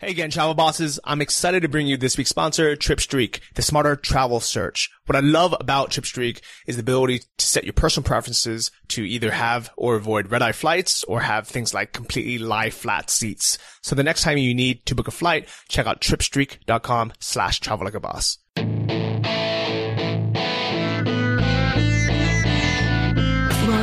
Hey 0.00 0.12
again, 0.12 0.30
travel 0.30 0.54
bosses. 0.54 1.00
I'm 1.02 1.20
excited 1.20 1.62
to 1.62 1.68
bring 1.68 1.88
you 1.88 1.96
this 1.96 2.16
week's 2.16 2.30
sponsor, 2.30 2.76
TripStreak, 2.76 3.40
the 3.56 3.62
smarter 3.62 3.96
travel 3.96 4.38
search. 4.38 4.90
What 5.06 5.16
I 5.16 5.20
love 5.20 5.56
about 5.58 5.90
TripStreak 5.90 6.40
is 6.68 6.76
the 6.76 6.82
ability 6.82 7.22
to 7.38 7.44
set 7.44 7.64
your 7.64 7.72
personal 7.72 8.06
preferences 8.06 8.70
to 8.90 9.02
either 9.02 9.32
have 9.32 9.72
or 9.76 9.96
avoid 9.96 10.30
red 10.30 10.40
eye 10.40 10.52
flights 10.52 11.02
or 11.02 11.22
have 11.22 11.48
things 11.48 11.74
like 11.74 11.92
completely 11.92 12.38
lie 12.38 12.70
flat 12.70 13.10
seats. 13.10 13.58
So 13.82 13.96
the 13.96 14.04
next 14.04 14.22
time 14.22 14.38
you 14.38 14.54
need 14.54 14.86
to 14.86 14.94
book 14.94 15.08
a 15.08 15.10
flight, 15.10 15.48
check 15.68 15.88
out 15.88 16.00
tripstreak.com 16.00 17.14
slash 17.18 17.58
travel 17.58 17.84
like 17.84 17.94
a 17.94 17.98
boss. 17.98 18.38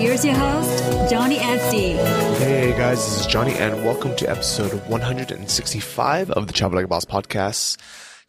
And 0.00 0.08
here's 0.08 0.24
your 0.24 0.34
host, 0.34 1.10
Johnny 1.10 1.36
FD. 1.36 2.38
Hey 2.38 2.70
guys, 2.70 3.04
this 3.04 3.20
is 3.20 3.26
Johnny 3.26 3.52
and 3.56 3.84
welcome 3.84 4.16
to 4.16 4.30
episode 4.30 4.72
165 4.88 6.30
of 6.30 6.46
the 6.46 6.54
Travel 6.54 6.76
Like 6.76 6.86
a 6.86 6.88
Boss 6.88 7.04
podcast. 7.04 7.76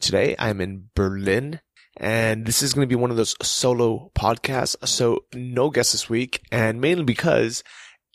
Today 0.01 0.35
I'm 0.37 0.59
in 0.59 0.89
Berlin 0.95 1.61
and 1.95 2.45
this 2.45 2.61
is 2.61 2.73
going 2.73 2.85
to 2.85 2.93
be 2.93 2.99
one 2.99 3.09
of 3.09 3.15
those 3.15 3.35
solo 3.41 4.11
podcasts. 4.13 4.85
So 4.85 5.23
no 5.33 5.69
guests 5.69 5.93
this 5.93 6.09
week 6.09 6.45
and 6.51 6.81
mainly 6.81 7.05
because 7.05 7.63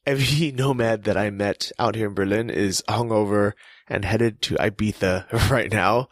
every 0.05 0.52
nomad 0.55 1.05
that 1.05 1.17
I 1.17 1.30
met 1.30 1.73
out 1.78 1.95
here 1.95 2.08
in 2.08 2.14
Berlin 2.14 2.50
is 2.50 2.83
hungover 2.86 3.55
and 3.89 4.05
headed 4.05 4.42
to 4.42 4.56
Ibiza 4.56 5.33
right 5.50 5.73
now. 5.73 6.11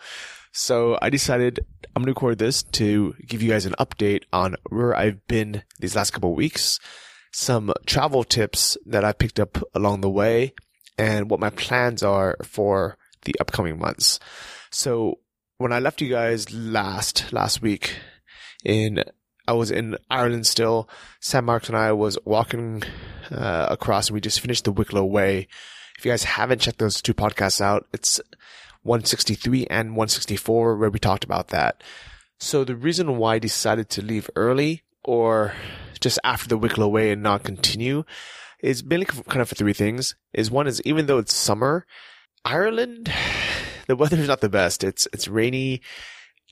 So 0.52 0.98
I 1.02 1.10
decided 1.10 1.60
I'm 1.94 2.04
going 2.04 2.06
to 2.06 2.12
record 2.12 2.38
this 2.38 2.62
to 2.62 3.14
give 3.26 3.42
you 3.42 3.50
guys 3.50 3.66
an 3.66 3.74
update 3.78 4.22
on 4.32 4.56
where 4.70 4.96
I've 4.96 5.26
been 5.28 5.62
these 5.78 5.94
last 5.94 6.12
couple 6.12 6.30
of 6.30 6.36
weeks, 6.38 6.80
some 7.34 7.72
travel 7.84 8.22
tips 8.22 8.78
that 8.86 9.04
I 9.04 9.12
picked 9.12 9.40
up 9.40 9.58
along 9.74 10.02
the 10.02 10.08
way, 10.08 10.54
and 10.96 11.28
what 11.28 11.40
my 11.40 11.50
plans 11.50 12.00
are 12.00 12.36
for 12.44 12.96
the 13.24 13.34
upcoming 13.40 13.76
months. 13.76 14.20
So 14.70 15.18
when 15.58 15.72
I 15.72 15.80
left 15.80 16.00
you 16.00 16.08
guys 16.08 16.52
last, 16.54 17.32
last 17.32 17.60
week 17.60 17.96
in, 18.64 19.02
I 19.48 19.52
was 19.54 19.72
in 19.72 19.96
Ireland 20.08 20.46
still. 20.46 20.88
Sam 21.20 21.46
Marks 21.46 21.68
and 21.68 21.76
I 21.76 21.90
was 21.90 22.16
walking 22.24 22.84
uh, 23.32 23.66
across 23.68 24.08
and 24.08 24.14
we 24.14 24.20
just 24.20 24.38
finished 24.38 24.64
the 24.64 24.72
Wicklow 24.72 25.04
Way. 25.04 25.48
If 25.98 26.04
you 26.04 26.12
guys 26.12 26.22
haven't 26.22 26.60
checked 26.60 26.78
those 26.78 27.02
two 27.02 27.14
podcasts 27.14 27.60
out, 27.60 27.88
it's 27.92 28.20
163 28.82 29.66
and 29.66 29.96
164 29.96 30.76
where 30.76 30.90
we 30.90 31.00
talked 31.00 31.24
about 31.24 31.48
that. 31.48 31.82
So 32.38 32.62
the 32.62 32.76
reason 32.76 33.16
why 33.16 33.34
I 33.34 33.38
decided 33.40 33.88
to 33.90 34.02
leave 34.02 34.30
early 34.36 34.83
or 35.04 35.54
just 36.00 36.18
after 36.24 36.48
the 36.48 36.58
Wicklow 36.58 36.88
Way 36.88 37.10
and 37.10 37.22
not 37.22 37.44
continue 37.44 38.04
is 38.60 38.84
mainly 38.84 39.06
kind 39.06 39.40
of 39.40 39.48
for 39.48 39.54
three 39.54 39.72
things. 39.72 40.14
Is 40.32 40.50
one 40.50 40.66
is 40.66 40.80
even 40.84 41.06
though 41.06 41.18
it's 41.18 41.34
summer, 41.34 41.86
Ireland, 42.44 43.12
the 43.86 43.96
weather 43.96 44.16
is 44.16 44.28
not 44.28 44.40
the 44.40 44.48
best. 44.48 44.84
It's, 44.84 45.06
it's 45.12 45.28
rainy. 45.28 45.82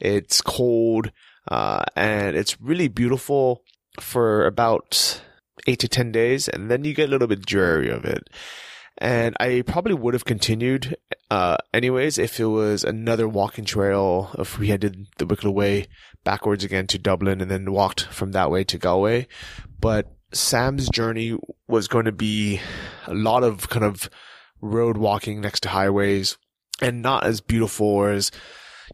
It's 0.00 0.40
cold. 0.40 1.10
Uh, 1.48 1.84
and 1.96 2.36
it's 2.36 2.60
really 2.60 2.88
beautiful 2.88 3.62
for 4.00 4.46
about 4.46 5.22
eight 5.66 5.80
to 5.80 5.88
10 5.88 6.12
days. 6.12 6.48
And 6.48 6.70
then 6.70 6.84
you 6.84 6.94
get 6.94 7.08
a 7.08 7.10
little 7.10 7.28
bit 7.28 7.46
dreary 7.46 7.90
of 7.90 8.04
it. 8.04 8.28
And 8.98 9.34
I 9.40 9.62
probably 9.66 9.94
would 9.94 10.14
have 10.14 10.24
continued, 10.24 10.96
uh, 11.30 11.56
anyways, 11.72 12.18
if 12.18 12.38
it 12.38 12.46
was 12.46 12.84
another 12.84 13.26
walking 13.26 13.64
trail, 13.64 14.34
if 14.38 14.58
we 14.58 14.68
had 14.68 14.80
did 14.80 15.06
the 15.16 15.26
Wicklow 15.26 15.50
Way 15.50 15.88
backwards 16.24 16.64
again 16.64 16.86
to 16.88 16.98
Dublin 16.98 17.40
and 17.40 17.50
then 17.50 17.72
walked 17.72 18.02
from 18.04 18.32
that 18.32 18.50
way 18.50 18.64
to 18.64 18.78
Galway. 18.78 19.26
But 19.80 20.14
Sam's 20.32 20.88
journey 20.88 21.38
was 21.68 21.88
going 21.88 22.04
to 22.06 22.12
be 22.12 22.60
a 23.06 23.14
lot 23.14 23.44
of 23.44 23.68
kind 23.68 23.84
of 23.84 24.08
road 24.60 24.96
walking 24.96 25.40
next 25.40 25.60
to 25.64 25.68
highways 25.68 26.38
and 26.80 27.02
not 27.02 27.24
as 27.24 27.40
beautiful 27.40 28.04
as, 28.04 28.30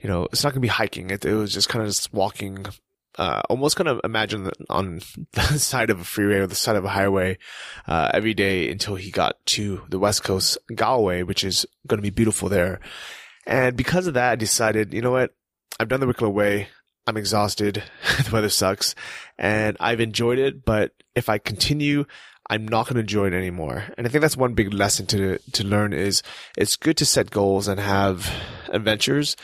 you 0.00 0.08
know, 0.08 0.24
it's 0.26 0.42
not 0.42 0.50
going 0.50 0.60
to 0.60 0.60
be 0.60 0.68
hiking. 0.68 1.10
It, 1.10 1.24
it 1.24 1.34
was 1.34 1.52
just 1.52 1.68
kind 1.68 1.82
of 1.82 1.88
just 1.88 2.12
walking 2.12 2.66
uh, 3.18 3.42
almost 3.50 3.76
kind 3.76 3.88
of 3.88 4.00
imagine 4.04 4.50
on 4.70 5.00
the 5.32 5.42
side 5.58 5.90
of 5.90 6.00
a 6.00 6.04
freeway 6.04 6.36
or 6.36 6.46
the 6.46 6.54
side 6.54 6.76
of 6.76 6.84
a 6.84 6.90
highway 6.90 7.36
uh, 7.86 8.10
every 8.14 8.32
day 8.32 8.70
until 8.70 8.94
he 8.94 9.10
got 9.10 9.44
to 9.46 9.82
the 9.88 9.98
west 9.98 10.22
coast 10.22 10.56
Galway, 10.74 11.22
which 11.24 11.44
is 11.44 11.66
going 11.86 11.98
to 11.98 12.02
be 12.02 12.10
beautiful 12.10 12.48
there. 12.48 12.80
And 13.46 13.76
because 13.76 14.06
of 14.06 14.14
that, 14.14 14.32
I 14.32 14.36
decided, 14.36 14.94
you 14.94 15.02
know 15.02 15.10
what? 15.10 15.34
I've 15.80 15.88
done 15.88 16.00
the 16.00 16.06
Wicklow 16.06 16.30
Way. 16.30 16.68
I'm 17.08 17.16
exhausted. 17.16 17.82
the 18.24 18.30
weather 18.30 18.50
sucks 18.50 18.94
and 19.38 19.78
I've 19.80 20.00
enjoyed 20.00 20.38
it. 20.38 20.66
But 20.66 20.92
if 21.14 21.30
I 21.30 21.38
continue, 21.38 22.04
I'm 22.50 22.68
not 22.68 22.84
going 22.84 22.96
to 22.96 23.00
enjoy 23.00 23.28
it 23.28 23.32
anymore. 23.32 23.84
And 23.96 24.06
I 24.06 24.10
think 24.10 24.20
that's 24.20 24.36
one 24.36 24.52
big 24.52 24.74
lesson 24.74 25.06
to, 25.06 25.38
to 25.38 25.64
learn 25.64 25.94
is 25.94 26.22
it's 26.58 26.76
good 26.76 26.98
to 26.98 27.06
set 27.06 27.30
goals 27.30 27.66
and 27.66 27.80
have 27.80 28.30
adventures 28.68 29.36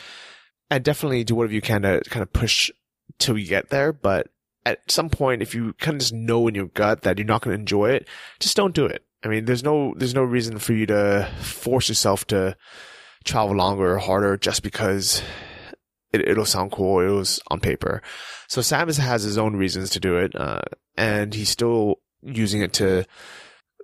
and 0.69 0.83
definitely 0.83 1.23
do 1.23 1.33
whatever 1.33 1.55
you 1.55 1.61
can 1.61 1.81
to 1.81 2.03
kind 2.07 2.21
of 2.21 2.31
push 2.31 2.69
till 3.17 3.35
you 3.35 3.47
get 3.47 3.71
there. 3.71 3.91
But 3.91 4.27
at 4.63 4.91
some 4.91 5.09
point, 5.09 5.41
if 5.41 5.55
you 5.55 5.73
kind 5.73 5.95
of 5.95 6.01
just 6.01 6.13
know 6.13 6.47
in 6.47 6.53
your 6.53 6.67
gut 6.67 7.01
that 7.01 7.17
you're 7.17 7.25
not 7.25 7.41
going 7.41 7.55
to 7.55 7.59
enjoy 7.59 7.89
it, 7.89 8.07
just 8.39 8.55
don't 8.55 8.75
do 8.75 8.85
it. 8.85 9.03
I 9.23 9.27
mean, 9.27 9.45
there's 9.45 9.63
no, 9.63 9.95
there's 9.97 10.13
no 10.13 10.23
reason 10.23 10.59
for 10.59 10.73
you 10.73 10.85
to 10.85 11.27
force 11.39 11.89
yourself 11.89 12.27
to 12.27 12.55
travel 13.23 13.55
longer 13.55 13.95
or 13.95 13.97
harder 13.97 14.37
just 14.37 14.61
because 14.61 15.23
it, 16.21 16.37
will 16.37 16.45
sound 16.45 16.71
cool. 16.71 16.99
It 16.99 17.09
was 17.09 17.39
on 17.47 17.59
paper. 17.59 18.01
So 18.47 18.61
Sam 18.61 18.89
has 18.89 19.23
his 19.23 19.37
own 19.37 19.55
reasons 19.55 19.89
to 19.91 19.99
do 19.99 20.17
it. 20.17 20.35
Uh, 20.35 20.61
and 20.97 21.33
he's 21.33 21.49
still 21.49 21.99
using 22.21 22.61
it 22.61 22.73
to 22.73 23.05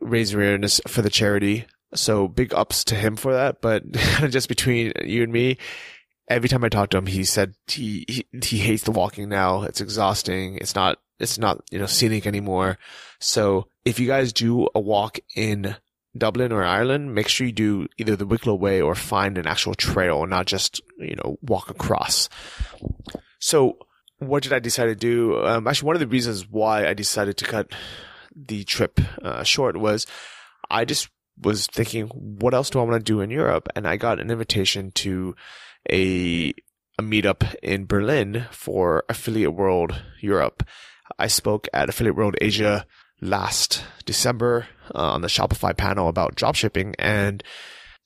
raise 0.02 0.34
awareness 0.34 0.82
for 0.88 1.02
the 1.02 1.10
charity. 1.10 1.66
So 1.94 2.28
big 2.28 2.54
ups 2.54 2.84
to 2.86 2.96
him 2.96 3.16
for 3.16 3.34
that. 3.34 3.62
But 3.62 3.92
just 4.30 4.50
between 4.50 4.94
you 5.04 5.24
and 5.24 5.32
me, 5.32 5.58
every 6.28 6.50
time 6.50 6.64
I 6.64 6.70
talked 6.70 6.92
to 6.92 6.98
him, 6.98 7.08
he 7.08 7.24
said 7.24 7.56
he, 7.68 8.06
he, 8.08 8.26
he 8.44 8.58
hates 8.58 8.84
the 8.84 8.92
walking 8.92 9.30
now. 9.30 9.64
It's 9.64 9.82
exhausting. 9.82 10.58
It's 10.58 10.76
not, 10.76 11.00
it's 11.20 11.38
not, 11.38 11.62
you 11.72 11.80
know, 11.80 11.86
scenic 11.86 12.26
anymore. 12.26 12.78
So 13.20 13.68
if 13.86 14.00
you 14.00 14.08
guys 14.08 14.34
do 14.34 14.68
a 14.74 14.80
walk 14.80 15.20
in 15.36 15.76
Dublin 16.18 16.52
or 16.52 16.64
Ireland, 16.64 17.16
make 17.16 17.28
sure 17.28 17.48
you 17.48 17.54
do 17.54 17.88
either 17.98 18.16
the 18.16 18.26
Wicklow 18.26 18.56
Way 18.56 18.82
or 18.82 18.96
find 18.96 19.38
an 19.38 19.48
actual 19.48 19.74
trail, 19.74 20.26
not 20.26 20.46
just, 20.46 20.82
you 20.98 21.16
know, 21.16 21.38
walk 21.42 21.70
across. 21.70 22.28
So 23.40 23.78
what 24.20 24.44
did 24.44 24.54
I 24.54 24.60
decide 24.60 24.88
to 24.88 24.96
do? 24.96 25.44
Um, 25.46 25.68
actually, 25.68 25.88
one 25.88 25.96
of 25.96 26.02
the 26.02 26.08
reasons 26.08 26.48
why 26.48 26.88
I 26.88 26.94
decided 26.94 27.38
to 27.38 27.46
cut 27.46 27.72
the 28.36 28.64
trip 28.64 29.00
uh, 29.24 29.44
short 29.44 29.78
was 29.78 30.06
I 30.70 30.86
just 30.86 31.10
was 31.42 31.66
thinking, 31.68 32.08
what 32.08 32.54
else 32.54 32.70
do 32.70 32.80
I 32.80 32.84
want 32.84 33.04
to 33.04 33.12
do 33.12 33.22
in 33.22 33.32
Europe? 33.32 33.68
And 33.76 33.88
I 33.88 33.98
got 33.98 34.20
an 34.20 34.30
invitation 34.30 34.92
to 34.92 35.36
a 35.90 36.54
a 37.00 37.04
meetup 37.04 37.56
in 37.64 37.86
Berlin 37.86 38.46
for 38.52 39.06
Affiliate 39.10 39.54
World 39.54 40.02
Europe. 40.20 40.64
I 41.18 41.28
spoke 41.28 41.68
at 41.74 41.90
Affiliate 41.90 42.16
World 42.16 42.36
Asia 42.40 42.86
last 43.22 43.84
December 44.06 44.68
uh, 44.94 45.14
on 45.14 45.22
the 45.22 45.28
Shopify 45.28 45.76
panel 45.76 46.08
about 46.08 46.36
dropshipping, 46.36 46.96
and 47.00 47.44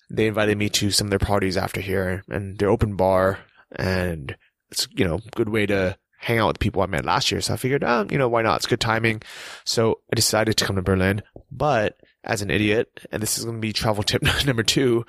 they 0.10 0.28
invited 0.28 0.58
me 0.58 0.70
to 0.70 0.92
some 0.92 1.08
of 1.08 1.10
their 1.10 1.20
parties 1.20 1.58
after 1.58 1.82
here, 1.82 2.24
and 2.30 2.58
their 2.58 2.70
open 2.70 2.96
bar, 2.96 3.40
and 3.76 4.36
it's 4.72 4.88
you 4.92 5.06
know 5.06 5.20
good 5.36 5.50
way 5.50 5.66
to 5.66 5.98
hang 6.20 6.40
out 6.40 6.48
with 6.48 6.60
people 6.60 6.82
I 6.82 6.88
met 6.88 7.06
last 7.06 7.32
year. 7.32 7.40
So 7.40 7.54
I 7.54 7.58
figured, 7.58 7.84
oh, 7.84 8.08
you 8.10 8.18
know, 8.18 8.28
why 8.28 8.42
not? 8.42 8.58
It's 8.58 8.66
good 8.66 8.80
timing. 8.80 9.22
So 9.64 10.00
I 10.12 10.16
decided 10.16 10.58
to 10.58 10.66
come 10.66 10.76
to 10.76 10.82
Berlin, 10.82 11.22
but 11.52 11.98
as 12.24 12.42
an 12.42 12.50
idiot, 12.50 12.90
and 13.12 13.22
this 13.22 13.38
is 13.38 13.46
going 13.46 13.58
to 13.58 13.62
be 13.62 13.72
travel 13.72 14.04
tip 14.04 14.24
number 14.46 14.64
two, 14.64 15.06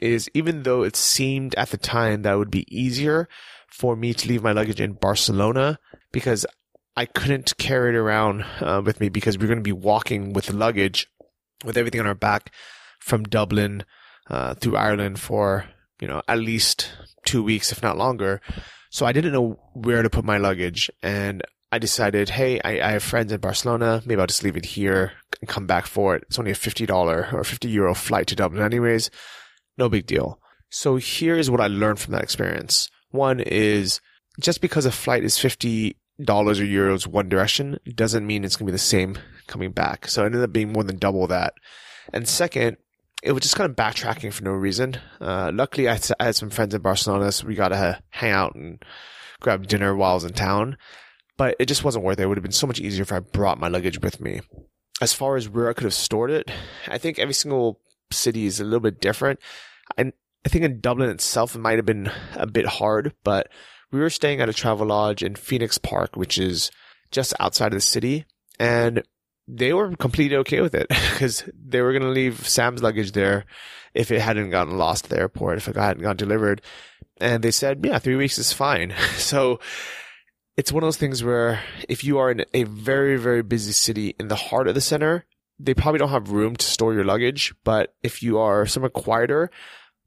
is 0.00 0.30
even 0.32 0.62
though 0.62 0.82
it 0.82 0.94
seemed 0.94 1.54
at 1.56 1.70
the 1.70 1.76
time 1.76 2.22
that 2.22 2.34
it 2.34 2.38
would 2.38 2.50
be 2.50 2.66
easier 2.70 3.28
for 3.68 3.96
me 3.96 4.14
to 4.14 4.28
leave 4.28 4.42
my 4.42 4.52
luggage 4.52 4.80
in 4.80 4.92
Barcelona 4.92 5.78
because 6.12 6.46
I 6.96 7.06
couldn't 7.06 7.56
carry 7.58 7.90
it 7.90 7.98
around 7.98 8.44
uh, 8.60 8.82
with 8.84 9.00
me 9.00 9.08
because 9.08 9.38
we 9.38 9.44
are 9.44 9.48
going 9.48 9.58
to 9.58 9.62
be 9.62 9.72
walking 9.72 10.32
with 10.32 10.52
luggage 10.52 11.08
with 11.64 11.76
everything 11.76 12.00
on 12.00 12.06
our 12.06 12.14
back 12.14 12.52
from 12.98 13.24
Dublin 13.24 13.84
uh, 14.28 14.54
through 14.54 14.76
Ireland 14.76 15.18
for, 15.18 15.66
you 16.00 16.08
know, 16.08 16.22
at 16.28 16.38
least 16.38 16.92
two 17.24 17.42
weeks, 17.42 17.72
if 17.72 17.82
not 17.82 17.98
longer. 17.98 18.40
So 18.90 19.06
I 19.06 19.12
didn't 19.12 19.32
know 19.32 19.58
where 19.74 20.02
to 20.02 20.10
put 20.10 20.24
my 20.24 20.38
luggage 20.38 20.90
and 21.02 21.42
I 21.72 21.78
decided, 21.78 22.30
hey, 22.30 22.60
I, 22.64 22.88
I, 22.88 22.92
have 22.92 23.02
friends 23.04 23.32
in 23.32 23.38
Barcelona. 23.40 24.02
Maybe 24.04 24.20
I'll 24.20 24.26
just 24.26 24.42
leave 24.42 24.56
it 24.56 24.64
here 24.64 25.12
and 25.40 25.48
come 25.48 25.66
back 25.66 25.86
for 25.86 26.16
it. 26.16 26.24
It's 26.26 26.38
only 26.38 26.50
a 26.50 26.54
$50 26.54 27.32
or 27.32 27.44
50 27.44 27.68
euro 27.68 27.94
flight 27.94 28.26
to 28.28 28.36
Dublin 28.36 28.62
anyways. 28.62 29.08
No 29.78 29.88
big 29.88 30.06
deal. 30.06 30.40
So 30.68 30.96
here's 30.96 31.48
what 31.48 31.60
I 31.60 31.68
learned 31.68 32.00
from 32.00 32.12
that 32.12 32.24
experience. 32.24 32.90
One 33.10 33.38
is 33.38 34.00
just 34.40 34.60
because 34.60 34.84
a 34.84 34.92
flight 34.92 35.22
is 35.22 35.38
50 35.38 35.96
dollars 36.24 36.60
or 36.60 36.64
euros 36.64 37.06
one 37.06 37.30
direction 37.30 37.78
doesn't 37.94 38.26
mean 38.26 38.44
it's 38.44 38.56
going 38.56 38.66
to 38.66 38.72
be 38.72 38.74
the 38.74 38.78
same 38.78 39.16
coming 39.50 39.72
back. 39.72 40.08
So 40.08 40.22
it 40.22 40.26
ended 40.26 40.42
up 40.42 40.52
being 40.52 40.72
more 40.72 40.84
than 40.84 40.96
double 40.96 41.26
that. 41.26 41.52
And 42.12 42.26
second, 42.26 42.78
it 43.22 43.32
was 43.32 43.42
just 43.42 43.56
kind 43.56 43.68
of 43.68 43.76
backtracking 43.76 44.32
for 44.32 44.44
no 44.44 44.52
reason. 44.52 44.96
Uh, 45.20 45.50
luckily, 45.52 45.88
I 45.88 45.98
had 46.18 46.36
some 46.36 46.50
friends 46.50 46.74
in 46.74 46.80
Barcelona, 46.80 47.30
so 47.32 47.46
we 47.46 47.54
got 47.54 47.68
to 47.68 48.00
hang 48.08 48.32
out 48.32 48.54
and 48.54 48.82
grab 49.40 49.66
dinner 49.66 49.94
while 49.94 50.12
I 50.12 50.14
was 50.14 50.24
in 50.24 50.32
town. 50.32 50.78
But 51.36 51.56
it 51.58 51.66
just 51.66 51.84
wasn't 51.84 52.04
worth 52.04 52.18
it. 52.18 52.22
It 52.22 52.26
would 52.26 52.38
have 52.38 52.42
been 52.42 52.52
so 52.52 52.66
much 52.66 52.80
easier 52.80 53.02
if 53.02 53.12
I 53.12 53.20
brought 53.20 53.60
my 53.60 53.68
luggage 53.68 54.00
with 54.00 54.20
me. 54.20 54.40
As 55.02 55.12
far 55.12 55.36
as 55.36 55.48
where 55.48 55.68
I 55.68 55.72
could 55.72 55.84
have 55.84 55.94
stored 55.94 56.30
it, 56.30 56.50
I 56.88 56.98
think 56.98 57.18
every 57.18 57.34
single 57.34 57.80
city 58.12 58.46
is 58.46 58.60
a 58.60 58.64
little 58.64 58.80
bit 58.80 59.00
different. 59.00 59.40
I, 59.98 60.12
I 60.44 60.48
think 60.48 60.64
in 60.64 60.80
Dublin 60.80 61.10
itself, 61.10 61.54
it 61.54 61.60
might 61.60 61.78
have 61.78 61.86
been 61.86 62.10
a 62.34 62.46
bit 62.46 62.66
hard, 62.66 63.14
but 63.24 63.48
we 63.90 64.00
were 64.00 64.10
staying 64.10 64.40
at 64.40 64.48
a 64.48 64.54
travel 64.54 64.86
lodge 64.86 65.22
in 65.22 65.34
Phoenix 65.34 65.78
Park, 65.78 66.16
which 66.16 66.38
is 66.38 66.70
just 67.10 67.34
outside 67.40 67.68
of 67.68 67.78
the 67.78 67.80
city. 67.80 68.26
And 68.58 69.02
they 69.52 69.72
were 69.72 69.94
completely 69.96 70.36
okay 70.38 70.60
with 70.60 70.74
it 70.74 70.88
because 71.12 71.44
they 71.54 71.80
were 71.80 71.92
going 71.92 72.02
to 72.02 72.08
leave 72.08 72.48
Sam's 72.48 72.82
luggage 72.82 73.12
there 73.12 73.44
if 73.94 74.10
it 74.10 74.20
hadn't 74.20 74.50
gotten 74.50 74.78
lost 74.78 75.04
at 75.04 75.10
the 75.10 75.18
airport, 75.18 75.58
if 75.58 75.68
it 75.68 75.76
hadn't 75.76 76.02
gotten 76.02 76.16
delivered. 76.16 76.62
And 77.20 77.42
they 77.42 77.50
said, 77.50 77.84
yeah, 77.84 77.98
three 77.98 78.16
weeks 78.16 78.38
is 78.38 78.52
fine. 78.52 78.94
so 79.16 79.58
it's 80.56 80.72
one 80.72 80.82
of 80.82 80.86
those 80.86 80.96
things 80.96 81.24
where 81.24 81.60
if 81.88 82.04
you 82.04 82.18
are 82.18 82.30
in 82.30 82.44
a 82.54 82.64
very, 82.64 83.16
very 83.16 83.42
busy 83.42 83.72
city 83.72 84.14
in 84.20 84.28
the 84.28 84.36
heart 84.36 84.68
of 84.68 84.74
the 84.74 84.80
center, 84.80 85.26
they 85.58 85.74
probably 85.74 85.98
don't 85.98 86.10
have 86.10 86.30
room 86.30 86.56
to 86.56 86.64
store 86.64 86.94
your 86.94 87.04
luggage. 87.04 87.52
But 87.64 87.94
if 88.02 88.22
you 88.22 88.38
are 88.38 88.66
somewhere 88.66 88.90
quieter, 88.90 89.50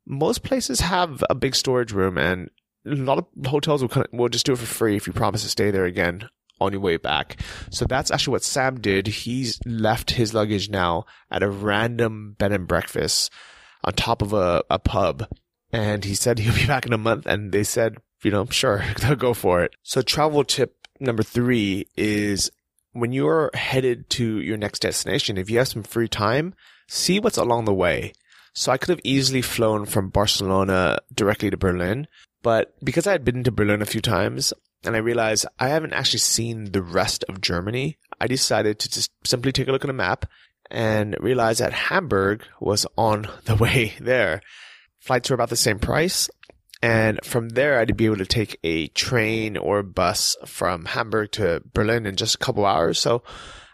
most 0.07 0.43
places 0.43 0.79
have 0.79 1.23
a 1.29 1.35
big 1.35 1.55
storage 1.55 1.91
room 1.91 2.17
and 2.17 2.49
a 2.85 2.95
lot 2.95 3.17
of 3.17 3.27
hotels 3.45 3.81
will, 3.81 4.05
will 4.11 4.29
just 4.29 4.45
do 4.45 4.53
it 4.53 4.57
for 4.57 4.65
free 4.65 4.95
if 4.95 5.07
you 5.07 5.13
promise 5.13 5.43
to 5.43 5.49
stay 5.49 5.71
there 5.71 5.85
again 5.85 6.29
on 6.65 6.71
your 6.71 6.81
way 6.81 6.97
back. 6.97 7.39
So 7.69 7.85
that's 7.85 8.11
actually 8.11 8.33
what 8.33 8.43
Sam 8.43 8.79
did. 8.79 9.07
He's 9.07 9.59
left 9.65 10.11
his 10.11 10.33
luggage 10.33 10.69
now 10.69 11.05
at 11.29 11.43
a 11.43 11.49
random 11.49 12.35
bed 12.37 12.51
and 12.51 12.67
breakfast 12.67 13.31
on 13.83 13.93
top 13.93 14.21
of 14.21 14.33
a, 14.33 14.63
a 14.69 14.79
pub. 14.79 15.27
And 15.71 16.05
he 16.05 16.15
said 16.15 16.39
he'll 16.39 16.55
be 16.55 16.67
back 16.67 16.85
in 16.85 16.93
a 16.93 16.97
month. 16.97 17.25
And 17.25 17.51
they 17.51 17.63
said, 17.63 17.97
you 18.23 18.31
know, 18.31 18.45
sure, 18.45 18.83
they'll 18.99 19.15
go 19.15 19.33
for 19.33 19.61
it. 19.63 19.75
So 19.83 20.01
travel 20.01 20.43
tip 20.43 20.87
number 20.99 21.23
three 21.23 21.87
is 21.95 22.49
when 22.93 23.11
you're 23.11 23.49
headed 23.53 24.09
to 24.11 24.39
your 24.39 24.57
next 24.57 24.79
destination, 24.79 25.37
if 25.37 25.49
you 25.49 25.57
have 25.57 25.67
some 25.67 25.83
free 25.83 26.07
time, 26.07 26.53
see 26.87 27.19
what's 27.19 27.37
along 27.37 27.65
the 27.65 27.73
way. 27.73 28.13
So 28.53 28.71
I 28.71 28.77
could 28.77 28.89
have 28.89 29.01
easily 29.03 29.41
flown 29.41 29.85
from 29.85 30.09
Barcelona 30.09 30.99
directly 31.13 31.49
to 31.49 31.57
Berlin, 31.57 32.07
but 32.43 32.75
because 32.83 33.07
I 33.07 33.11
had 33.11 33.25
been 33.25 33.43
to 33.45 33.51
Berlin 33.51 33.81
a 33.81 33.87
few 33.87 34.01
times, 34.01 34.53
and 34.83 34.95
I 34.95 34.99
realized 34.99 35.45
I 35.59 35.69
haven't 35.69 35.93
actually 35.93 36.19
seen 36.19 36.71
the 36.71 36.81
rest 36.81 37.23
of 37.29 37.41
Germany. 37.41 37.97
I 38.19 38.27
decided 38.27 38.79
to 38.79 38.89
just 38.89 39.11
simply 39.25 39.51
take 39.51 39.67
a 39.67 39.71
look 39.71 39.83
at 39.83 39.89
a 39.89 39.93
map 39.93 40.25
and 40.69 41.15
realize 41.19 41.59
that 41.59 41.73
Hamburg 41.73 42.43
was 42.59 42.85
on 42.97 43.27
the 43.45 43.55
way 43.55 43.93
there. 43.99 44.41
Flights 44.99 45.29
were 45.29 45.35
about 45.35 45.49
the 45.49 45.55
same 45.55 45.79
price. 45.79 46.29
And 46.81 47.19
from 47.23 47.49
there, 47.49 47.79
I'd 47.79 47.95
be 47.95 48.05
able 48.05 48.17
to 48.17 48.25
take 48.25 48.59
a 48.63 48.87
train 48.87 49.55
or 49.55 49.83
bus 49.83 50.35
from 50.45 50.83
Hamburg 50.83 51.31
to 51.33 51.61
Berlin 51.73 52.05
in 52.05 52.17
just 52.17 52.35
a 52.35 52.39
couple 52.39 52.65
hours. 52.65 52.99
So 52.99 53.23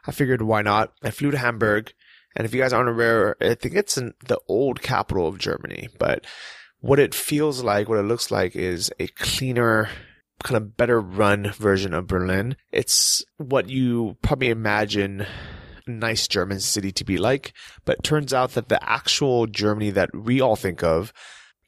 I 0.05 0.11
figured 0.11 0.43
why 0.43 0.61
not? 0.61 0.93
I 1.03 1.09
flew 1.09 1.31
to 1.31 1.37
Hamburg. 1.37 1.91
And 2.35 2.45
if 2.45 2.53
you 2.53 2.61
guys 2.61 2.71
aren't 2.71 2.89
aware, 2.89 3.35
I 3.41 3.55
think 3.55 3.73
it's 3.73 3.97
in 3.97 4.13
the 4.25 4.39
old 4.47 4.83
capital 4.83 5.27
of 5.27 5.39
Germany, 5.39 5.89
but 5.97 6.25
what 6.79 6.99
it 6.99 7.13
feels 7.13 7.63
like, 7.63 7.89
what 7.89 7.99
it 7.99 8.03
looks 8.03 8.31
like 8.31 8.55
is 8.55 8.91
a 8.99 9.07
cleaner, 9.07 9.89
kind 10.43 10.57
of 10.57 10.77
better 10.77 10.99
run 10.99 11.51
version 11.51 11.93
of 11.93 12.07
Berlin. 12.07 12.55
It's 12.71 13.23
what 13.37 13.69
you 13.69 14.17
probably 14.21 14.49
imagine 14.49 15.25
a 15.85 15.91
nice 15.91 16.27
German 16.27 16.59
city 16.59 16.91
to 16.93 17.03
be 17.03 17.17
like, 17.17 17.53
but 17.85 18.03
turns 18.03 18.33
out 18.33 18.51
that 18.51 18.69
the 18.69 18.83
actual 18.87 19.47
Germany 19.47 19.91
that 19.91 20.15
we 20.15 20.41
all 20.41 20.55
think 20.55 20.83
of 20.83 21.13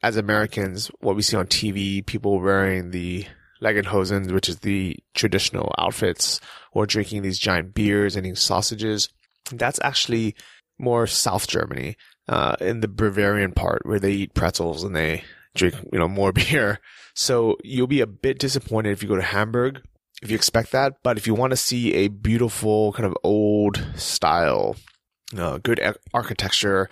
as 0.02 0.16
Americans, 0.16 0.90
what 1.00 1.16
we 1.16 1.22
see 1.22 1.36
on 1.36 1.46
TV, 1.46 2.04
people 2.04 2.40
wearing 2.40 2.90
the 2.90 3.26
Lederhosen, 3.62 4.32
which 4.32 4.48
is 4.48 4.58
the 4.60 4.96
traditional 5.14 5.72
outfits, 5.78 6.40
or 6.72 6.86
drinking 6.86 7.22
these 7.22 7.38
giant 7.38 7.74
beers 7.74 8.16
and 8.16 8.26
eating 8.26 8.34
sausages, 8.34 9.08
that's 9.52 9.78
actually 9.82 10.34
more 10.78 11.06
South 11.06 11.46
Germany, 11.46 11.96
uh, 12.28 12.56
in 12.60 12.80
the 12.80 12.88
Bavarian 12.88 13.52
part 13.52 13.86
where 13.86 14.00
they 14.00 14.12
eat 14.12 14.34
pretzels 14.34 14.82
and 14.82 14.96
they 14.96 15.22
drink, 15.54 15.76
you 15.92 15.98
know, 15.98 16.08
more 16.08 16.32
beer. 16.32 16.80
So 17.14 17.56
you'll 17.62 17.86
be 17.86 18.00
a 18.00 18.06
bit 18.06 18.38
disappointed 18.38 18.92
if 18.92 19.02
you 19.02 19.08
go 19.08 19.16
to 19.16 19.22
Hamburg, 19.22 19.82
if 20.22 20.30
you 20.30 20.36
expect 20.36 20.72
that. 20.72 21.02
But 21.02 21.16
if 21.16 21.26
you 21.26 21.34
want 21.34 21.50
to 21.50 21.56
see 21.56 21.94
a 21.94 22.08
beautiful 22.08 22.92
kind 22.92 23.06
of 23.06 23.16
old 23.22 23.84
style, 23.96 24.76
uh, 25.36 25.58
good 25.58 25.80
architecture, 26.14 26.88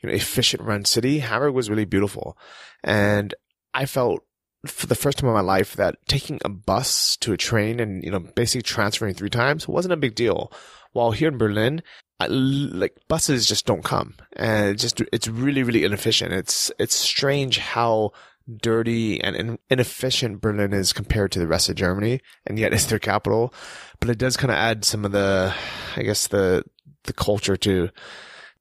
you 0.00 0.08
know, 0.08 0.14
efficient 0.14 0.62
run 0.62 0.84
city, 0.84 1.20
Hamburg 1.20 1.54
was 1.54 1.70
really 1.70 1.84
beautiful. 1.84 2.36
And 2.82 3.34
I 3.72 3.86
felt 3.86 4.24
for 4.66 4.86
the 4.86 4.94
first 4.94 5.18
time 5.18 5.28
in 5.28 5.34
my 5.34 5.40
life 5.40 5.74
that 5.74 5.96
taking 6.06 6.40
a 6.44 6.48
bus 6.48 7.16
to 7.18 7.32
a 7.32 7.36
train 7.36 7.80
and, 7.80 8.04
you 8.04 8.10
know, 8.10 8.20
basically 8.20 8.62
transferring 8.62 9.14
three 9.14 9.30
times 9.30 9.66
wasn't 9.66 9.92
a 9.92 9.96
big 9.96 10.14
deal. 10.14 10.52
While 10.92 11.12
here 11.12 11.28
in 11.28 11.38
Berlin, 11.38 11.82
I, 12.20 12.26
like 12.26 12.96
buses 13.08 13.46
just 13.46 13.66
don't 13.66 13.82
come 13.82 14.14
and 14.36 14.68
it 14.68 14.74
just, 14.74 15.00
it's 15.12 15.26
really, 15.26 15.62
really 15.62 15.84
inefficient. 15.84 16.32
It's, 16.32 16.70
it's 16.78 16.94
strange 16.94 17.58
how 17.58 18.12
dirty 18.60 19.20
and 19.20 19.58
inefficient 19.70 20.40
Berlin 20.40 20.72
is 20.72 20.92
compared 20.92 21.32
to 21.32 21.38
the 21.38 21.46
rest 21.46 21.68
of 21.68 21.76
Germany, 21.76 22.20
and 22.46 22.58
yet 22.58 22.72
it's 22.72 22.86
their 22.86 22.98
capital. 22.98 23.52
But 24.00 24.10
it 24.10 24.18
does 24.18 24.36
kind 24.36 24.50
of 24.50 24.56
add 24.56 24.84
some 24.84 25.04
of 25.04 25.12
the, 25.12 25.54
I 25.96 26.02
guess 26.02 26.26
the 26.28 26.64
the 27.04 27.12
culture 27.12 27.56
to 27.56 27.90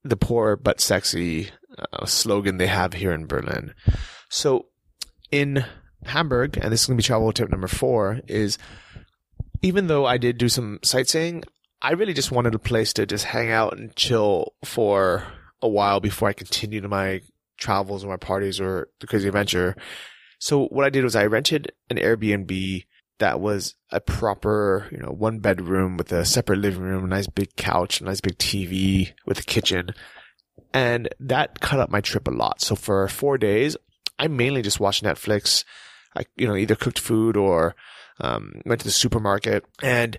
the 0.03 0.17
poor 0.17 0.55
but 0.55 0.81
sexy 0.81 1.51
uh, 1.77 2.05
slogan 2.05 2.57
they 2.57 2.67
have 2.67 2.93
here 2.93 3.11
in 3.11 3.27
Berlin. 3.27 3.73
So 4.29 4.67
in 5.31 5.65
Hamburg, 6.05 6.57
and 6.57 6.71
this 6.71 6.81
is 6.81 6.87
going 6.87 6.97
to 6.97 7.03
be 7.03 7.05
travel 7.05 7.31
tip 7.31 7.49
number 7.49 7.67
four, 7.67 8.21
is 8.27 8.57
even 9.61 9.87
though 9.87 10.05
I 10.05 10.17
did 10.17 10.37
do 10.37 10.49
some 10.49 10.79
sightseeing, 10.83 11.43
I 11.81 11.91
really 11.91 12.13
just 12.13 12.31
wanted 12.31 12.55
a 12.55 12.59
place 12.59 12.93
to 12.93 13.05
just 13.05 13.25
hang 13.25 13.51
out 13.51 13.77
and 13.77 13.95
chill 13.95 14.53
for 14.63 15.23
a 15.61 15.67
while 15.67 15.99
before 15.99 16.29
I 16.29 16.33
continued 16.33 16.87
my 16.89 17.21
travels 17.61 18.03
or 18.03 18.09
my 18.09 18.17
parties 18.17 18.59
or 18.59 18.89
the 18.99 19.07
crazy 19.07 19.27
adventure. 19.27 19.77
So 20.39 20.65
what 20.65 20.85
I 20.85 20.89
did 20.89 21.03
was 21.03 21.15
I 21.15 21.25
rented 21.25 21.71
an 21.89 21.97
Airbnb 21.97 22.83
that 23.19 23.39
was 23.39 23.75
a 23.91 24.01
proper, 24.01 24.89
you 24.91 24.97
know, 24.97 25.11
one 25.11 25.39
bedroom 25.39 25.95
with 25.95 26.11
a 26.11 26.25
separate 26.25 26.57
living 26.57 26.81
room, 26.81 27.05
a 27.05 27.07
nice 27.07 27.27
big 27.27 27.55
couch, 27.55 28.01
a 28.01 28.03
nice 28.03 28.19
big 28.19 28.37
TV 28.37 29.13
with 29.25 29.39
a 29.39 29.43
kitchen. 29.43 29.91
And 30.73 31.07
that 31.19 31.61
cut 31.61 31.79
up 31.79 31.91
my 31.91 32.01
trip 32.01 32.27
a 32.27 32.31
lot. 32.31 32.61
So 32.61 32.75
for 32.75 33.07
four 33.07 33.37
days, 33.37 33.77
I 34.17 34.27
mainly 34.27 34.63
just 34.63 34.79
watched 34.79 35.03
Netflix. 35.03 35.63
I, 36.17 36.23
you 36.35 36.47
know, 36.47 36.55
either 36.55 36.75
cooked 36.75 36.99
food 36.99 37.37
or, 37.37 37.75
um, 38.19 38.61
went 38.65 38.81
to 38.81 38.87
the 38.87 38.91
supermarket 38.91 39.65
and 39.83 40.17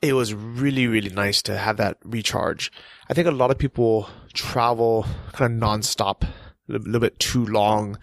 it 0.00 0.12
was 0.12 0.32
really, 0.32 0.86
really 0.86 1.10
nice 1.10 1.42
to 1.42 1.58
have 1.58 1.76
that 1.76 1.98
recharge. 2.04 2.72
I 3.10 3.14
think 3.14 3.26
a 3.26 3.32
lot 3.32 3.50
of 3.50 3.58
people 3.58 4.08
travel 4.32 5.06
kind 5.32 5.52
of 5.52 5.68
nonstop 5.68 6.26
a 6.68 6.72
little 6.72 7.00
bit 7.00 7.18
too 7.18 7.46
long 7.46 7.98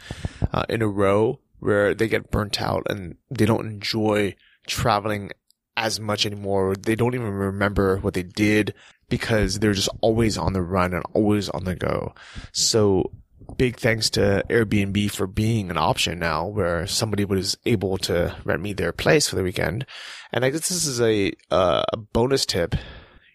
uh, 0.54 0.64
in 0.70 0.82
a 0.82 0.88
row 0.88 1.40
where 1.60 1.94
they 1.94 2.08
get 2.08 2.32
burnt 2.32 2.62
out 2.62 2.84
and 2.90 3.16
they 3.30 3.46
don't 3.46 3.66
enjoy 3.66 4.36
traveling 4.68 5.32
as 5.78 6.00
much 6.00 6.26
anymore. 6.26 6.76
They 6.76 6.96
don't 6.96 7.16
even 7.16 7.32
remember 7.32 7.98
what 7.98 8.14
they 8.14 8.24
did 8.24 8.74
because 9.10 9.60
they're 9.60 9.74
just 9.74 9.90
always 10.02 10.38
on 10.38 10.54
the 10.54 10.62
run 10.62 10.94
and 10.94 11.04
always 11.14 11.50
on 11.50 11.64
the 11.66 11.76
go. 11.76 12.14
So 12.52 13.12
big 13.58 13.78
thanks 13.78 14.10
to 14.12 14.44
Airbnb 14.50 15.12
for 15.12 15.28
being 15.28 15.70
an 15.70 15.78
option 15.78 16.20
now 16.20 16.48
where 16.48 16.88
somebody 16.88 17.26
was 17.26 17.58
able 17.66 17.98
to 18.00 18.36
rent 18.44 18.62
me 18.62 18.74
their 18.74 18.92
place 18.92 19.28
for 19.28 19.36
the 19.36 19.44
weekend. 19.44 19.86
And 20.32 20.44
I 20.44 20.50
guess 20.50 20.68
this 20.68 20.86
is 20.86 21.02
a, 21.02 21.32
uh, 21.52 21.84
a 21.92 21.98
bonus 21.98 22.46
tip 22.46 22.76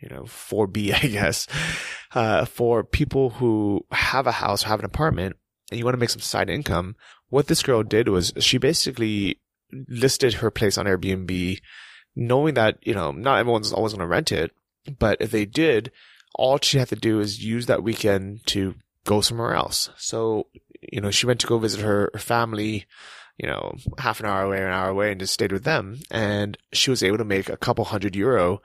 you 0.00 0.09
know, 0.09 0.23
4B, 0.23 0.92
I 1.04 1.07
guess, 1.07 1.47
uh, 2.14 2.45
for 2.45 2.85
people 2.85 3.30
who 3.30 3.85
have 3.90 4.26
a 4.26 4.33
house 4.33 4.64
or 4.64 4.69
have 4.69 4.80
an 4.80 4.87
apartment 4.87 5.37
and 5.71 5.78
you 5.78 5.85
want 5.85 5.95
to 5.95 6.00
make 6.00 6.11
some 6.11 6.21
side 6.21 6.50
income. 6.50 6.97
What 7.28 7.47
this 7.47 7.62
girl 7.62 7.83
did 7.83 8.09
was 8.09 8.33
she 8.40 8.59
basically 8.59 9.40
listed 9.88 10.35
her 10.35 10.50
place 10.50 10.76
on 10.76 10.87
Airbnb, 10.87 11.61
knowing 12.16 12.54
that, 12.54 12.78
you 12.83 12.95
know, 12.95 13.12
not 13.12 13.38
everyone's 13.38 13.73
always 13.73 13.92
going 13.92 14.00
to 14.00 14.07
rent 14.07 14.33
it, 14.33 14.50
but 14.99 15.16
if 15.21 15.30
they 15.30 15.45
did, 15.45 15.92
all 16.35 16.59
she 16.61 16.78
had 16.78 16.88
to 16.88 16.97
do 16.97 17.21
is 17.21 17.45
use 17.45 17.66
that 17.66 17.83
weekend 17.83 18.45
to 18.47 18.75
go 19.04 19.21
somewhere 19.21 19.54
else. 19.54 19.90
So, 19.97 20.49
you 20.80 21.00
know, 21.00 21.11
she 21.11 21.26
went 21.26 21.40
to 21.40 21.47
go 21.47 21.59
visit 21.59 21.80
her, 21.80 22.11
her 22.12 22.19
family, 22.19 22.87
you 23.38 23.49
know, 23.49 23.75
half 23.99 24.21
an 24.21 24.26
hour 24.26 24.42
away, 24.42 24.59
an 24.59 24.73
hour 24.73 24.88
away 24.88 25.12
and 25.12 25.21
just 25.21 25.35
stayed 25.35 25.52
with 25.52 25.64
them. 25.64 26.00
And 26.11 26.59
she 26.73 26.90
was 26.90 27.02
able 27.02 27.19
to 27.19 27.25
make 27.25 27.49
a 27.49 27.57
couple 27.57 27.85
hundred 27.85 28.16
euro 28.16 28.61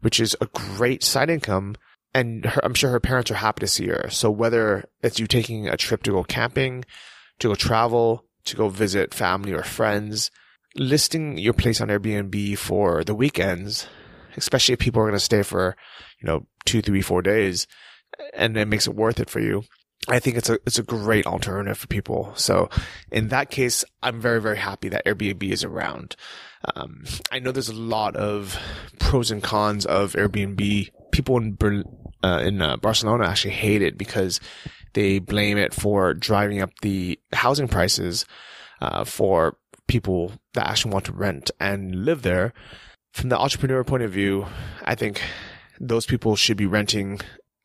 which 0.00 0.20
is 0.20 0.36
a 0.40 0.46
great 0.46 1.02
side 1.02 1.30
income. 1.30 1.76
And 2.12 2.44
her, 2.44 2.64
I'm 2.64 2.74
sure 2.74 2.90
her 2.90 3.00
parents 3.00 3.30
are 3.30 3.34
happy 3.34 3.60
to 3.60 3.66
see 3.68 3.86
her. 3.86 4.08
So 4.10 4.30
whether 4.30 4.84
it's 5.02 5.20
you 5.20 5.26
taking 5.26 5.68
a 5.68 5.76
trip 5.76 6.02
to 6.04 6.10
go 6.10 6.24
camping, 6.24 6.84
to 7.38 7.48
go 7.48 7.54
travel, 7.54 8.24
to 8.46 8.56
go 8.56 8.68
visit 8.68 9.14
family 9.14 9.52
or 9.52 9.62
friends, 9.62 10.30
listing 10.76 11.38
your 11.38 11.52
place 11.52 11.80
on 11.80 11.88
Airbnb 11.88 12.58
for 12.58 13.04
the 13.04 13.14
weekends, 13.14 13.86
especially 14.36 14.72
if 14.72 14.78
people 14.78 15.00
are 15.02 15.06
going 15.06 15.14
to 15.14 15.20
stay 15.20 15.42
for, 15.42 15.76
you 16.20 16.26
know, 16.26 16.46
two, 16.64 16.82
three, 16.82 17.02
four 17.02 17.22
days, 17.22 17.66
and 18.34 18.56
it 18.56 18.66
makes 18.66 18.86
it 18.86 18.94
worth 18.94 19.20
it 19.20 19.30
for 19.30 19.40
you. 19.40 19.64
I 20.08 20.18
think 20.18 20.36
it's 20.36 20.48
a 20.48 20.58
it's 20.66 20.78
a 20.78 20.82
great 20.82 21.26
alternative 21.26 21.78
for 21.78 21.86
people. 21.86 22.32
So 22.34 22.70
in 23.10 23.28
that 23.28 23.50
case, 23.50 23.84
I'm 24.02 24.20
very 24.20 24.40
very 24.40 24.56
happy 24.56 24.88
that 24.88 25.04
Airbnb 25.04 25.42
is 25.50 25.62
around. 25.62 26.16
Um, 26.74 27.04
I 27.30 27.38
know 27.38 27.52
there's 27.52 27.68
a 27.68 27.74
lot 27.74 28.16
of 28.16 28.58
pros 28.98 29.30
and 29.30 29.42
cons 29.42 29.86
of 29.86 30.12
Airbnb. 30.12 30.90
People 31.10 31.36
in 31.38 31.52
Ber- 31.52 31.84
uh, 32.22 32.42
in 32.44 32.60
uh, 32.60 32.76
Barcelona 32.76 33.26
actually 33.26 33.54
hate 33.54 33.82
it 33.82 33.96
because 33.96 34.40
they 34.92 35.18
blame 35.18 35.56
it 35.56 35.72
for 35.72 36.14
driving 36.14 36.60
up 36.60 36.70
the 36.82 37.18
housing 37.32 37.68
prices 37.68 38.26
uh, 38.80 39.04
for 39.04 39.56
people 39.86 40.32
that 40.54 40.66
actually 40.66 40.92
want 40.92 41.06
to 41.06 41.12
rent 41.12 41.50
and 41.58 42.04
live 42.04 42.22
there. 42.22 42.52
From 43.12 43.28
the 43.28 43.38
entrepreneur 43.38 43.82
point 43.82 44.02
of 44.02 44.12
view, 44.12 44.46
I 44.84 44.94
think 44.94 45.20
those 45.80 46.06
people 46.06 46.36
should 46.36 46.56
be 46.56 46.66
renting 46.66 47.20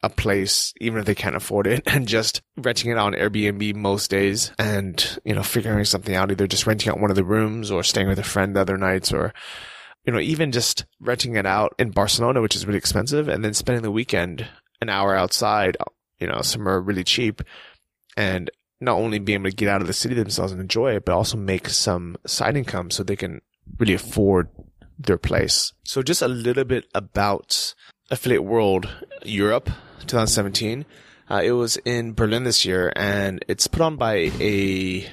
a 0.05 0.09
place, 0.09 0.74
even 0.79 1.00
if 1.00 1.05
they 1.05 1.15
can't 1.15 1.35
afford 1.35 1.67
it, 1.67 1.83
and 1.88 2.07
just 2.07 2.41
renting 2.57 2.91
it 2.91 2.97
on 2.97 3.13
Airbnb 3.13 3.75
most 3.75 4.09
days 4.09 4.51
and, 4.59 5.19
you 5.25 5.33
know, 5.33 5.43
figuring 5.43 5.85
something 5.85 6.15
out, 6.15 6.31
either 6.31 6.47
just 6.47 6.67
renting 6.67 6.89
out 6.89 7.00
one 7.00 7.09
of 7.09 7.15
the 7.15 7.24
rooms 7.24 7.71
or 7.71 7.83
staying 7.83 8.07
with 8.07 8.19
a 8.19 8.24
friend 8.24 8.55
the 8.55 8.62
other 8.62 8.77
nights 8.77 9.12
or, 9.12 9.33
you 10.05 10.13
know, 10.13 10.19
even 10.19 10.51
just 10.51 10.85
renting 11.00 11.35
it 11.35 11.45
out 11.45 11.74
in 11.79 11.91
Barcelona, 11.91 12.41
which 12.41 12.55
is 12.55 12.65
really 12.65 12.77
expensive, 12.77 13.27
and 13.27 13.43
then 13.43 13.53
spending 13.53 13.83
the 13.83 13.91
weekend 13.91 14.47
an 14.81 14.89
hour 14.89 15.15
outside, 15.15 15.77
you 16.19 16.27
know, 16.27 16.41
somewhere 16.41 16.79
really 16.79 17.03
cheap 17.03 17.41
and 18.15 18.50
not 18.81 18.97
only 18.97 19.19
being 19.19 19.39
able 19.39 19.50
to 19.50 19.55
get 19.55 19.69
out 19.69 19.81
of 19.81 19.88
the 19.88 19.93
city 19.93 20.15
themselves 20.15 20.51
and 20.51 20.62
enjoy 20.62 20.95
it, 20.95 21.05
but 21.05 21.15
also 21.15 21.38
make 21.38 21.69
some 21.69 22.15
side 22.25 22.55
income 22.55 22.91
so 22.91 23.03
they 23.03 23.15
can 23.15 23.41
really 23.79 23.93
afford 23.93 24.50
their 25.00 25.17
place. 25.17 25.74
So 25.83 26.01
just 26.01 26.21
a 26.21 26.27
little 26.27 26.63
bit 26.63 26.85
about 26.93 27.74
Affiliate 28.12 28.43
World 28.43 28.88
Europe 29.24 29.69
2017. 30.01 30.85
Uh, 31.29 31.41
it 31.43 31.51
was 31.51 31.77
in 31.77 32.13
Berlin 32.13 32.43
this 32.43 32.65
year 32.65 32.93
and 32.95 33.43
it's 33.47 33.67
put 33.67 33.81
on 33.81 33.95
by 33.95 34.31
a 34.39 35.07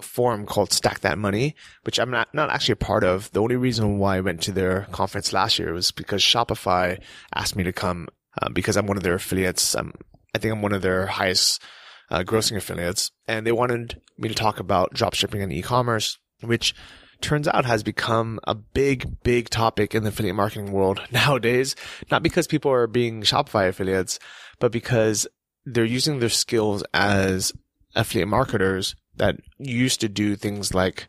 forum 0.00 0.46
called 0.46 0.72
Stack 0.72 1.00
That 1.00 1.18
Money, 1.18 1.54
which 1.84 1.98
I'm 1.98 2.10
not, 2.10 2.34
not 2.34 2.50
actually 2.50 2.72
a 2.72 2.76
part 2.76 3.04
of. 3.04 3.30
The 3.32 3.40
only 3.40 3.56
reason 3.56 3.98
why 3.98 4.16
I 4.16 4.20
went 4.20 4.42
to 4.42 4.52
their 4.52 4.88
conference 4.90 5.32
last 5.32 5.58
year 5.58 5.72
was 5.72 5.92
because 5.92 6.22
Shopify 6.22 7.00
asked 7.34 7.56
me 7.56 7.62
to 7.64 7.72
come 7.72 8.08
uh, 8.40 8.48
because 8.48 8.76
I'm 8.76 8.86
one 8.86 8.96
of 8.96 9.02
their 9.02 9.14
affiliates. 9.14 9.74
I'm, 9.74 9.92
I 10.34 10.38
think 10.38 10.52
I'm 10.52 10.62
one 10.62 10.72
of 10.72 10.82
their 10.82 11.06
highest 11.06 11.62
uh, 12.10 12.24
grossing 12.24 12.56
affiliates 12.56 13.12
and 13.28 13.46
they 13.46 13.52
wanted 13.52 14.00
me 14.18 14.28
to 14.28 14.34
talk 14.34 14.58
about 14.58 14.94
dropshipping 14.94 15.42
and 15.42 15.52
e-commerce, 15.52 16.18
which 16.40 16.74
turns 17.22 17.48
out 17.48 17.64
has 17.64 17.82
become 17.82 18.38
a 18.44 18.54
big, 18.54 19.22
big 19.22 19.48
topic 19.48 19.94
in 19.94 20.02
the 20.02 20.10
affiliate 20.10 20.36
marketing 20.36 20.72
world 20.72 21.00
nowadays. 21.10 21.76
Not 22.10 22.22
because 22.22 22.46
people 22.46 22.70
are 22.70 22.86
being 22.86 23.22
Shopify 23.22 23.68
affiliates, 23.68 24.18
but 24.58 24.72
because 24.72 25.26
they're 25.64 25.84
using 25.84 26.18
their 26.18 26.28
skills 26.28 26.82
as 26.92 27.52
affiliate 27.94 28.28
marketers 28.28 28.94
that 29.16 29.36
used 29.58 30.00
to 30.00 30.08
do 30.08 30.36
things 30.36 30.74
like 30.74 31.06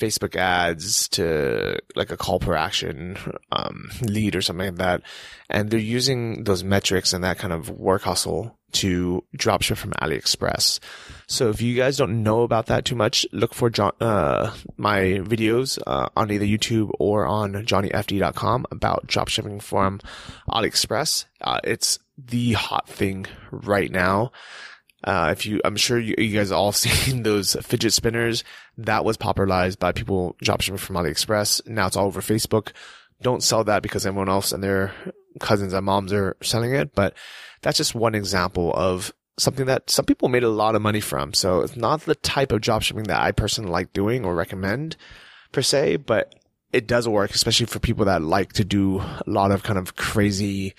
Facebook 0.00 0.36
ads 0.36 1.08
to 1.08 1.78
like 1.94 2.10
a 2.10 2.16
call 2.16 2.38
per 2.38 2.54
action 2.54 3.16
um, 3.52 3.90
lead 4.02 4.34
or 4.34 4.42
something 4.42 4.66
like 4.66 4.76
that. 4.76 5.02
And 5.48 5.70
they're 5.70 5.78
using 5.78 6.44
those 6.44 6.64
metrics 6.64 7.12
and 7.12 7.24
that 7.24 7.38
kind 7.38 7.52
of 7.52 7.70
work 7.70 8.02
hustle 8.02 8.58
to 8.76 9.24
dropship 9.36 9.76
from 9.76 9.92
AliExpress. 9.92 10.80
So 11.26 11.48
if 11.48 11.60
you 11.60 11.74
guys 11.74 11.96
don't 11.96 12.22
know 12.22 12.42
about 12.42 12.66
that 12.66 12.84
too 12.84 12.94
much, 12.94 13.26
look 13.32 13.54
for 13.54 13.70
John, 13.70 13.92
uh, 14.00 14.54
my 14.76 15.00
videos 15.00 15.78
uh, 15.86 16.08
on 16.16 16.30
either 16.30 16.44
YouTube 16.44 16.90
or 16.98 17.26
on 17.26 17.52
johnnyfd.com 17.52 18.66
about 18.70 19.06
dropshipping 19.06 19.62
from 19.62 20.00
AliExpress. 20.50 21.24
Uh, 21.40 21.60
it's 21.64 21.98
the 22.18 22.52
hot 22.52 22.88
thing 22.88 23.26
right 23.50 23.90
now. 23.90 24.32
Uh, 25.04 25.28
if 25.30 25.46
you, 25.46 25.60
I'm 25.64 25.76
sure 25.76 25.98
you, 25.98 26.14
you 26.18 26.36
guys 26.36 26.50
all 26.50 26.72
seen 26.72 27.22
those 27.22 27.54
fidget 27.62 27.92
spinners 27.92 28.44
that 28.78 29.04
was 29.04 29.16
popularized 29.16 29.78
by 29.78 29.92
people 29.92 30.36
dropshipping 30.44 30.78
from 30.78 30.96
AliExpress. 30.96 31.66
Now 31.66 31.86
it's 31.86 31.96
all 31.96 32.06
over 32.06 32.20
Facebook. 32.20 32.72
Don't 33.22 33.42
sell 33.42 33.64
that 33.64 33.82
because 33.82 34.04
everyone 34.04 34.28
else 34.28 34.52
and 34.52 34.62
their 34.62 34.92
cousins 35.40 35.72
and 35.72 35.86
moms 35.86 36.12
are 36.12 36.36
selling 36.42 36.74
it. 36.74 36.94
But 36.94 37.14
that's 37.62 37.78
just 37.78 37.94
one 37.94 38.14
example 38.14 38.72
of 38.74 39.12
something 39.38 39.66
that 39.66 39.90
some 39.90 40.04
people 40.04 40.28
made 40.28 40.44
a 40.44 40.48
lot 40.48 40.74
of 40.74 40.82
money 40.82 41.00
from. 41.00 41.34
So 41.34 41.60
it's 41.60 41.76
not 41.76 42.02
the 42.02 42.14
type 42.14 42.52
of 42.52 42.60
dropshipping 42.60 43.06
that 43.08 43.20
I 43.20 43.32
personally 43.32 43.70
like 43.70 43.92
doing 43.92 44.24
or 44.24 44.34
recommend 44.34 44.96
per 45.52 45.62
se, 45.62 45.96
but 45.96 46.34
it 46.72 46.86
does 46.86 47.08
work, 47.08 47.32
especially 47.32 47.66
for 47.66 47.78
people 47.78 48.06
that 48.06 48.22
like 48.22 48.54
to 48.54 48.64
do 48.64 49.00
a 49.00 49.22
lot 49.26 49.50
of 49.50 49.62
kind 49.62 49.78
of 49.78 49.96
crazy 49.96 50.74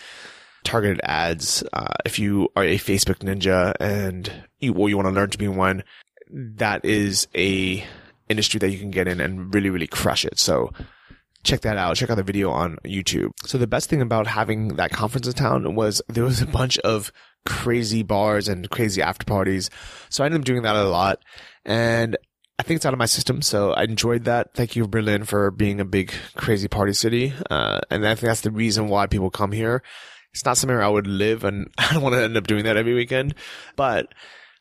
targeted 0.63 0.99
ads. 1.03 1.63
Uh, 1.71 1.93
if 2.05 2.19
you 2.19 2.49
are 2.55 2.63
a 2.63 2.77
Facebook 2.77 3.19
ninja 3.19 3.73
and 3.79 4.31
you, 4.59 4.73
or 4.73 4.89
you 4.89 4.97
want 4.97 5.07
to 5.07 5.13
learn 5.13 5.29
to 5.29 5.37
be 5.37 5.47
one, 5.47 5.83
that 6.29 6.83
is 6.83 7.27
a 7.35 7.83
industry 8.27 8.59
that 8.59 8.69
you 8.69 8.79
can 8.79 8.91
get 8.91 9.07
in 9.07 9.21
and 9.21 9.53
really, 9.53 9.69
really 9.69 9.87
crush 9.87 10.25
it. 10.25 10.37
So 10.39 10.73
check 11.47 11.61
that 11.61 11.77
out. 11.77 11.95
Check 11.95 12.09
out 12.09 12.15
the 12.17 12.23
video 12.23 12.51
on 12.51 12.77
YouTube. 12.85 13.31
So 13.45 13.57
the 13.57 13.67
best 13.67 13.89
thing 13.89 14.01
about 14.01 14.27
having 14.27 14.75
that 14.75 14.91
conference 14.91 15.27
in 15.27 15.33
town 15.33 15.75
was 15.75 16.01
there 16.07 16.23
was 16.23 16.41
a 16.41 16.45
bunch 16.45 16.77
of 16.79 17.11
crazy 17.45 18.03
bars 18.03 18.47
and 18.47 18.69
crazy 18.69 19.01
after 19.01 19.25
parties. 19.25 19.69
So 20.09 20.23
I 20.23 20.27
ended 20.27 20.41
up 20.41 20.45
doing 20.45 20.63
that 20.63 20.75
a 20.75 20.83
lot 20.83 21.23
and 21.65 22.17
I 22.59 22.63
think 22.63 22.77
it's 22.77 22.85
out 22.85 22.93
of 22.93 22.99
my 22.99 23.05
system. 23.05 23.41
So 23.41 23.71
I 23.71 23.83
enjoyed 23.83 24.25
that. 24.25 24.53
Thank 24.53 24.75
you, 24.75 24.87
Berlin, 24.87 25.23
for 25.23 25.51
being 25.51 25.79
a 25.79 25.85
big 25.85 26.11
crazy 26.35 26.67
party 26.67 26.93
city. 26.93 27.33
Uh, 27.49 27.79
and 27.89 28.05
I 28.05 28.15
think 28.15 28.27
that's 28.27 28.41
the 28.41 28.51
reason 28.51 28.89
why 28.89 29.07
people 29.07 29.29
come 29.29 29.51
here. 29.51 29.81
It's 30.33 30.43
not 30.43 30.57
somewhere 30.57 30.83
I 30.83 30.89
would 30.89 31.07
live 31.07 31.43
and 31.43 31.69
I 31.77 31.93
don't 31.93 32.03
want 32.03 32.15
to 32.15 32.23
end 32.23 32.37
up 32.37 32.47
doing 32.47 32.65
that 32.65 32.77
every 32.77 32.93
weekend. 32.93 33.35
But, 33.75 34.13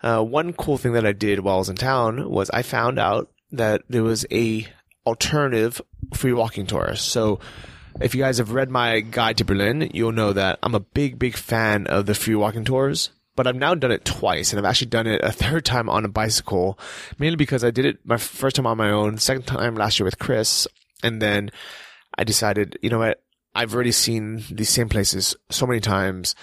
uh, 0.02 0.23
one 0.23 0.52
cool 0.52 0.78
thing 0.78 0.93
that 0.93 1.07
I 1.07 1.12
did 1.12 1.40
while 1.40 1.57
I 1.57 1.59
was 1.59 1.69
in 1.71 1.76
town 1.76 2.31
was 2.31 2.50
I 2.50 2.62
found 2.62 2.99
out 2.99 3.33
that 3.50 3.83
there 3.88 4.02
was 4.02 4.26
a 4.31 4.66
alternative 5.07 5.81
free 6.15 6.33
walking 6.33 6.67
tours. 6.67 7.01
So 7.01 7.41
if 8.01 8.15
you 8.15 8.23
guys 8.23 8.39
have 8.39 8.53
read 8.53 8.71
my 8.71 9.01
guide 9.01 9.39
to 9.39 9.45
Berlin, 9.45 9.91
you'll 9.95 10.13
know 10.13 10.33
that 10.33 10.59
I'm 10.63 10.75
a 10.75 10.81
big, 10.81 11.19
big 11.19 11.37
fan 11.37 11.87
of 11.87 12.07
the 12.07 12.15
free 12.15 12.35
walking 12.35 12.65
tours. 12.65 13.11
But 13.35 13.47
I've 13.47 13.57
now 13.57 13.75
done 13.75 13.93
it 13.93 14.07
twice, 14.07 14.53
and 14.53 14.59
I've 14.59 14.69
actually 14.69 14.89
done 14.89 15.07
it 15.07 15.21
a 15.23 15.31
third 15.31 15.67
time 15.67 15.91
on 15.91 16.07
a 16.07 16.09
bicycle, 16.09 16.79
mainly 17.19 17.37
because 17.37 17.65
I 17.65 17.71
did 17.71 17.85
it 17.85 17.99
my 18.03 18.17
first 18.17 18.57
time 18.57 18.67
on 18.67 18.79
my 18.79 18.91
own, 18.91 19.19
second 19.19 19.43
time 19.43 19.75
last 19.75 19.99
year 19.99 20.07
with 20.07 20.19
Chris, 20.19 20.67
and 21.03 21.21
then 21.21 21.51
I 22.17 22.25
decided, 22.25 22.79
you 22.81 22.89
know 22.89 22.99
what, 22.99 23.23
I've 23.55 23.75
already 23.75 23.93
seen 23.93 24.43
these 24.51 24.71
same 24.71 24.89
places 24.89 25.37
so 25.51 25.67
many 25.67 25.81
times. 25.81 26.35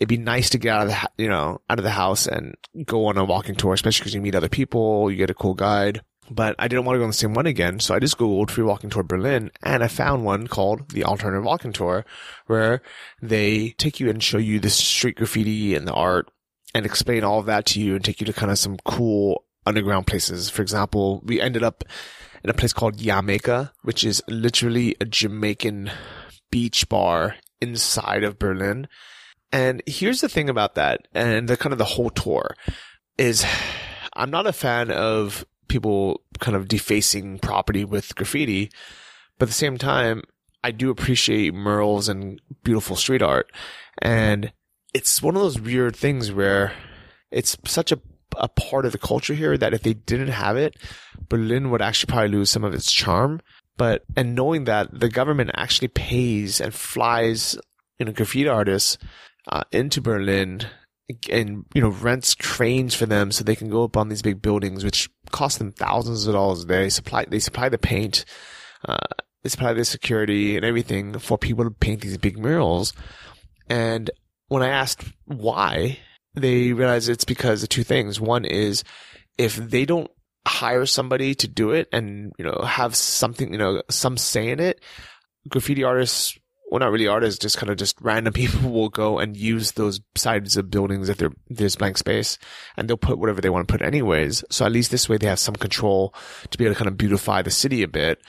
It'd 0.00 0.08
be 0.08 0.16
nice 0.16 0.48
to 0.50 0.58
get 0.58 0.74
out 0.74 0.82
of 0.86 0.88
the, 0.88 1.22
you 1.22 1.28
know, 1.28 1.60
out 1.68 1.78
of 1.78 1.84
the 1.84 1.90
house 1.90 2.26
and 2.26 2.54
go 2.86 3.06
on 3.06 3.18
a 3.18 3.24
walking 3.26 3.54
tour, 3.54 3.74
especially 3.74 4.04
because 4.04 4.14
you 4.14 4.22
meet 4.22 4.34
other 4.34 4.48
people, 4.48 5.10
you 5.10 5.18
get 5.18 5.28
a 5.28 5.34
cool 5.34 5.54
guide 5.54 6.00
but 6.30 6.54
I 6.58 6.68
didn't 6.68 6.84
want 6.84 6.96
to 6.96 6.98
go 6.98 7.04
on 7.04 7.10
the 7.10 7.14
same 7.14 7.34
one 7.34 7.46
again. 7.46 7.80
So 7.80 7.94
I 7.94 7.98
just 7.98 8.18
Googled 8.18 8.50
free 8.50 8.64
walking 8.64 8.90
tour 8.90 9.02
Berlin 9.02 9.50
and 9.62 9.82
I 9.82 9.88
found 9.88 10.24
one 10.24 10.46
called 10.46 10.90
the 10.90 11.04
alternative 11.04 11.44
walking 11.44 11.72
tour 11.72 12.04
where 12.46 12.82
they 13.22 13.70
take 13.78 14.00
you 14.00 14.10
and 14.10 14.22
show 14.22 14.38
you 14.38 14.60
the 14.60 14.70
street 14.70 15.16
graffiti 15.16 15.74
and 15.74 15.86
the 15.86 15.92
art 15.92 16.30
and 16.74 16.84
explain 16.84 17.24
all 17.24 17.40
of 17.40 17.46
that 17.46 17.66
to 17.66 17.80
you 17.80 17.94
and 17.94 18.04
take 18.04 18.20
you 18.20 18.26
to 18.26 18.32
kind 18.32 18.52
of 18.52 18.58
some 18.58 18.76
cool 18.84 19.44
underground 19.66 20.06
places. 20.06 20.50
For 20.50 20.62
example, 20.62 21.22
we 21.24 21.40
ended 21.40 21.62
up 21.62 21.84
in 22.44 22.50
a 22.50 22.54
place 22.54 22.72
called 22.72 22.98
Jamaica, 22.98 23.72
which 23.82 24.04
is 24.04 24.22
literally 24.28 24.96
a 25.00 25.04
Jamaican 25.04 25.90
beach 26.50 26.88
bar 26.88 27.36
inside 27.60 28.24
of 28.24 28.38
Berlin. 28.38 28.88
And 29.52 29.82
here's 29.86 30.20
the 30.20 30.28
thing 30.28 30.48
about 30.48 30.74
that 30.74 31.08
and 31.14 31.48
the 31.48 31.56
kind 31.56 31.72
of 31.72 31.78
the 31.78 31.84
whole 31.84 32.10
tour 32.10 32.54
is 33.16 33.44
I'm 34.14 34.30
not 34.30 34.46
a 34.46 34.52
fan 34.52 34.90
of 34.90 35.44
people 35.68 36.22
kind 36.40 36.56
of 36.56 36.68
defacing 36.68 37.38
property 37.38 37.84
with 37.84 38.14
graffiti. 38.14 38.70
But 39.38 39.46
at 39.46 39.48
the 39.48 39.54
same 39.54 39.78
time, 39.78 40.22
I 40.64 40.70
do 40.70 40.90
appreciate 40.90 41.54
murals 41.54 42.08
and 42.08 42.40
beautiful 42.64 42.96
street 42.96 43.22
art. 43.22 43.50
And 44.02 44.52
it's 44.94 45.22
one 45.22 45.36
of 45.36 45.42
those 45.42 45.60
weird 45.60 45.94
things 45.94 46.32
where 46.32 46.72
it's 47.30 47.56
such 47.64 47.92
a, 47.92 48.00
a 48.36 48.48
part 48.48 48.84
of 48.84 48.92
the 48.92 48.98
culture 48.98 49.34
here 49.34 49.56
that 49.56 49.74
if 49.74 49.82
they 49.82 49.94
didn't 49.94 50.28
have 50.28 50.56
it, 50.56 50.76
Berlin 51.28 51.70
would 51.70 51.82
actually 51.82 52.10
probably 52.10 52.30
lose 52.30 52.50
some 52.50 52.64
of 52.64 52.74
its 52.74 52.92
charm. 52.92 53.40
But, 53.76 54.04
and 54.16 54.34
knowing 54.34 54.64
that 54.64 54.98
the 54.98 55.08
government 55.08 55.52
actually 55.54 55.88
pays 55.88 56.60
and 56.60 56.74
flies, 56.74 57.56
you 57.98 58.06
know, 58.06 58.12
graffiti 58.12 58.48
artists, 58.48 58.98
uh, 59.50 59.62
into 59.70 60.00
Berlin 60.00 60.62
and 61.30 61.64
you 61.74 61.80
know 61.80 61.88
rents 61.88 62.34
cranes 62.34 62.94
for 62.94 63.06
them 63.06 63.32
so 63.32 63.42
they 63.42 63.56
can 63.56 63.70
go 63.70 63.84
up 63.84 63.96
on 63.96 64.08
these 64.08 64.22
big 64.22 64.42
buildings, 64.42 64.84
which 64.84 65.08
cost 65.30 65.58
them 65.58 65.72
thousands 65.72 66.26
of 66.26 66.34
dollars 66.34 66.64
a 66.64 66.66
day. 66.66 66.88
Supply 66.88 67.24
they 67.28 67.38
supply 67.38 67.68
the 67.68 67.78
paint, 67.78 68.24
uh, 68.86 68.96
they 69.42 69.48
supply 69.48 69.72
the 69.72 69.84
security 69.84 70.56
and 70.56 70.64
everything 70.64 71.18
for 71.18 71.38
people 71.38 71.64
to 71.64 71.70
paint 71.70 72.02
these 72.02 72.18
big 72.18 72.38
murals. 72.38 72.92
And 73.68 74.10
when 74.48 74.62
I 74.62 74.68
asked 74.68 75.04
why, 75.26 75.98
they 76.34 76.72
realized 76.72 77.08
it's 77.08 77.24
because 77.24 77.62
of 77.62 77.68
two 77.68 77.84
things. 77.84 78.20
One 78.20 78.44
is 78.44 78.84
if 79.36 79.56
they 79.56 79.84
don't 79.84 80.10
hire 80.46 80.86
somebody 80.86 81.34
to 81.36 81.48
do 81.48 81.70
it 81.70 81.88
and, 81.92 82.32
you 82.38 82.44
know, 82.44 82.62
have 82.64 82.96
something, 82.96 83.52
you 83.52 83.58
know, 83.58 83.82
some 83.90 84.16
say 84.16 84.48
in 84.48 84.60
it, 84.60 84.82
graffiti 85.48 85.84
artists, 85.84 86.38
well, 86.70 86.80
not 86.80 86.92
really 86.92 87.06
artists, 87.06 87.38
just 87.38 87.56
kind 87.56 87.70
of 87.70 87.76
just 87.76 87.96
random 88.00 88.32
people 88.34 88.70
will 88.70 88.88
go 88.88 89.18
and 89.18 89.36
use 89.36 89.72
those 89.72 90.00
sides 90.16 90.56
of 90.56 90.70
buildings 90.70 91.08
if 91.08 91.22
there's 91.48 91.76
blank 91.76 91.98
space 91.98 92.38
and 92.76 92.88
they'll 92.88 92.96
put 92.96 93.18
whatever 93.18 93.40
they 93.40 93.50
want 93.50 93.66
to 93.66 93.72
put 93.72 93.82
anyways. 93.82 94.44
So 94.50 94.66
at 94.66 94.72
least 94.72 94.90
this 94.90 95.08
way 95.08 95.16
they 95.16 95.26
have 95.26 95.38
some 95.38 95.56
control 95.56 96.14
to 96.50 96.58
be 96.58 96.64
able 96.64 96.74
to 96.74 96.78
kind 96.78 96.88
of 96.88 96.98
beautify 96.98 97.42
the 97.42 97.50
city 97.50 97.82
a 97.82 97.88
bit, 97.88 98.20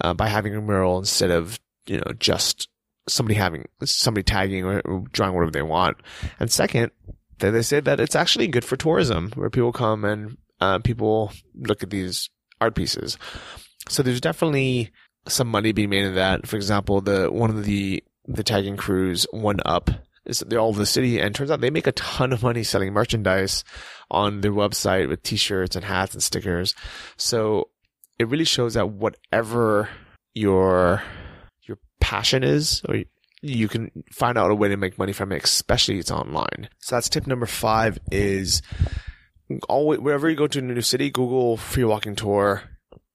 uh, 0.00 0.14
by 0.14 0.28
having 0.28 0.54
a 0.54 0.60
mural 0.60 0.98
instead 0.98 1.30
of, 1.30 1.60
you 1.86 1.98
know, 1.98 2.12
just 2.18 2.68
somebody 3.08 3.34
having, 3.34 3.66
somebody 3.84 4.24
tagging 4.24 4.64
or, 4.64 5.04
drawing 5.12 5.34
whatever 5.34 5.52
they 5.52 5.62
want. 5.62 5.96
And 6.40 6.50
second, 6.50 6.90
they, 7.38 7.50
they 7.50 7.62
say 7.62 7.80
that 7.80 8.00
it's 8.00 8.16
actually 8.16 8.48
good 8.48 8.64
for 8.64 8.76
tourism 8.76 9.30
where 9.34 9.50
people 9.50 9.72
come 9.72 10.04
and 10.04 10.36
uh, 10.60 10.78
people 10.80 11.32
look 11.54 11.82
at 11.82 11.90
these 11.90 12.30
art 12.60 12.74
pieces. 12.74 13.18
So 13.88 14.02
there's 14.02 14.20
definitely 14.20 14.90
some 15.28 15.48
money 15.48 15.72
being 15.72 15.90
made 15.90 16.04
in 16.04 16.14
that. 16.14 16.46
For 16.46 16.56
example, 16.56 17.00
the 17.00 17.30
one 17.30 17.50
of 17.50 17.64
the 17.64 18.02
the 18.26 18.44
tagging 18.44 18.76
crews, 18.76 19.26
One 19.30 19.60
Up, 19.64 19.90
is 20.24 20.40
they're 20.46 20.58
all 20.58 20.68
over 20.68 20.78
the 20.78 20.86
city, 20.86 21.20
and 21.20 21.34
turns 21.34 21.50
out 21.50 21.60
they 21.60 21.70
make 21.70 21.86
a 21.86 21.92
ton 21.92 22.32
of 22.32 22.42
money 22.42 22.62
selling 22.62 22.92
merchandise 22.92 23.64
on 24.10 24.40
their 24.40 24.52
website 24.52 25.08
with 25.08 25.22
T-shirts 25.22 25.76
and 25.76 25.84
hats 25.84 26.14
and 26.14 26.22
stickers. 26.22 26.74
So 27.16 27.68
it 28.18 28.28
really 28.28 28.44
shows 28.44 28.74
that 28.74 28.90
whatever 28.90 29.88
your 30.34 31.02
your 31.62 31.78
passion 32.00 32.42
is, 32.44 32.82
or 32.88 33.02
you 33.42 33.68
can 33.68 33.90
find 34.12 34.38
out 34.38 34.50
a 34.50 34.54
way 34.54 34.68
to 34.68 34.76
make 34.76 34.98
money 34.98 35.12
from 35.12 35.32
it, 35.32 35.44
especially 35.44 35.98
it's 35.98 36.10
online. 36.10 36.68
So 36.78 36.96
that's 36.96 37.08
tip 37.08 37.26
number 37.26 37.46
five 37.46 37.98
is 38.10 38.62
always, 39.68 40.00
wherever 40.00 40.30
you 40.30 40.36
go 40.36 40.46
to 40.46 40.58
a 40.60 40.62
new 40.62 40.80
city, 40.80 41.10
Google 41.10 41.58
free 41.58 41.84
walking 41.84 42.16
tour 42.16 42.62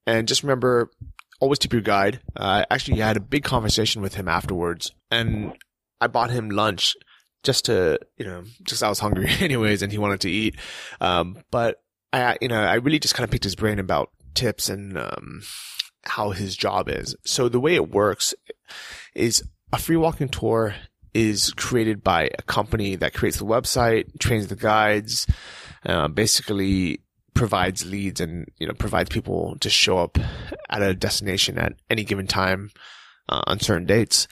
and 0.06 0.28
just 0.28 0.44
remember 0.44 0.92
always 1.40 1.60
tip 1.60 1.74
your 1.74 1.82
guide. 1.82 2.22
Uh, 2.36 2.66
actually, 2.70 3.00
had 3.00 3.18
a 3.18 3.22
big 3.22 3.44
conversation 3.44 4.02
with 4.02 4.16
him 4.16 4.28
afterwards 4.28 4.92
and 5.12 5.54
I 6.02 6.08
bought 6.08 6.32
him 6.32 6.50
lunch 6.50 6.96
just 7.44 7.66
to, 7.66 8.00
you 8.18 8.26
know, 8.26 8.44
just 8.64 8.84
I 8.84 8.90
was 8.90 9.00
hungry 9.00 9.30
anyways 9.40 9.82
and 9.82 9.92
he 9.92 9.98
wanted 9.98 10.22
to 10.22 10.32
eat. 10.32 10.56
Um, 11.00 11.38
but 11.52 11.82
I, 12.12 12.38
you 12.42 12.48
know, 12.48 12.62
I 12.62 12.76
really 12.76 13.00
just 13.00 13.16
kind 13.16 13.24
of 13.24 13.32
picked 13.32 13.44
his 13.44 13.56
brain 13.56 13.80
about 13.80 14.10
tips 14.34 14.70
and, 14.70 14.98
um, 14.98 15.42
how 16.04 16.32
his 16.32 16.56
job 16.56 16.90
is. 16.90 17.16
So 17.26 17.50
the 17.50 17.60
way 17.60 17.76
it 17.76 17.92
works 17.92 18.34
is 19.16 19.44
a 19.72 19.78
free 19.78 19.98
walking 19.98 20.30
tour 20.30 20.76
is 21.14 21.52
created 21.54 22.04
by 22.04 22.30
a 22.38 22.42
company 22.44 22.96
that 22.96 23.14
creates 23.14 23.38
the 23.38 23.46
website, 23.46 24.20
trains 24.20 24.48
the 24.48 24.56
guides, 24.56 25.28
uh, 25.86 26.08
basically 26.08 27.02
provides 27.34 27.86
leads 27.86 28.20
and 28.20 28.48
you 28.58 28.68
know 28.68 28.74
provides 28.74 29.10
people 29.10 29.58
to 29.60 29.70
show 29.70 29.98
up 29.98 30.18
at 30.70 30.82
a 30.82 30.94
destination 30.94 31.58
at 31.58 31.74
any 31.90 32.04
given 32.04 32.28
time 32.28 32.72
uh, 33.30 33.42
on 33.48 33.60
certain 33.60 33.86
dates. 33.86 34.28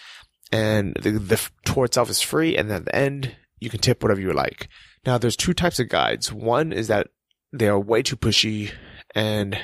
And 0.51 0.94
the, 0.96 1.12
the 1.12 1.50
tour 1.66 1.86
itself 1.86 2.10
is 2.10 2.22
free, 2.22 2.56
and 2.56 2.72
at 2.72 2.86
the 2.86 2.96
end 2.96 3.36
you 3.60 3.70
can 3.70 3.80
tip 3.80 4.01
whatever 4.01 4.22
you 4.22 4.32
like. 4.34 4.70
Now, 5.06 5.18
there's 5.18 5.36
two 5.36 5.54
types 5.54 5.80
of 5.80 5.89
guides. 5.89 6.32
One 6.32 6.72
is 6.72 6.88
that 6.88 7.08
they 7.51 7.68
are 7.68 7.80
way 7.80 8.04
too 8.04 8.18
pushy 8.18 8.72
and 9.16 9.58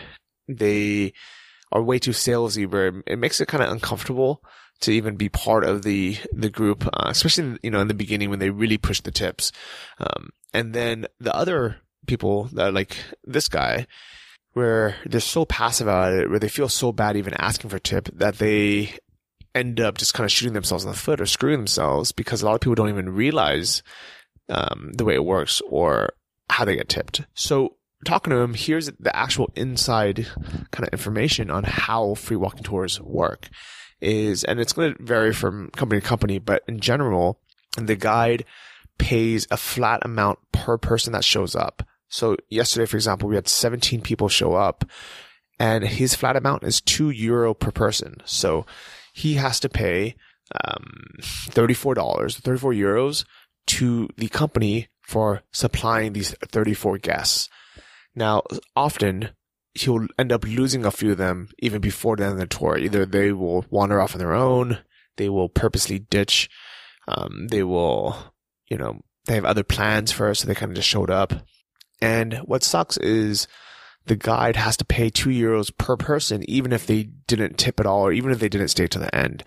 they 0.47 1.13
are 1.71 1.81
way 1.81 1.99
too 1.99 2.11
salesy, 2.11 2.69
where 2.69 3.03
it 3.05 3.19
makes 3.19 3.41
it 3.41 3.47
kind 3.47 3.63
of 3.63 3.71
uncomfortable 3.71 4.41
to 4.81 4.91
even 4.91 5.15
be 5.15 5.29
part 5.29 5.63
of 5.63 5.83
the 5.83 6.17
the 6.31 6.49
group, 6.49 6.85
uh, 6.85 7.07
especially 7.07 7.57
you 7.63 7.71
know 7.71 7.79
in 7.79 7.87
the 7.87 7.93
beginning 7.93 8.29
when 8.29 8.39
they 8.39 8.49
really 8.49 8.77
push 8.77 9.01
the 9.01 9.11
tips. 9.11 9.51
Um, 9.99 10.29
and 10.53 10.73
then 10.73 11.07
the 11.19 11.35
other 11.35 11.77
people 12.05 12.45
that 12.53 12.73
like 12.73 12.97
this 13.23 13.47
guy, 13.47 13.87
where 14.53 14.95
they're 15.05 15.19
so 15.19 15.45
passive 15.45 15.87
about 15.87 16.13
it, 16.13 16.29
where 16.29 16.39
they 16.39 16.49
feel 16.49 16.69
so 16.69 16.91
bad 16.91 17.17
even 17.17 17.33
asking 17.35 17.69
for 17.69 17.79
tip 17.79 18.09
that 18.13 18.37
they 18.37 18.97
end 19.55 19.79
up 19.79 19.97
just 19.97 20.13
kind 20.13 20.25
of 20.25 20.31
shooting 20.31 20.53
themselves 20.53 20.83
in 20.83 20.91
the 20.91 20.97
foot 20.97 21.21
or 21.21 21.25
screwing 21.25 21.59
themselves 21.59 22.11
because 22.11 22.41
a 22.41 22.45
lot 22.45 22.55
of 22.55 22.61
people 22.61 22.75
don't 22.75 22.89
even 22.89 23.09
realize 23.09 23.83
um, 24.49 24.91
the 24.95 25.05
way 25.05 25.13
it 25.13 25.25
works 25.25 25.61
or 25.69 26.09
how 26.49 26.65
they 26.65 26.75
get 26.75 26.89
tipped. 26.89 27.21
So 27.33 27.77
talking 28.03 28.31
to 28.31 28.37
him, 28.37 28.53
here's 28.53 28.87
the 28.87 29.15
actual 29.15 29.51
inside 29.55 30.27
kind 30.71 30.87
of 30.87 30.93
information 30.93 31.49
on 31.49 31.63
how 31.63 32.15
free 32.15 32.37
walking 32.37 32.63
tours 32.63 32.99
work 32.99 33.49
is, 34.01 34.43
and 34.43 34.59
it's 34.59 34.73
going 34.73 34.95
to 34.95 35.03
vary 35.03 35.33
from 35.33 35.69
company 35.71 36.01
to 36.01 36.07
company, 36.07 36.39
but 36.39 36.63
in 36.67 36.79
general, 36.79 37.39
the 37.77 37.95
guide 37.95 38.45
pays 38.97 39.47
a 39.49 39.57
flat 39.57 40.01
amount 40.03 40.39
per 40.51 40.77
person 40.77 41.13
that 41.13 41.23
shows 41.23 41.55
up. 41.55 41.83
So 42.13 42.37
yesterday, 42.47 42.85
for 42.85 42.95
example, 42.95 43.27
we 43.27 43.33
had 43.33 43.47
17 43.47 44.01
people 44.01 44.29
show 44.29 44.53
up 44.53 44.85
and 45.57 45.83
his 45.83 46.13
flat 46.13 46.35
amount 46.35 46.63
is 46.63 46.79
two 46.79 47.09
euro 47.09 47.55
per 47.55 47.71
person. 47.71 48.17
So 48.23 48.67
he 49.13 49.33
has 49.33 49.59
to 49.61 49.67
pay, 49.67 50.15
um, 50.63 51.15
$34, 51.21 52.35
34 52.35 52.73
euros 52.73 53.25
to 53.65 54.09
the 54.15 54.27
company 54.27 54.89
for 55.01 55.41
supplying 55.51 56.13
these 56.13 56.35
34 56.51 56.99
guests. 56.99 57.49
Now, 58.13 58.43
often 58.75 59.29
he'll 59.73 60.05
end 60.19 60.31
up 60.31 60.45
losing 60.45 60.85
a 60.85 60.91
few 60.91 61.13
of 61.13 61.17
them 61.17 61.49
even 61.57 61.81
before 61.81 62.15
the 62.15 62.25
end 62.25 62.33
of 62.33 62.39
the 62.39 62.45
tour. 62.45 62.77
Either 62.77 63.07
they 63.07 63.31
will 63.31 63.65
wander 63.71 63.99
off 63.99 64.13
on 64.13 64.19
their 64.19 64.35
own, 64.35 64.77
they 65.17 65.29
will 65.29 65.49
purposely 65.49 65.97
ditch, 65.97 66.47
um, 67.07 67.47
they 67.47 67.63
will, 67.63 68.15
you 68.69 68.77
know, 68.77 69.01
they 69.25 69.33
have 69.33 69.45
other 69.45 69.63
plans 69.63 70.11
for 70.11 70.29
us, 70.29 70.41
so 70.41 70.47
they 70.47 70.53
kind 70.53 70.71
of 70.71 70.75
just 70.75 70.87
showed 70.87 71.09
up. 71.09 71.33
And 72.03 72.33
what 72.39 72.63
sucks 72.63 72.97
is 72.97 73.47
the 74.07 74.17
guide 74.17 74.57
has 74.57 74.75
to 74.75 74.83
pay 74.83 75.09
two 75.09 75.29
euros 75.29 75.75
per 75.77 75.95
person, 75.95 76.43
even 76.49 76.73
if 76.73 76.85
they 76.85 77.03
didn't 77.03 77.57
tip 77.57 77.79
at 77.79 77.85
all, 77.85 78.01
or 78.01 78.11
even 78.11 78.31
if 78.31 78.39
they 78.39 78.49
didn't 78.49 78.67
stay 78.67 78.87
to 78.87 78.99
the 78.99 79.15
end. 79.15 79.41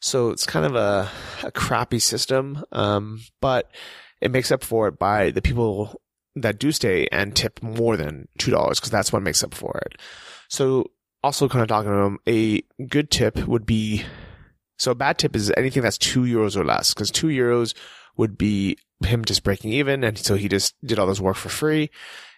So 0.00 0.30
it's 0.30 0.46
kind 0.46 0.64
of 0.64 0.74
a, 0.74 1.10
a 1.42 1.50
crappy 1.50 1.98
system, 1.98 2.64
um, 2.72 3.20
but 3.42 3.70
it 4.22 4.30
makes 4.30 4.50
up 4.50 4.64
for 4.64 4.88
it 4.88 4.98
by 4.98 5.30
the 5.30 5.42
people 5.42 6.00
that 6.34 6.58
do 6.58 6.72
stay 6.72 7.08
and 7.12 7.36
tip 7.36 7.62
more 7.62 7.98
than 7.98 8.28
two 8.38 8.52
dollars 8.52 8.80
because 8.80 8.90
that's 8.90 9.12
what 9.12 9.22
makes 9.22 9.44
up 9.44 9.52
for 9.52 9.78
it. 9.84 10.00
So 10.48 10.86
also 11.22 11.46
kind 11.46 11.62
of 11.62 11.68
talking 11.68 11.90
to 11.90 11.96
them, 11.96 12.18
a 12.26 12.62
good 12.88 13.10
tip 13.10 13.46
would 13.46 13.66
be 13.66 14.04
so 14.78 14.92
a 14.92 14.94
bad 14.94 15.18
tip 15.18 15.36
is 15.36 15.52
anything 15.58 15.82
that's 15.82 15.98
two 15.98 16.22
euros 16.22 16.56
or 16.56 16.64
less 16.64 16.94
because 16.94 17.10
two 17.10 17.26
euros 17.26 17.74
would 18.18 18.36
be 18.36 18.76
him 19.02 19.24
just 19.24 19.42
breaking 19.42 19.72
even 19.72 20.04
and 20.04 20.18
so 20.18 20.34
he 20.34 20.48
just 20.48 20.74
did 20.84 20.98
all 20.98 21.06
this 21.06 21.20
work 21.20 21.36
for 21.36 21.48
free 21.48 21.88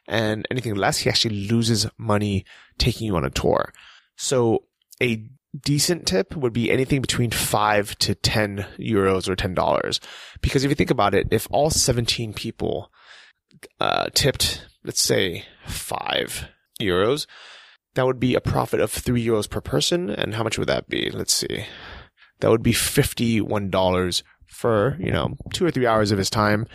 and 0.07 0.47
anything 0.51 0.75
less 0.75 0.99
he 0.99 1.09
actually 1.09 1.47
loses 1.47 1.87
money 1.97 2.45
taking 2.79 3.07
you 3.07 3.17
on 3.17 3.25
a 3.25 3.31
tour. 3.31 3.73
So 4.17 4.65
a 5.01 5.25
decent 5.59 6.07
tip 6.07 6.37
would 6.37 6.53
be 6.53 6.71
anything 6.71 7.01
between 7.01 7.31
five 7.31 7.97
to 7.99 8.15
10 8.15 8.67
euros 8.79 9.29
or 9.29 9.37
$10. 9.37 10.01
Because 10.41 10.65
if 10.65 10.71
you 10.71 10.75
think 10.75 10.91
about 10.91 11.15
it, 11.15 11.29
if 11.31 11.49
all 11.51 11.71
17 11.71 12.35
people 12.35 12.91
uh, 13.79 14.09
tipped, 14.15 14.67
let's 14.85 15.01
say 15.01 15.45
five 15.67 16.49
euros, 16.81 17.27
that 17.95 18.07
would 18.07 18.21
be 18.21 18.35
a 18.35 18.41
profit 18.41 18.81
of 18.81 18.91
three 18.91 19.25
euros 19.25 19.49
per 19.49 19.61
person. 19.61 20.11
And 20.11 20.35
how 20.35 20.45
much 20.45 20.59
would 20.59 20.69
that 20.69 20.89
be? 20.89 21.11
Let's 21.11 21.33
see. 21.33 21.67
That 22.41 22.51
would 22.51 22.63
be 22.63 22.73
$51 22.73 24.23
for, 24.51 24.97
you 25.01 25.11
know, 25.11 25.37
two 25.53 25.65
or 25.65 25.71
three 25.71 25.87
hours 25.87 26.11
of 26.11 26.19
his 26.19 26.31
time. 26.31 26.67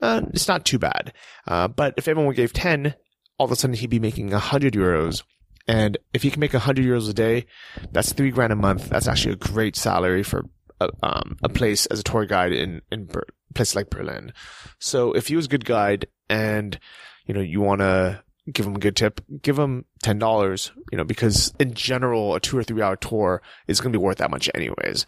Uh, 0.00 0.22
it's 0.32 0.48
not 0.48 0.64
too 0.64 0.78
bad. 0.78 1.12
Uh, 1.46 1.68
but 1.68 1.94
if 1.96 2.08
everyone 2.08 2.34
gave 2.34 2.52
10, 2.52 2.94
all 3.38 3.46
of 3.46 3.52
a 3.52 3.56
sudden 3.56 3.76
he'd 3.76 3.90
be 3.90 3.98
making 3.98 4.30
100 4.30 4.72
euros. 4.74 5.22
And 5.68 5.98
if 6.12 6.22
he 6.22 6.30
can 6.30 6.40
make 6.40 6.52
100 6.52 6.84
euros 6.84 7.08
a 7.08 7.12
day, 7.12 7.46
that's 7.92 8.12
three 8.12 8.30
grand 8.30 8.52
a 8.52 8.56
month. 8.56 8.88
That's 8.88 9.06
actually 9.06 9.34
a 9.34 9.36
great 9.36 9.76
salary 9.76 10.22
for 10.22 10.46
a, 10.80 10.88
um, 11.02 11.36
a 11.42 11.48
place 11.48 11.86
as 11.86 12.00
a 12.00 12.02
tour 12.02 12.26
guide 12.26 12.52
in, 12.52 12.80
in 12.90 13.04
Ber- 13.04 13.26
place 13.54 13.76
like 13.76 13.90
Berlin. 13.90 14.32
So 14.78 15.12
if 15.12 15.28
he 15.28 15.36
was 15.36 15.46
a 15.46 15.50
good 15.50 15.64
guide 15.64 16.06
and, 16.28 16.78
you 17.26 17.34
know, 17.34 17.40
you 17.40 17.60
want 17.60 17.80
to 17.82 18.22
give 18.50 18.66
him 18.66 18.76
a 18.76 18.80
good 18.80 18.96
tip, 18.96 19.20
give 19.42 19.58
him 19.58 19.84
$10, 20.02 20.70
you 20.90 20.98
know, 20.98 21.04
because 21.04 21.52
in 21.60 21.74
general, 21.74 22.34
a 22.34 22.40
two 22.40 22.58
or 22.58 22.64
three 22.64 22.82
hour 22.82 22.96
tour 22.96 23.42
is 23.68 23.80
going 23.80 23.92
to 23.92 23.98
be 23.98 24.02
worth 24.02 24.18
that 24.18 24.30
much 24.30 24.50
anyways. 24.54 25.06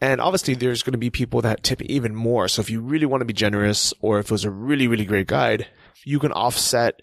And 0.00 0.20
obviously 0.20 0.54
there's 0.54 0.82
going 0.82 0.92
to 0.92 0.98
be 0.98 1.10
people 1.10 1.42
that 1.42 1.62
tip 1.62 1.82
even 1.82 2.14
more. 2.14 2.48
So 2.48 2.60
if 2.60 2.70
you 2.70 2.80
really 2.80 3.06
want 3.06 3.20
to 3.20 3.26
be 3.26 3.32
generous 3.32 3.92
or 4.00 4.18
if 4.18 4.26
it 4.26 4.32
was 4.32 4.44
a 4.44 4.50
really, 4.50 4.86
really 4.86 5.04
great 5.04 5.26
guide, 5.26 5.66
you 6.04 6.18
can 6.18 6.32
offset 6.32 7.00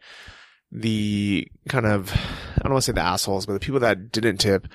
the 0.71 1.47
kind 1.67 1.85
of, 1.85 2.11
I 2.13 2.61
don't 2.63 2.73
want 2.73 2.83
to 2.83 2.85
say 2.85 2.93
the 2.93 3.01
assholes, 3.01 3.45
but 3.45 3.53
the 3.53 3.59
people 3.59 3.81
that 3.81 4.11
didn't 4.11 4.37
tip, 4.37 4.67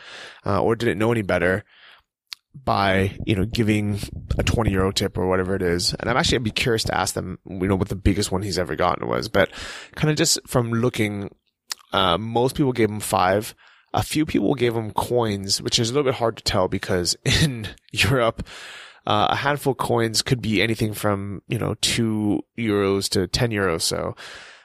uh, 0.45 0.63
or 0.63 0.77
didn't 0.77 0.99
know 0.99 1.13
any 1.13 1.23
better 1.23 1.65
by, 2.65 3.17
you 3.25 3.37
know, 3.37 3.45
giving 3.45 3.99
a 4.39 4.43
20 4.43 4.71
euro 4.71 4.93
tip 4.93 5.17
or 5.17 5.27
whatever 5.27 5.55
it 5.55 5.63
is. 5.63 5.95
And 5.95 6.11
I'm 6.11 6.17
actually, 6.17 6.37
I'd 6.37 6.45
be 6.45 6.51
curious 6.51 6.85
to 6.85 6.97
ask 6.97 7.15
them, 7.15 7.39
you 7.49 7.69
know, 7.69 7.77
what 7.77 7.89
the 7.89 7.97
biggest 7.97 8.31
one 8.31 8.43
he's 8.43 8.59
ever 8.59 8.77
gotten 8.77 9.09
was, 9.09 9.29
but 9.29 9.51
kind 9.95 10.11
of 10.11 10.17
just 10.17 10.39
from 10.47 10.73
looking, 10.73 11.35
uh, 11.93 12.19
most 12.19 12.55
people 12.55 12.73
gave 12.73 12.91
him 12.91 13.01
five. 13.01 13.55
A 13.93 14.03
few 14.03 14.25
people 14.25 14.55
gave 14.55 14.75
him 14.75 14.93
coins, 14.93 15.61
which 15.61 15.79
is 15.79 15.91
a 15.91 15.93
little 15.93 16.11
bit 16.11 16.19
hard 16.19 16.37
to 16.37 16.45
tell 16.45 16.69
because 16.69 17.17
in 17.25 17.69
Europe, 17.93 18.47
uh, 19.07 19.29
a 19.31 19.37
handful 19.37 19.73
of 19.73 19.79
coins 19.79 20.23
could 20.23 20.41
be 20.41 20.63
anything 20.63 20.95
from, 20.95 21.43
you 21.49 21.59
know, 21.59 21.75
two 21.81 22.43
euros 22.59 23.09
to 23.11 23.27
10 23.27 23.51
euros. 23.51 23.83
So, 23.83 24.15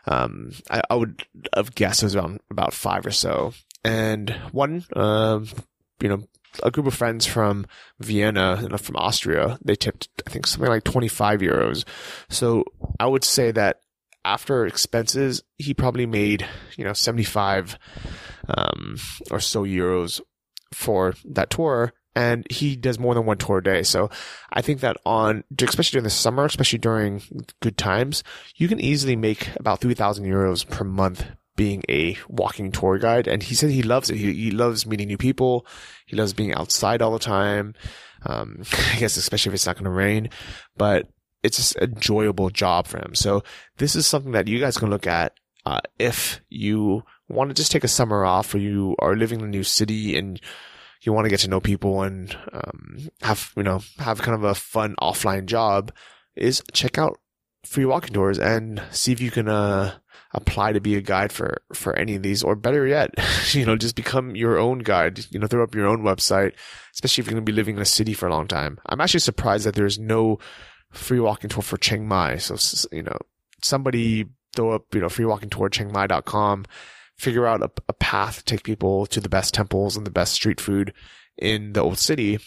Um, 0.08 0.52
I, 0.70 0.82
I 0.90 0.96
would 0.96 1.26
have 1.56 1.74
guessed 1.74 2.04
it 2.04 2.06
was 2.06 2.16
around 2.16 2.40
about 2.52 2.74
five 2.74 3.06
or 3.06 3.12
so. 3.12 3.54
And 3.84 4.30
one, 4.52 4.86
um, 4.96 5.48
you 6.00 6.10
know, 6.10 6.24
a 6.64 6.72
group 6.72 6.88
of 6.88 6.94
friends 6.94 7.26
from 7.26 7.66
Vienna 8.00 8.60
and 8.62 8.80
from 8.80 8.96
Austria, 8.98 9.58
they 9.64 9.76
tipped, 9.76 10.10
I 10.28 10.30
think 10.30 10.48
something 10.48 10.70
like 10.70 10.84
25 10.84 11.42
euros. 11.42 11.86
So 12.30 12.66
I 13.00 13.08
would 13.08 13.24
say 13.24 13.52
that 13.52 13.80
after 14.26 14.66
expenses, 14.66 15.44
he 15.58 15.74
probably 15.74 16.06
made, 16.06 16.46
you 16.76 16.84
know, 16.84 16.94
75, 16.94 17.78
um, 18.50 18.98
or 19.32 19.40
so 19.40 19.64
euros 19.64 20.20
for 20.74 21.14
that 21.24 21.52
tour. 21.52 21.94
And 22.16 22.48
he 22.50 22.76
does 22.76 22.98
more 22.98 23.14
than 23.14 23.26
one 23.26 23.38
tour 23.38 23.58
a 23.60 23.64
day. 23.64 23.84
So 23.84 24.10
I 24.52 24.62
think 24.62 24.80
that 24.80 24.98
on, 25.06 25.44
especially 25.62 25.98
during 25.98 26.06
the 26.06 26.10
summer, 26.10 26.46
especially 26.46 26.80
during 26.80 27.22
good 27.62 27.78
times, 27.78 28.24
you 28.56 28.68
can 28.68 28.80
easily 28.80 29.16
make 29.16 29.50
about 29.58 29.82
3,000 29.82 30.26
euros 30.26 30.68
per 30.68 30.86
month 30.86 31.26
being 31.58 31.84
a 31.90 32.18
walking 32.28 32.72
tour 32.72 32.98
guide. 32.98 33.28
And 33.28 33.44
he 33.44 33.54
said 33.54 33.70
he 33.70 33.84
loves 33.84 34.10
it. 34.10 34.18
He, 34.18 34.34
he 34.34 34.52
loves 34.52 34.86
meeting 34.86 35.08
new 35.08 35.18
people. 35.18 35.68
He 36.06 36.16
loves 36.16 36.34
being 36.34 36.54
outside 36.54 37.02
all 37.02 37.12
the 37.12 37.20
time. 37.20 37.74
Um, 38.26 38.64
I 38.94 38.98
guess 38.98 39.18
especially 39.18 39.52
if 39.52 39.56
it's 39.56 39.66
not 39.66 39.76
going 39.76 39.86
to 39.86 39.92
rain, 39.92 40.30
but 40.78 41.10
it's 41.46 41.58
just 41.58 41.76
an 41.76 41.94
enjoyable 41.94 42.50
job 42.50 42.88
for 42.88 42.98
him. 42.98 43.14
So 43.14 43.44
this 43.78 43.96
is 43.96 44.08
something 44.08 44.32
that 44.32 44.48
you 44.48 44.60
guys 44.60 44.78
can 44.78 44.90
look 44.90 45.06
at, 45.06 45.34
uh, 45.66 45.82
if 46.00 46.42
you 46.50 47.04
want 47.30 47.52
to 47.52 47.54
just 47.54 47.72
take 47.72 47.84
a 47.84 47.88
summer 47.88 48.26
off 48.26 48.54
or 48.54 48.58
you 48.58 48.96
are 48.98 49.16
living 49.16 49.40
in 49.40 49.46
a 49.46 49.50
new 49.50 49.64
city 49.64 50.18
and 50.18 50.42
you 51.02 51.14
want 51.14 51.26
to 51.26 51.30
get 51.30 51.42
to 51.42 51.50
know 51.50 51.60
people 51.60 52.02
and, 52.02 52.36
um, 52.52 52.98
have, 53.22 53.52
you 53.56 53.62
know, 53.62 53.82
have 54.00 54.24
kind 54.24 54.36
of 54.36 54.44
a 54.44 54.56
fun 54.56 54.96
offline 55.00 55.46
job 55.46 55.92
is 56.36 56.64
check 56.74 56.98
out 56.98 57.20
free 57.64 57.86
walking 57.86 58.14
tours 58.14 58.40
and 58.40 58.82
see 58.90 59.12
if 59.12 59.22
you 59.22 59.30
can, 59.30 59.48
uh, 59.48 59.94
apply 60.34 60.74
to 60.74 60.82
be 60.82 60.96
a 60.96 61.02
guide 61.02 61.32
for, 61.32 61.62
for 61.74 61.96
any 61.96 62.16
of 62.16 62.24
these, 62.24 62.44
or 62.44 62.56
better 62.56 62.88
yet, 62.88 63.12
you 63.52 63.66
know, 63.66 63.76
just 63.76 63.96
become 63.96 64.36
your 64.36 64.58
own 64.58 64.80
guide, 64.80 65.26
you 65.30 65.40
know, 65.40 65.48
throw 65.48 65.64
up 65.64 65.76
your 65.76 65.88
own 65.88 66.02
website, 66.02 66.54
especially 66.94 67.22
if 67.22 67.28
you're 67.28 67.36
going 67.36 67.46
to 67.46 67.52
be 67.52 67.56
living 67.56 67.76
in 67.76 67.82
a 67.82 67.86
city 67.86 68.14
for 68.14 68.28
a 68.28 68.32
long 68.32 68.48
time. 68.48 68.80
I'm 68.88 69.00
actually 69.00 69.20
surprised 69.20 69.66
that 69.66 69.76
there's 69.76 70.00
no 70.00 70.40
free 70.96 71.20
walking 71.20 71.50
tour 71.50 71.62
for 71.62 71.78
Chiang 71.78 72.08
Mai. 72.08 72.38
So, 72.38 72.56
you 72.92 73.04
know, 73.04 73.18
somebody 73.62 74.26
throw 74.56 74.72
up, 74.72 74.94
you 74.94 75.02
know, 75.02 75.10
free 75.10 75.26
walking 75.26 75.50
tour, 75.50 75.70
chiangmai.com, 75.70 76.66
figure 77.18 77.46
out 77.46 77.62
a, 77.62 77.72
a 77.88 77.94
path 77.94 78.38
to 78.38 78.44
take 78.46 78.64
people 78.64 79.06
to 79.08 79.20
the 79.20 79.30
best 79.30 79.54
temples 79.54 79.98
and 79.98 80.06
the 80.06 80.12
best 80.12 80.34
street 80.34 80.60
food 80.60 80.94
in 81.38 81.74
the 81.74 81.82
old 81.82 82.00
city 82.00 82.40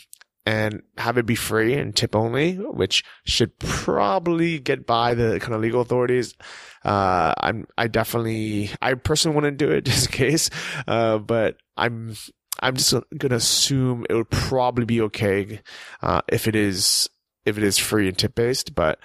and 0.46 0.82
have 0.96 1.18
it 1.18 1.26
be 1.26 1.34
free 1.34 1.74
and 1.74 1.94
tip 1.94 2.16
only, 2.16 2.54
which 2.54 3.04
should 3.24 3.58
probably 3.58 4.58
get 4.58 4.86
by 4.86 5.12
the 5.12 5.38
kind 5.40 5.54
of 5.54 5.60
legal 5.60 5.82
authorities. 5.82 6.34
Uh, 6.82 7.34
I'm, 7.38 7.66
I 7.76 7.88
definitely, 7.88 8.70
I 8.80 8.94
personally 8.94 9.34
wouldn't 9.34 9.58
do 9.58 9.70
it 9.70 9.84
just 9.84 10.06
in 10.06 10.12
case, 10.12 10.48
uh, 10.86 11.18
but 11.18 11.56
I'm, 11.76 12.16
I'm 12.60 12.76
just 12.76 12.94
gonna 13.16 13.36
assume 13.36 14.06
it 14.08 14.14
would 14.14 14.30
probably 14.30 14.86
be 14.86 15.02
okay, 15.02 15.60
uh, 16.02 16.22
if 16.28 16.48
it 16.48 16.56
is, 16.56 17.10
if 17.48 17.58
it 17.58 17.64
is 17.64 17.78
free 17.78 18.08
and 18.08 18.16
tip 18.16 18.34
based, 18.34 18.74
but 18.74 18.98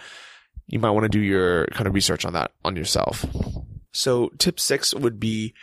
you 0.67 0.79
might 0.79 0.91
want 0.91 1.03
to 1.03 1.09
do 1.09 1.19
your 1.19 1.67
kind 1.67 1.87
of 1.87 1.93
research 1.93 2.25
on 2.25 2.33
that 2.33 2.51
on 2.63 2.75
yourself. 2.75 3.25
So 3.91 4.29
tip 4.37 4.59
six 4.59 4.93
would 4.93 5.19
be 5.19 5.53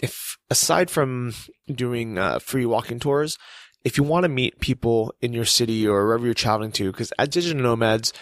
if 0.00 0.36
aside 0.50 0.90
from 0.90 1.34
doing, 1.66 2.18
uh, 2.18 2.38
free 2.38 2.66
walking 2.66 2.98
tours, 2.98 3.38
if 3.84 3.98
you 3.98 4.04
want 4.04 4.24
to 4.24 4.28
meet 4.28 4.60
people 4.60 5.14
in 5.20 5.32
your 5.32 5.44
city 5.44 5.86
or 5.86 6.06
wherever 6.06 6.24
you're 6.24 6.34
traveling 6.34 6.72
to, 6.72 6.90
because 6.90 7.12
as 7.12 7.28
digital 7.28 7.62
nomads, 7.62 8.12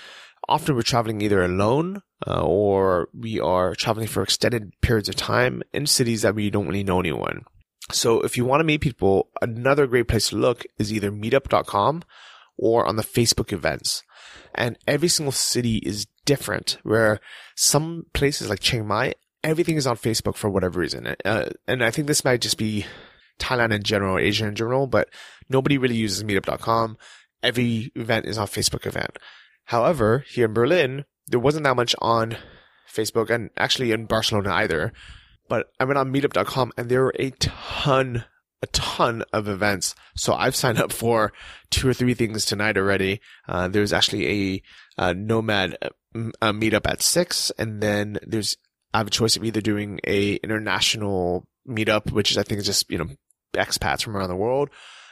often 0.48 0.74
we're 0.74 0.82
traveling 0.82 1.20
either 1.20 1.42
alone 1.42 2.02
uh, 2.26 2.42
or 2.42 3.08
we 3.14 3.38
are 3.40 3.74
traveling 3.74 4.08
for 4.08 4.22
extended 4.22 4.72
periods 4.80 5.08
of 5.08 5.16
time 5.16 5.62
in 5.72 5.86
cities 5.86 6.22
that 6.22 6.34
we 6.34 6.50
don't 6.50 6.66
really 6.66 6.84
know 6.84 7.00
anyone. 7.00 7.44
So 7.90 8.20
if 8.22 8.36
you 8.36 8.44
want 8.44 8.60
to 8.60 8.64
meet 8.64 8.80
people, 8.80 9.28
another 9.40 9.86
great 9.86 10.08
place 10.08 10.30
to 10.30 10.36
look 10.36 10.64
is 10.78 10.92
either 10.92 11.10
meetup.com 11.12 12.02
or 12.56 12.86
on 12.86 12.96
the 12.96 13.02
Facebook 13.02 13.52
events. 13.52 14.02
And 14.54 14.78
every 14.86 15.08
single 15.08 15.32
city 15.32 15.76
is 15.78 16.06
different 16.24 16.78
where 16.82 17.20
some 17.56 18.06
places 18.12 18.48
like 18.48 18.60
Chiang 18.60 18.86
Mai, 18.86 19.14
everything 19.42 19.76
is 19.76 19.86
on 19.86 19.96
Facebook 19.96 20.36
for 20.36 20.50
whatever 20.50 20.80
reason. 20.80 21.14
Uh, 21.24 21.50
and 21.66 21.82
I 21.82 21.90
think 21.90 22.06
this 22.06 22.24
might 22.24 22.40
just 22.40 22.58
be 22.58 22.86
Thailand 23.38 23.72
in 23.72 23.82
general, 23.82 24.18
Asia 24.18 24.46
in 24.46 24.54
general, 24.54 24.86
but 24.86 25.08
nobody 25.48 25.78
really 25.78 25.96
uses 25.96 26.22
meetup.com. 26.22 26.96
Every 27.42 27.90
event 27.96 28.26
is 28.26 28.38
on 28.38 28.46
Facebook 28.46 28.86
event. 28.86 29.18
However, 29.66 30.24
here 30.28 30.46
in 30.46 30.52
Berlin, 30.52 31.04
there 31.26 31.40
wasn't 31.40 31.64
that 31.64 31.76
much 31.76 31.94
on 32.00 32.36
Facebook 32.92 33.30
and 33.30 33.50
actually 33.56 33.92
in 33.92 34.06
Barcelona 34.06 34.52
either. 34.54 34.92
But 35.48 35.66
I 35.80 35.84
went 35.84 35.98
on 35.98 36.12
meetup.com 36.12 36.72
and 36.76 36.88
there 36.88 37.02
were 37.02 37.14
a 37.18 37.30
ton, 37.30 38.24
a 38.62 38.66
ton 38.68 39.24
of 39.32 39.48
events. 39.48 39.94
So 40.14 40.34
I've 40.34 40.56
signed 40.56 40.78
up 40.78 40.92
for 40.92 41.32
two 41.70 41.88
or 41.88 41.94
three 41.94 42.14
things 42.14 42.44
tonight 42.44 42.78
already. 42.78 43.20
Uh, 43.48 43.68
there's 43.68 43.92
actually 43.92 44.26
a, 44.28 44.62
a 44.98 45.14
nomad 45.14 45.76
a 46.14 46.52
meetup 46.52 46.86
at 46.86 47.02
six 47.02 47.50
and 47.58 47.82
then 47.82 48.18
there's, 48.26 48.56
I 48.94 48.98
have 48.98 49.06
a 49.06 49.10
choice 49.10 49.36
of 49.36 49.44
either 49.44 49.60
doing 49.60 50.00
a 50.06 50.34
international 50.36 51.46
meetup, 51.66 52.12
which 52.12 52.30
is, 52.30 52.38
I 52.38 52.42
think 52.42 52.60
is 52.60 52.66
just, 52.66 52.90
you 52.90 52.98
know, 52.98 53.08
expats 53.54 54.02
from 54.02 54.16
around 54.16 54.28
the 54.28 54.36
world, 54.36 54.68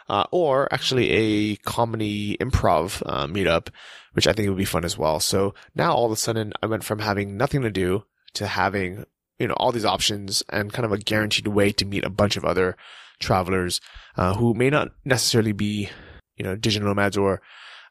uh, 0.09 0.25
or 0.31 0.73
actually 0.73 1.11
a 1.11 1.57
comedy 1.57 2.37
improv 2.39 3.03
uh, 3.07 3.27
meetup, 3.27 3.69
which 4.13 4.27
I 4.27 4.33
think 4.33 4.49
would 4.49 4.59
be 4.59 4.65
fun 4.65 4.85
as 4.85 4.99
well. 4.99 5.21
So 5.21 5.55
now 5.75 5.93
all 5.93 6.07
of 6.07 6.13
a 6.13 6.17
sudden 6.17 6.53
I 6.63 6.67
went 6.67 6.85
from 6.85 6.99
having 6.99 7.37
nothing 7.37 7.63
to 7.63 7.71
do 7.71 8.05
to 8.35 8.47
having, 8.47 9.05
you 9.39 9.49
know, 9.49 9.55
all 9.55 9.73
these 9.73 9.85
options 9.85 10.43
and 10.51 10.73
kind 10.73 10.85
of 10.85 10.93
a 10.93 10.99
guaranteed 10.99 11.49
way 11.49 11.73
to 11.73 11.85
meet 11.85 12.05
a 12.05 12.11
bunch 12.11 12.37
of 12.37 12.45
other 12.45 12.77
travelers, 13.21 13.81
uh, 14.17 14.35
who 14.35 14.55
may 14.55 14.71
not 14.71 14.89
necessarily 15.05 15.53
be, 15.53 15.89
you 16.37 16.45
know, 16.45 16.57
digital 16.57 16.89
nomads 16.89 17.17
or, 17.17 17.41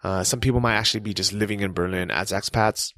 uh, 0.04 0.24
some 0.24 0.40
people 0.40 0.60
might 0.60 0.76
actually 0.76 1.02
be 1.02 1.14
just 1.14 1.34
living 1.34 1.60
in 1.60 1.74
Berlin 1.74 2.10
as 2.12 2.32
expats 2.32 2.94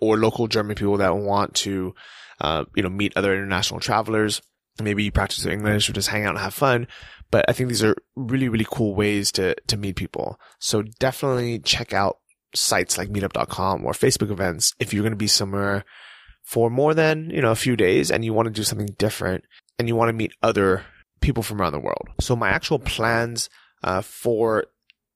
or 0.00 0.16
local 0.16 0.46
German 0.46 0.76
people 0.76 0.96
that 0.96 1.16
want 1.16 1.54
to, 1.54 1.94
uh, 2.40 2.64
you 2.74 2.82
know, 2.82 2.88
meet 2.88 3.16
other 3.16 3.32
international 3.34 3.80
travelers 3.80 4.40
maybe 4.82 5.04
you 5.04 5.12
practice 5.12 5.46
English 5.46 5.88
or 5.88 5.92
just 5.92 6.08
hang 6.08 6.24
out 6.24 6.30
and 6.30 6.38
have 6.38 6.54
fun. 6.54 6.86
But 7.30 7.44
I 7.48 7.52
think 7.52 7.68
these 7.68 7.84
are 7.84 7.96
really, 8.16 8.48
really 8.48 8.66
cool 8.68 8.94
ways 8.94 9.30
to, 9.32 9.54
to 9.66 9.76
meet 9.76 9.96
people. 9.96 10.40
So 10.58 10.82
definitely 10.82 11.58
check 11.58 11.92
out 11.92 12.18
sites 12.54 12.96
like 12.96 13.10
meetup.com 13.10 13.84
or 13.84 13.92
Facebook 13.92 14.30
events 14.30 14.74
if 14.78 14.92
you're 14.92 15.02
going 15.02 15.12
to 15.12 15.16
be 15.16 15.26
somewhere 15.26 15.84
for 16.42 16.70
more 16.70 16.94
than, 16.94 17.30
you 17.30 17.42
know, 17.42 17.50
a 17.50 17.56
few 17.56 17.76
days 17.76 18.10
and 18.10 18.24
you 18.24 18.32
want 18.32 18.46
to 18.46 18.52
do 18.52 18.62
something 18.62 18.94
different 18.98 19.44
and 19.78 19.88
you 19.88 19.96
want 19.96 20.08
to 20.08 20.14
meet 20.14 20.32
other 20.42 20.84
people 21.20 21.42
from 21.42 21.60
around 21.60 21.72
the 21.72 21.80
world. 21.80 22.08
So 22.20 22.36
my 22.36 22.48
actual 22.48 22.78
plans, 22.78 23.48
uh, 23.82 24.02
for 24.02 24.66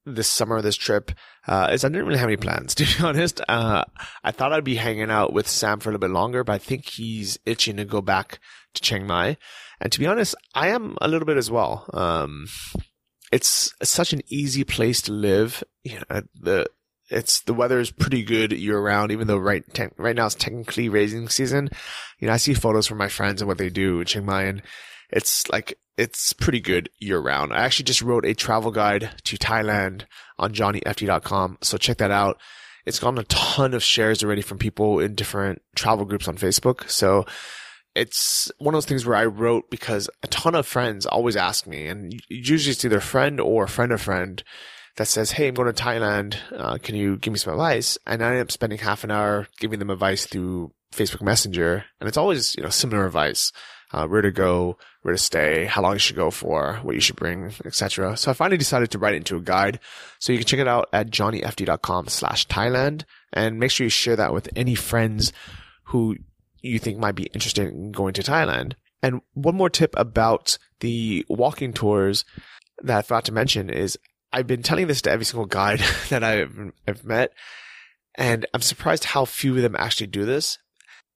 this 0.04 0.28
summer, 0.28 0.60
this 0.60 0.76
trip, 0.76 1.12
uh, 1.46 1.68
is 1.72 1.84
I 1.84 1.88
didn't 1.88 2.06
really 2.06 2.18
have 2.18 2.28
any 2.28 2.36
plans, 2.36 2.74
to 2.76 2.84
be 2.84 3.04
honest. 3.04 3.40
Uh, 3.48 3.84
I 4.22 4.30
thought 4.30 4.52
I'd 4.52 4.64
be 4.64 4.76
hanging 4.76 5.10
out 5.10 5.32
with 5.32 5.48
Sam 5.48 5.80
for 5.80 5.90
a 5.90 5.92
little 5.92 6.08
bit 6.08 6.14
longer, 6.14 6.44
but 6.44 6.54
I 6.54 6.58
think 6.58 6.86
he's 6.86 7.38
itching 7.46 7.76
to 7.76 7.84
go 7.84 8.00
back 8.00 8.38
to 8.74 8.82
Chiang 8.82 9.06
Mai. 9.06 9.36
And 9.80 9.92
to 9.92 9.98
be 9.98 10.06
honest, 10.06 10.34
I 10.54 10.68
am 10.68 10.96
a 11.00 11.08
little 11.08 11.26
bit 11.26 11.36
as 11.36 11.50
well. 11.50 11.88
Um, 11.92 12.46
it's 13.30 13.74
such 13.82 14.12
an 14.12 14.22
easy 14.28 14.64
place 14.64 15.02
to 15.02 15.12
live. 15.12 15.64
You 15.82 16.00
know, 16.10 16.22
the, 16.40 16.66
it's, 17.10 17.40
the 17.40 17.54
weather 17.54 17.80
is 17.80 17.90
pretty 17.90 18.22
good 18.22 18.52
year 18.52 18.78
round, 18.78 19.10
even 19.10 19.26
though 19.26 19.38
right, 19.38 19.64
te- 19.74 19.88
right 19.96 20.14
now 20.14 20.26
it's 20.26 20.34
technically 20.34 20.88
raising 20.88 21.28
season. 21.28 21.68
You 22.18 22.28
know, 22.28 22.34
I 22.34 22.36
see 22.36 22.54
photos 22.54 22.86
from 22.86 22.98
my 22.98 23.08
friends 23.08 23.42
and 23.42 23.48
what 23.48 23.58
they 23.58 23.70
do 23.70 24.00
in 24.00 24.06
Chiang 24.06 24.26
Mai 24.26 24.44
and 24.44 24.62
it's 25.10 25.48
like, 25.50 25.78
it's 25.96 26.32
pretty 26.32 26.60
good 26.60 26.88
year 26.98 27.18
round. 27.18 27.52
I 27.52 27.64
actually 27.64 27.84
just 27.84 28.02
wrote 28.02 28.24
a 28.24 28.34
travel 28.34 28.70
guide 28.70 29.10
to 29.24 29.36
Thailand 29.36 30.04
on 30.38 30.52
johnnyfd.com. 30.52 31.58
So 31.62 31.76
check 31.76 31.98
that 31.98 32.10
out. 32.10 32.40
It's 32.84 32.98
gotten 32.98 33.18
a 33.18 33.24
ton 33.24 33.74
of 33.74 33.82
shares 33.82 34.24
already 34.24 34.42
from 34.42 34.58
people 34.58 34.98
in 34.98 35.14
different 35.14 35.62
travel 35.76 36.04
groups 36.04 36.26
on 36.26 36.36
Facebook. 36.36 36.88
So 36.90 37.26
it's 37.94 38.50
one 38.58 38.74
of 38.74 38.76
those 38.76 38.86
things 38.86 39.06
where 39.06 39.16
I 39.16 39.26
wrote 39.26 39.70
because 39.70 40.08
a 40.22 40.26
ton 40.28 40.54
of 40.54 40.66
friends 40.66 41.06
always 41.06 41.36
ask 41.36 41.66
me, 41.66 41.86
and 41.86 42.20
usually 42.28 42.72
it's 42.72 42.84
either 42.84 42.98
a 42.98 43.02
friend 43.02 43.38
or 43.40 43.64
a 43.64 43.68
friend 43.68 43.92
of 43.92 44.00
friend 44.00 44.42
that 44.96 45.06
says, 45.06 45.32
Hey, 45.32 45.48
I'm 45.48 45.54
going 45.54 45.72
to 45.72 45.82
Thailand. 45.82 46.36
Uh, 46.56 46.78
can 46.78 46.94
you 46.94 47.16
give 47.16 47.32
me 47.32 47.38
some 47.38 47.52
advice? 47.52 47.98
And 48.06 48.22
I 48.22 48.32
end 48.32 48.40
up 48.40 48.50
spending 48.50 48.78
half 48.78 49.04
an 49.04 49.10
hour 49.10 49.46
giving 49.58 49.78
them 49.78 49.90
advice 49.90 50.26
through 50.26 50.72
Facebook 50.92 51.22
Messenger. 51.22 51.84
And 52.00 52.08
it's 52.08 52.18
always, 52.18 52.54
you 52.56 52.62
know, 52.62 52.68
similar 52.70 53.06
advice. 53.06 53.52
Uh, 53.92 54.06
where 54.06 54.22
to 54.22 54.30
go, 54.30 54.78
where 55.02 55.12
to 55.12 55.18
stay, 55.18 55.66
how 55.66 55.82
long 55.82 55.92
you 55.92 55.98
should 55.98 56.16
go 56.16 56.30
for, 56.30 56.78
what 56.82 56.94
you 56.94 57.00
should 57.00 57.16
bring, 57.16 57.52
etc. 57.66 58.16
So 58.16 58.30
I 58.30 58.34
finally 58.34 58.56
decided 58.56 58.90
to 58.90 58.98
write 58.98 59.12
it 59.12 59.18
into 59.18 59.36
a 59.36 59.40
guide. 59.40 59.80
So 60.18 60.32
you 60.32 60.38
can 60.38 60.46
check 60.46 60.60
it 60.60 60.68
out 60.68 60.88
at 60.94 61.10
johnnyfd.com 61.10 62.08
slash 62.08 62.46
Thailand 62.46 63.04
and 63.34 63.58
make 63.58 63.70
sure 63.70 63.84
you 63.84 63.90
share 63.90 64.16
that 64.16 64.32
with 64.32 64.48
any 64.56 64.74
friends 64.74 65.32
who 65.84 66.16
you 66.62 66.78
think 66.78 66.98
might 66.98 67.14
be 67.14 67.24
interested 67.34 67.68
in 67.68 67.92
going 67.92 68.14
to 68.14 68.22
Thailand. 68.22 68.74
And 69.02 69.20
one 69.34 69.56
more 69.56 69.68
tip 69.68 69.94
about 69.96 70.56
the 70.80 71.26
walking 71.28 71.72
tours 71.72 72.24
that 72.82 72.98
I 72.98 73.02
forgot 73.02 73.24
to 73.26 73.32
mention 73.32 73.68
is 73.68 73.98
I've 74.32 74.46
been 74.46 74.62
telling 74.62 74.86
this 74.86 75.02
to 75.02 75.10
every 75.10 75.24
single 75.24 75.46
guide 75.46 75.82
that 76.08 76.24
I've, 76.24 76.72
I've 76.86 77.04
met, 77.04 77.32
and 78.14 78.46
I'm 78.54 78.62
surprised 78.62 79.04
how 79.04 79.24
few 79.24 79.56
of 79.56 79.62
them 79.62 79.76
actually 79.78 80.06
do 80.06 80.24
this. 80.24 80.58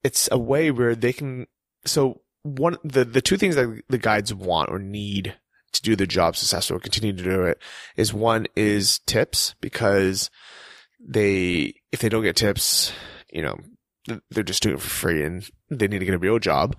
it's 0.03 0.29
a 0.31 0.39
way 0.39 0.71
where 0.71 0.95
they 0.95 1.13
can, 1.13 1.47
so 1.85 2.21
one, 2.47 2.77
the, 2.85 3.05
the 3.05 3.23
two 3.23 3.37
things 3.37 3.57
that 3.57 3.83
the 3.89 3.99
guides 3.99 4.33
want 4.33 4.71
or 4.71 4.79
need 4.79 5.37
to 5.73 5.83
do 5.83 5.97
the 5.97 6.07
job 6.07 6.37
successful, 6.37 6.77
or 6.77 6.81
continue 6.81 7.13
to 7.15 7.23
do 7.23 7.43
it 7.43 7.59
is 7.97 8.15
one 8.15 8.47
is 8.57 9.01
tips 9.01 9.55
because 9.61 10.31
they, 11.01 11.75
if 11.93 12.01
they 12.01 12.09
don't 12.09 12.23
get 12.23 12.37
tips, 12.37 12.93
you 13.31 13.43
know, 13.43 13.59
they're 14.31 14.45
just 14.45 14.63
doing 14.63 14.77
it 14.77 14.81
for 14.81 14.89
free 14.89 15.25
and 15.25 15.49
they 15.69 15.89
need 15.89 15.99
to 15.99 16.05
get 16.05 16.15
a 16.15 16.19
real 16.19 16.39
job 16.39 16.77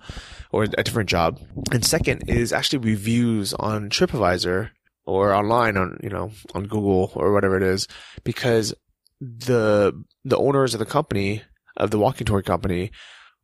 or 0.50 0.64
a 0.64 0.68
different 0.68 1.10
job. 1.10 1.38
And 1.70 1.84
second 1.84 2.28
is 2.28 2.52
actually 2.52 2.78
reviews 2.78 3.52
on 3.54 3.90
TripAdvisor 3.90 4.70
or 5.04 5.32
online 5.34 5.76
on, 5.76 6.00
you 6.02 6.08
know, 6.08 6.32
on 6.54 6.66
Google 6.66 7.12
or 7.14 7.32
whatever 7.32 7.56
it 7.56 7.62
is, 7.62 7.86
because 8.24 8.74
the, 9.20 9.92
the 10.24 10.38
owners 10.38 10.74
of 10.74 10.80
the 10.80 10.86
company, 10.86 11.42
of 11.76 11.90
the 11.90 11.98
walking 11.98 12.26
tour 12.26 12.42
company 12.42 12.90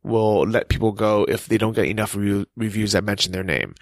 will 0.04 0.42
let 0.42 0.68
people 0.68 0.92
go 0.92 1.24
if 1.24 1.46
they 1.46 1.58
don't 1.58 1.74
get 1.74 1.86
enough 1.86 2.14
review, 2.14 2.46
reviews 2.56 2.92
that 2.92 3.04
mention 3.04 3.32
their 3.32 3.42
name. 3.42 3.74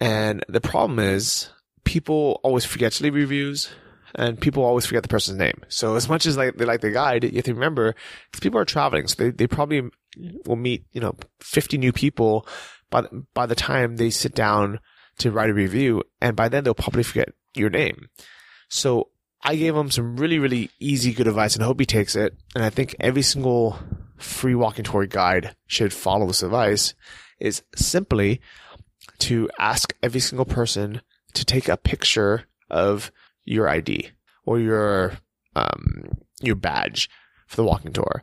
And 0.00 0.44
the 0.48 0.60
problem 0.60 0.98
is 0.98 1.50
people 1.84 2.40
always 2.42 2.64
forget 2.64 2.92
to 2.92 3.04
leave 3.04 3.14
reviews 3.14 3.70
and 4.14 4.40
people 4.40 4.64
always 4.64 4.86
forget 4.86 5.02
the 5.02 5.08
person's 5.08 5.38
name. 5.38 5.62
So 5.68 5.94
as 5.96 6.08
much 6.08 6.26
as 6.26 6.36
like 6.36 6.56
they 6.56 6.64
like 6.64 6.80
the 6.80 6.90
guide, 6.90 7.24
you 7.24 7.36
have 7.36 7.44
to 7.44 7.54
remember 7.54 7.94
because 8.30 8.40
people 8.40 8.58
are 8.58 8.64
traveling, 8.64 9.06
so 9.06 9.22
they, 9.22 9.30
they 9.30 9.46
probably 9.46 9.88
will 10.46 10.56
meet 10.56 10.84
you 10.92 11.00
know 11.00 11.14
50 11.40 11.78
new 11.78 11.92
people 11.92 12.46
by 12.90 13.04
by 13.34 13.46
the 13.46 13.54
time 13.54 13.96
they 13.96 14.10
sit 14.10 14.34
down 14.34 14.80
to 15.18 15.30
write 15.30 15.50
a 15.50 15.54
review, 15.54 16.02
and 16.20 16.36
by 16.36 16.48
then 16.48 16.64
they'll 16.64 16.74
probably 16.74 17.02
forget 17.02 17.28
your 17.54 17.70
name. 17.70 18.08
So 18.68 19.10
I 19.42 19.56
gave 19.56 19.76
him 19.76 19.90
some 19.90 20.16
really 20.16 20.38
really 20.38 20.70
easy 20.80 21.12
good 21.12 21.28
advice, 21.28 21.54
and 21.54 21.64
hope 21.64 21.80
he 21.80 21.86
takes 21.86 22.16
it. 22.16 22.36
And 22.54 22.64
I 22.64 22.70
think 22.70 22.96
every 23.00 23.22
single 23.22 23.78
free 24.20 24.54
walking 24.54 24.84
tour 24.84 25.06
guide 25.06 25.56
should 25.66 25.92
follow 25.92 26.26
this 26.26 26.42
advice. 26.42 26.94
Is 27.38 27.62
simply 27.74 28.40
to 29.20 29.48
ask 29.58 29.94
every 30.02 30.20
single 30.20 30.44
person 30.44 31.00
to 31.32 31.44
take 31.44 31.68
a 31.68 31.76
picture 31.78 32.44
of 32.68 33.10
your 33.44 33.68
ID 33.68 34.10
or 34.44 34.58
your 34.58 35.14
um, 35.56 36.18
your 36.40 36.56
badge 36.56 37.08
for 37.46 37.56
the 37.56 37.64
walking 37.64 37.92
tour. 37.92 38.22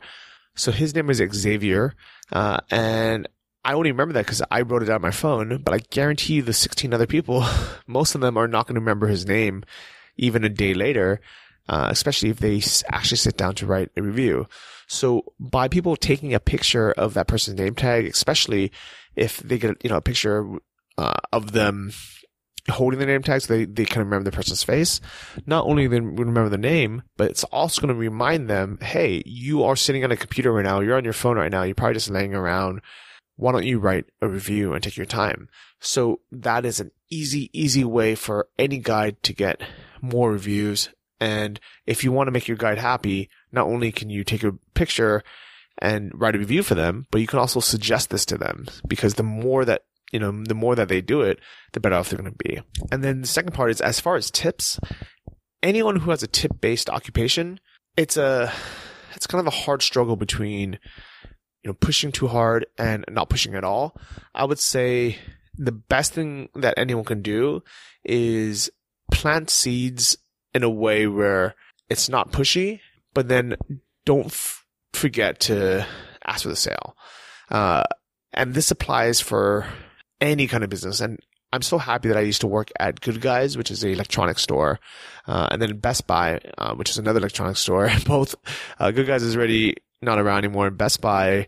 So 0.54 0.72
his 0.72 0.94
name 0.94 1.10
is 1.10 1.22
Xavier, 1.32 1.94
uh, 2.32 2.58
and 2.70 3.28
I 3.64 3.74
only 3.74 3.90
remember 3.90 4.14
that 4.14 4.24
because 4.24 4.42
I 4.50 4.62
wrote 4.62 4.82
it 4.82 4.90
on 4.90 5.02
my 5.02 5.10
phone. 5.10 5.62
But 5.62 5.74
I 5.74 5.78
guarantee 5.90 6.34
you, 6.34 6.42
the 6.42 6.52
16 6.52 6.94
other 6.94 7.06
people, 7.06 7.44
most 7.86 8.14
of 8.14 8.20
them 8.20 8.36
are 8.36 8.48
not 8.48 8.66
going 8.66 8.74
to 8.74 8.80
remember 8.80 9.08
his 9.08 9.26
name 9.26 9.64
even 10.16 10.44
a 10.44 10.48
day 10.48 10.74
later, 10.74 11.20
uh, 11.68 11.88
especially 11.90 12.30
if 12.30 12.38
they 12.38 12.62
actually 12.90 13.16
sit 13.16 13.36
down 13.36 13.54
to 13.56 13.66
write 13.66 13.90
a 13.96 14.02
review. 14.02 14.46
So 14.86 15.24
by 15.38 15.68
people 15.68 15.96
taking 15.96 16.32
a 16.34 16.40
picture 16.40 16.92
of 16.92 17.14
that 17.14 17.28
person's 17.28 17.58
name 17.58 17.74
tag, 17.74 18.06
especially 18.06 18.72
if 19.16 19.38
they 19.38 19.58
get 19.58 19.76
you 19.82 19.90
know 19.90 19.96
a 19.96 20.02
picture 20.02 20.46
uh, 20.96 21.20
of 21.32 21.52
them 21.52 21.92
holding 22.70 22.98
the 22.98 23.06
name 23.06 23.22
tag 23.22 23.40
so 23.40 23.54
they, 23.54 23.64
they 23.64 23.84
can 23.84 24.02
remember 24.02 24.24
the 24.24 24.36
person's 24.36 24.62
face. 24.62 25.00
Not 25.46 25.66
only 25.66 25.86
they 25.86 26.00
remember 26.00 26.48
the 26.48 26.58
name, 26.58 27.02
but 27.16 27.30
it's 27.30 27.44
also 27.44 27.80
going 27.80 27.94
to 27.94 27.98
remind 27.98 28.48
them, 28.48 28.78
hey, 28.82 29.22
you 29.24 29.62
are 29.64 29.76
sitting 29.76 30.04
on 30.04 30.12
a 30.12 30.16
computer 30.16 30.52
right 30.52 30.64
now. 30.64 30.80
You're 30.80 30.96
on 30.96 31.04
your 31.04 31.12
phone 31.12 31.36
right 31.36 31.50
now. 31.50 31.62
You're 31.62 31.74
probably 31.74 31.94
just 31.94 32.10
laying 32.10 32.34
around. 32.34 32.80
Why 33.36 33.52
don't 33.52 33.64
you 33.64 33.78
write 33.78 34.06
a 34.20 34.28
review 34.28 34.72
and 34.72 34.82
take 34.82 34.96
your 34.96 35.06
time? 35.06 35.48
So 35.80 36.20
that 36.32 36.64
is 36.64 36.80
an 36.80 36.90
easy, 37.08 37.50
easy 37.52 37.84
way 37.84 38.14
for 38.14 38.48
any 38.58 38.78
guide 38.78 39.22
to 39.22 39.32
get 39.32 39.62
more 40.02 40.32
reviews. 40.32 40.90
And 41.20 41.58
if 41.86 42.04
you 42.04 42.12
want 42.12 42.28
to 42.28 42.32
make 42.32 42.48
your 42.48 42.56
guide 42.56 42.78
happy, 42.78 43.28
not 43.52 43.66
only 43.66 43.92
can 43.92 44.10
you 44.10 44.24
take 44.24 44.44
a 44.44 44.54
picture 44.74 45.22
and 45.78 46.12
write 46.14 46.34
a 46.34 46.38
review 46.38 46.62
for 46.62 46.74
them, 46.74 47.06
but 47.10 47.20
you 47.20 47.26
can 47.26 47.38
also 47.38 47.60
suggest 47.60 48.10
this 48.10 48.24
to 48.26 48.38
them 48.38 48.66
because 48.86 49.14
the 49.14 49.22
more 49.22 49.64
that 49.64 49.82
you 50.12 50.18
know, 50.18 50.32
the 50.44 50.54
more 50.54 50.74
that 50.74 50.88
they 50.88 51.00
do 51.00 51.20
it, 51.20 51.38
the 51.72 51.80
better 51.80 51.96
off 51.96 52.10
they're 52.10 52.18
going 52.18 52.32
to 52.32 52.48
be. 52.48 52.60
And 52.90 53.04
then 53.04 53.20
the 53.20 53.26
second 53.26 53.52
part 53.52 53.70
is 53.70 53.80
as 53.80 54.00
far 54.00 54.16
as 54.16 54.30
tips, 54.30 54.80
anyone 55.62 55.96
who 55.96 56.10
has 56.10 56.22
a 56.22 56.26
tip 56.26 56.60
based 56.60 56.88
occupation, 56.88 57.60
it's 57.96 58.16
a, 58.16 58.52
it's 59.14 59.26
kind 59.26 59.40
of 59.40 59.52
a 59.52 59.56
hard 59.56 59.82
struggle 59.82 60.16
between, 60.16 60.78
you 61.62 61.68
know, 61.68 61.74
pushing 61.74 62.12
too 62.12 62.28
hard 62.28 62.66
and 62.78 63.04
not 63.10 63.28
pushing 63.28 63.54
at 63.54 63.64
all. 63.64 63.96
I 64.34 64.44
would 64.44 64.58
say 64.58 65.18
the 65.56 65.72
best 65.72 66.12
thing 66.12 66.48
that 66.54 66.74
anyone 66.76 67.04
can 67.04 67.20
do 67.20 67.62
is 68.04 68.70
plant 69.12 69.50
seeds 69.50 70.16
in 70.54 70.62
a 70.62 70.70
way 70.70 71.06
where 71.06 71.54
it's 71.88 72.08
not 72.08 72.32
pushy, 72.32 72.80
but 73.14 73.28
then 73.28 73.56
don't 74.04 74.26
f- 74.26 74.64
forget 74.92 75.40
to 75.40 75.86
ask 76.24 76.42
for 76.42 76.48
the 76.48 76.56
sale. 76.56 76.96
Uh, 77.50 77.84
and 78.32 78.54
this 78.54 78.70
applies 78.70 79.20
for 79.20 79.66
any 80.20 80.46
kind 80.46 80.64
of 80.64 80.70
business. 80.70 81.00
And 81.00 81.18
I'm 81.52 81.62
so 81.62 81.78
happy 81.78 82.08
that 82.08 82.16
I 82.16 82.22
used 82.22 82.42
to 82.42 82.46
work 82.46 82.70
at 82.78 83.00
Good 83.00 83.20
Guys, 83.20 83.56
which 83.56 83.70
is 83.70 83.82
an 83.82 83.90
electronics 83.90 84.42
store, 84.42 84.80
uh, 85.26 85.48
and 85.50 85.62
then 85.62 85.78
Best 85.78 86.06
Buy, 86.06 86.40
uh, 86.58 86.74
which 86.74 86.90
is 86.90 86.98
another 86.98 87.18
electronics 87.18 87.60
store. 87.60 87.90
Both 88.06 88.34
uh, 88.78 88.90
Good 88.90 89.06
Guys 89.06 89.22
is 89.22 89.36
already 89.36 89.76
not 90.02 90.18
around 90.18 90.44
anymore. 90.44 90.66
And 90.66 90.76
Best 90.76 91.00
Buy, 91.00 91.46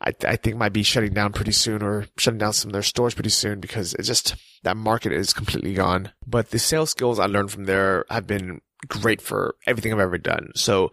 I, 0.00 0.12
I 0.26 0.36
think 0.36 0.56
might 0.56 0.72
be 0.72 0.82
shutting 0.82 1.12
down 1.12 1.32
pretty 1.32 1.52
soon 1.52 1.82
or 1.82 2.06
shutting 2.16 2.38
down 2.38 2.52
some 2.52 2.70
of 2.70 2.72
their 2.72 2.82
stores 2.82 3.14
pretty 3.14 3.30
soon 3.30 3.60
because 3.60 3.94
it's 3.94 4.08
just 4.08 4.34
that 4.62 4.76
market 4.76 5.12
is 5.12 5.32
completely 5.32 5.74
gone. 5.74 6.12
But 6.26 6.50
the 6.50 6.58
sales 6.58 6.90
skills 6.90 7.18
I 7.18 7.26
learned 7.26 7.50
from 7.50 7.64
there 7.64 8.06
have 8.08 8.26
been 8.26 8.60
great 8.88 9.20
for 9.20 9.56
everything 9.66 9.92
I've 9.92 9.98
ever 10.00 10.18
done. 10.18 10.52
So 10.54 10.90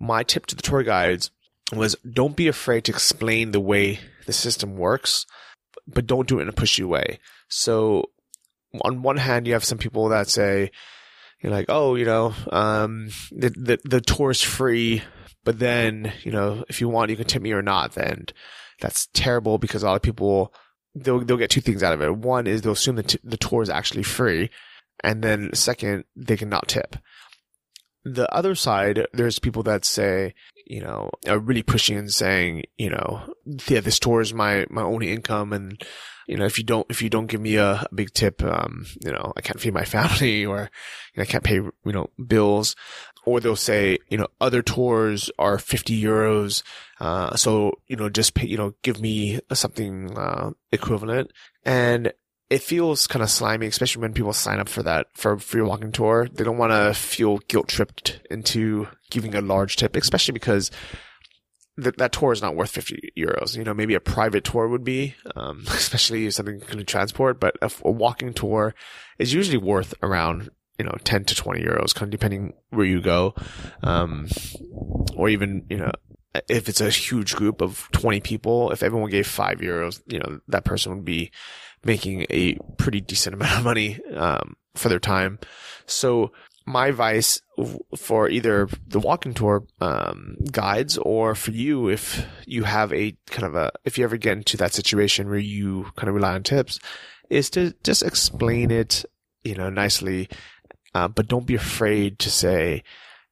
my 0.00 0.22
tip 0.24 0.46
to 0.46 0.56
the 0.56 0.62
tour 0.62 0.82
guides 0.82 1.30
was 1.72 1.94
don't 2.10 2.34
be 2.34 2.48
afraid 2.48 2.84
to 2.84 2.92
explain 2.92 3.52
the 3.52 3.60
way 3.60 4.00
the 4.26 4.32
system 4.32 4.76
works 4.76 5.26
but 5.92 6.06
don't 6.06 6.28
do 6.28 6.38
it 6.38 6.42
in 6.42 6.48
a 6.48 6.52
pushy 6.52 6.84
way. 6.84 7.18
So 7.48 8.10
on 8.82 9.02
one 9.02 9.16
hand, 9.16 9.46
you 9.46 9.54
have 9.54 9.64
some 9.64 9.78
people 9.78 10.08
that 10.08 10.28
say, 10.28 10.70
you're 11.40 11.52
like, 11.52 11.66
oh, 11.68 11.94
you 11.94 12.04
know, 12.04 12.34
um, 12.52 13.10
the, 13.32 13.50
the, 13.50 13.78
the 13.84 14.00
tour 14.00 14.30
is 14.30 14.42
free, 14.42 15.02
but 15.50 15.58
then, 15.58 16.12
you 16.22 16.30
know, 16.30 16.64
if 16.68 16.80
you 16.80 16.88
want, 16.88 17.10
you 17.10 17.16
can 17.16 17.26
tip 17.26 17.42
me 17.42 17.50
or 17.50 17.60
not. 17.60 17.94
Then 17.94 18.26
that's 18.78 19.08
terrible 19.14 19.58
because 19.58 19.82
a 19.82 19.86
lot 19.86 19.96
of 19.96 20.02
people, 20.02 20.54
they'll, 20.94 21.24
they'll 21.24 21.36
get 21.36 21.50
two 21.50 21.60
things 21.60 21.82
out 21.82 21.92
of 21.92 22.00
it. 22.00 22.14
One 22.14 22.46
is 22.46 22.62
they'll 22.62 22.74
assume 22.74 22.94
that 22.94 23.16
the 23.24 23.36
tour 23.36 23.60
is 23.60 23.68
actually 23.68 24.04
free. 24.04 24.48
And 25.02 25.24
then 25.24 25.52
second, 25.52 26.04
they 26.14 26.36
can 26.36 26.50
not 26.50 26.68
tip. 26.68 26.94
The 28.04 28.32
other 28.32 28.54
side, 28.54 29.08
there's 29.12 29.40
people 29.40 29.64
that 29.64 29.84
say, 29.84 30.36
you 30.70 30.80
know, 30.80 31.10
are 31.26 31.40
really 31.40 31.64
pushing 31.64 31.98
and 31.98 32.14
saying, 32.14 32.62
you 32.78 32.88
know, 32.88 33.34
yeah, 33.66 33.80
this 33.80 33.98
tour 33.98 34.20
is 34.20 34.32
my, 34.32 34.66
my 34.70 34.82
only 34.82 35.10
income. 35.10 35.52
And, 35.52 35.82
you 36.28 36.36
know, 36.36 36.44
if 36.44 36.58
you 36.58 36.64
don't, 36.64 36.86
if 36.88 37.02
you 37.02 37.10
don't 37.10 37.26
give 37.26 37.40
me 37.40 37.56
a, 37.56 37.72
a 37.72 37.88
big 37.92 38.12
tip, 38.12 38.40
um, 38.44 38.86
you 39.04 39.10
know, 39.10 39.32
I 39.36 39.40
can't 39.40 39.58
feed 39.58 39.74
my 39.74 39.84
family 39.96 40.46
or 40.46 40.70
you 41.12 41.16
know, 41.16 41.22
I 41.22 41.26
can't 41.26 41.42
pay, 41.42 41.56
you 41.56 41.72
know, 41.84 42.10
bills. 42.24 42.76
Or 43.26 43.40
they'll 43.40 43.56
say, 43.56 43.98
you 44.08 44.16
know, 44.16 44.28
other 44.40 44.62
tours 44.62 45.28
are 45.38 45.58
50 45.58 46.00
euros. 46.00 46.62
Uh, 47.00 47.34
so, 47.34 47.72
you 47.88 47.96
know, 47.96 48.08
just 48.08 48.34
pay, 48.34 48.46
you 48.46 48.56
know, 48.56 48.74
give 48.82 49.00
me 49.00 49.40
something, 49.52 50.16
uh, 50.16 50.52
equivalent. 50.70 51.32
And 51.64 52.12
it 52.50 52.62
feels 52.62 53.06
kind 53.06 53.22
of 53.22 53.30
slimy, 53.30 53.66
especially 53.66 54.02
when 54.02 54.12
people 54.12 54.32
sign 54.32 54.58
up 54.58 54.68
for 54.68 54.82
that 54.82 55.06
for 55.14 55.38
free 55.38 55.62
walking 55.62 55.92
tour. 55.92 56.28
They 56.30 56.44
don't 56.44 56.58
want 56.58 56.72
to 56.72 56.92
feel 56.94 57.38
guilt 57.48 57.68
tripped 57.68 58.20
into 58.30 58.88
giving 59.10 59.34
a 59.34 59.40
large 59.40 59.76
tip, 59.76 59.94
especially 59.94 60.32
because 60.32 60.72
th- 61.80 61.94
that 61.96 62.12
tour 62.12 62.32
is 62.32 62.42
not 62.42 62.56
worth 62.56 62.70
50 62.70 63.12
euros. 63.16 63.56
You 63.56 63.62
know, 63.62 63.72
maybe 63.72 63.94
a 63.94 64.00
private 64.00 64.42
tour 64.42 64.66
would 64.66 64.84
be, 64.84 65.14
um, 65.36 65.62
especially 65.68 66.26
if 66.26 66.34
something 66.34 66.60
can 66.60 66.84
transport, 66.84 67.38
but 67.38 67.56
a, 67.62 67.70
a 67.84 67.90
walking 67.90 68.34
tour 68.34 68.74
is 69.18 69.32
usually 69.32 69.58
worth 69.58 69.94
around 70.02 70.50
you 70.80 70.84
know, 70.86 70.96
10 71.04 71.24
to 71.26 71.34
20 71.34 71.60
euros, 71.60 71.94
kind 71.94 72.04
of 72.06 72.10
depending 72.10 72.54
where 72.70 72.86
you 72.86 73.02
go. 73.02 73.34
Um, 73.82 74.28
or 75.14 75.28
even, 75.28 75.66
you 75.68 75.76
know, 75.76 75.92
if 76.48 76.70
it's 76.70 76.80
a 76.80 76.88
huge 76.88 77.36
group 77.36 77.60
of 77.60 77.86
20 77.92 78.20
people, 78.20 78.70
if 78.70 78.82
everyone 78.82 79.10
gave 79.10 79.26
five 79.26 79.58
euros, 79.58 80.00
you 80.06 80.18
know, 80.18 80.40
that 80.48 80.64
person 80.64 80.94
would 80.94 81.04
be 81.04 81.32
making 81.84 82.26
a 82.30 82.56
pretty 82.76 83.00
decent 83.00 83.34
amount 83.34 83.58
of 83.58 83.64
money 83.64 83.98
um, 84.14 84.56
for 84.74 84.88
their 84.88 85.00
time. 85.00 85.38
So 85.86 86.32
my 86.66 86.88
advice 86.88 87.40
for 87.96 88.28
either 88.28 88.68
the 88.86 89.00
walking 89.00 89.34
tour 89.34 89.66
um, 89.80 90.36
guides 90.52 90.98
or 90.98 91.34
for 91.34 91.50
you, 91.50 91.88
if 91.88 92.26
you 92.46 92.64
have 92.64 92.92
a 92.92 93.16
kind 93.26 93.44
of 93.44 93.54
a, 93.54 93.72
if 93.84 93.98
you 93.98 94.04
ever 94.04 94.16
get 94.16 94.36
into 94.36 94.56
that 94.56 94.74
situation 94.74 95.28
where 95.28 95.38
you 95.38 95.86
kind 95.96 96.08
of 96.08 96.14
rely 96.14 96.34
on 96.34 96.42
tips, 96.42 96.78
is 97.28 97.50
to 97.50 97.74
just 97.82 98.02
explain 98.02 98.70
it, 98.70 99.04
you 99.42 99.54
know, 99.54 99.70
nicely, 99.70 100.28
uh, 100.94 101.08
but 101.08 101.28
don't 101.28 101.46
be 101.46 101.54
afraid 101.54 102.18
to 102.18 102.30
say 102.30 102.82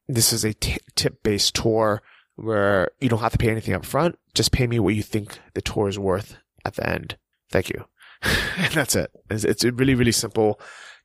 this 0.07 0.33
is 0.33 0.43
a 0.43 0.53
t- 0.53 0.77
tip 0.95 1.21
based 1.23 1.55
tour 1.55 2.01
where 2.35 2.89
you 2.99 3.09
don't 3.09 3.19
have 3.19 3.33
to 3.33 3.37
pay 3.37 3.49
anything 3.49 3.73
up 3.73 3.85
front. 3.85 4.17
Just 4.33 4.51
pay 4.51 4.65
me 4.65 4.79
what 4.79 4.95
you 4.95 5.03
think 5.03 5.39
the 5.53 5.61
tour 5.61 5.87
is 5.87 5.99
worth 5.99 6.37
at 6.65 6.75
the 6.75 6.89
end. 6.89 7.17
Thank 7.51 7.69
you. 7.69 7.85
and 8.57 8.73
that's 8.73 8.95
it. 8.95 9.11
It's, 9.29 9.43
it's 9.43 9.63
really, 9.63 9.95
really 9.95 10.11
simple. 10.11 10.59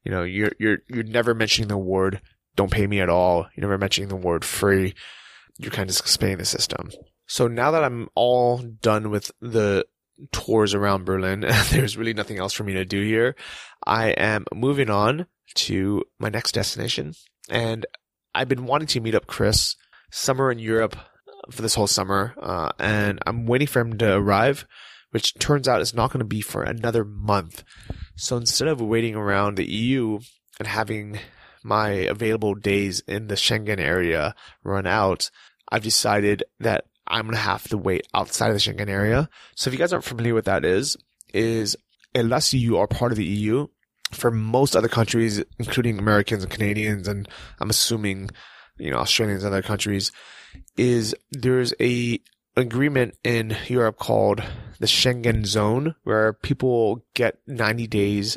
You 0.04 0.10
know, 0.10 0.22
you're, 0.22 0.52
you're, 0.58 0.78
you're 0.88 1.04
never 1.04 1.34
mentioning 1.34 1.68
the 1.68 1.78
word 1.78 2.20
don't 2.56 2.70
pay 2.70 2.86
me 2.86 3.00
at 3.00 3.08
all. 3.08 3.46
You're 3.54 3.62
never 3.62 3.78
mentioning 3.78 4.08
the 4.08 4.16
word 4.16 4.44
free. 4.44 4.94
You're 5.58 5.70
kind 5.70 5.90
of 5.90 5.96
explaining 5.96 6.38
the 6.38 6.44
system. 6.44 6.90
So 7.26 7.48
now 7.48 7.70
that 7.70 7.84
I'm 7.84 8.08
all 8.14 8.58
done 8.58 9.10
with 9.10 9.30
the 9.40 9.86
tours 10.32 10.74
around 10.74 11.04
Berlin, 11.04 11.40
there's 11.70 11.96
really 11.96 12.14
nothing 12.14 12.38
else 12.38 12.52
for 12.52 12.64
me 12.64 12.74
to 12.74 12.84
do 12.84 13.02
here. 13.02 13.34
I 13.86 14.10
am 14.10 14.44
moving 14.54 14.90
on 14.90 15.26
to 15.54 16.04
my 16.18 16.28
next 16.28 16.52
destination 16.52 17.14
and 17.50 17.86
I've 18.34 18.48
been 18.48 18.66
wanting 18.66 18.88
to 18.88 19.00
meet 19.00 19.14
up 19.14 19.26
Chris 19.26 19.76
somewhere 20.10 20.50
in 20.50 20.58
Europe 20.58 20.96
for 21.50 21.62
this 21.62 21.74
whole 21.74 21.86
summer. 21.86 22.34
Uh, 22.40 22.70
and 22.78 23.18
I'm 23.26 23.46
waiting 23.46 23.68
for 23.68 23.80
him 23.80 23.98
to 23.98 24.16
arrive, 24.16 24.66
which 25.14 25.32
turns 25.38 25.68
out 25.68 25.80
is 25.80 25.94
not 25.94 26.10
going 26.10 26.18
to 26.18 26.24
be 26.24 26.40
for 26.40 26.64
another 26.64 27.04
month. 27.04 27.62
So 28.16 28.36
instead 28.36 28.66
of 28.66 28.80
waiting 28.80 29.14
around 29.14 29.56
the 29.56 29.64
EU 29.64 30.18
and 30.58 30.66
having 30.66 31.20
my 31.62 31.90
available 31.90 32.56
days 32.56 32.98
in 33.06 33.28
the 33.28 33.36
Schengen 33.36 33.78
area 33.78 34.34
run 34.64 34.88
out, 34.88 35.30
I've 35.68 35.84
decided 35.84 36.42
that 36.58 36.86
I'm 37.06 37.26
going 37.26 37.36
to 37.36 37.40
have 37.40 37.68
to 37.68 37.78
wait 37.78 38.08
outside 38.12 38.48
of 38.48 38.54
the 38.54 38.58
Schengen 38.60 38.88
area. 38.88 39.30
So 39.54 39.68
if 39.68 39.74
you 39.74 39.78
guys 39.78 39.92
aren't 39.92 40.04
familiar 40.04 40.34
with 40.34 40.46
that 40.46 40.64
is, 40.64 40.96
is 41.32 41.76
unless 42.12 42.52
you 42.52 42.78
are 42.78 42.88
part 42.88 43.12
of 43.12 43.16
the 43.16 43.24
EU, 43.24 43.68
for 44.10 44.32
most 44.32 44.74
other 44.74 44.88
countries, 44.88 45.44
including 45.60 45.96
Americans 45.96 46.42
and 46.42 46.50
Canadians, 46.50 47.06
and 47.06 47.28
I'm 47.60 47.70
assuming, 47.70 48.30
you 48.78 48.90
know, 48.90 48.98
Australians 48.98 49.44
and 49.44 49.54
other 49.54 49.62
countries, 49.62 50.10
is 50.76 51.14
there's 51.30 51.72
a 51.80 52.18
agreement 52.56 53.16
in 53.22 53.56
Europe 53.68 53.98
called 53.98 54.42
the 54.78 54.86
Schengen 54.86 55.46
Zone 55.46 55.94
where 56.04 56.32
people 56.32 57.04
get 57.14 57.38
90 57.46 57.86
days 57.86 58.36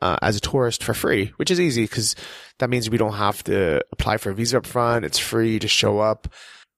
uh, 0.00 0.16
as 0.22 0.36
a 0.36 0.40
tourist 0.40 0.84
for 0.84 0.94
free, 0.94 1.32
which 1.36 1.50
is 1.50 1.60
easy 1.60 1.84
because 1.84 2.14
that 2.58 2.70
means 2.70 2.88
we 2.88 2.98
don't 2.98 3.14
have 3.14 3.42
to 3.44 3.84
apply 3.92 4.16
for 4.16 4.30
a 4.30 4.34
visa 4.34 4.58
up 4.58 4.66
front. 4.66 5.04
It's 5.04 5.18
free 5.18 5.58
to 5.58 5.68
show 5.68 5.98
up, 5.98 6.28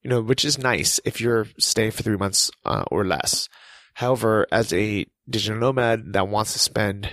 you 0.02 0.10
know, 0.10 0.22
which 0.22 0.44
is 0.44 0.58
nice 0.58 1.00
if 1.04 1.20
you're 1.20 1.46
staying 1.58 1.92
for 1.92 2.02
three 2.02 2.16
months 2.16 2.50
uh, 2.64 2.84
or 2.90 3.04
less. 3.04 3.48
However, 3.94 4.46
as 4.50 4.72
a 4.72 5.06
digital 5.28 5.58
nomad 5.58 6.12
that 6.14 6.28
wants 6.28 6.52
to 6.54 6.58
spend 6.58 7.08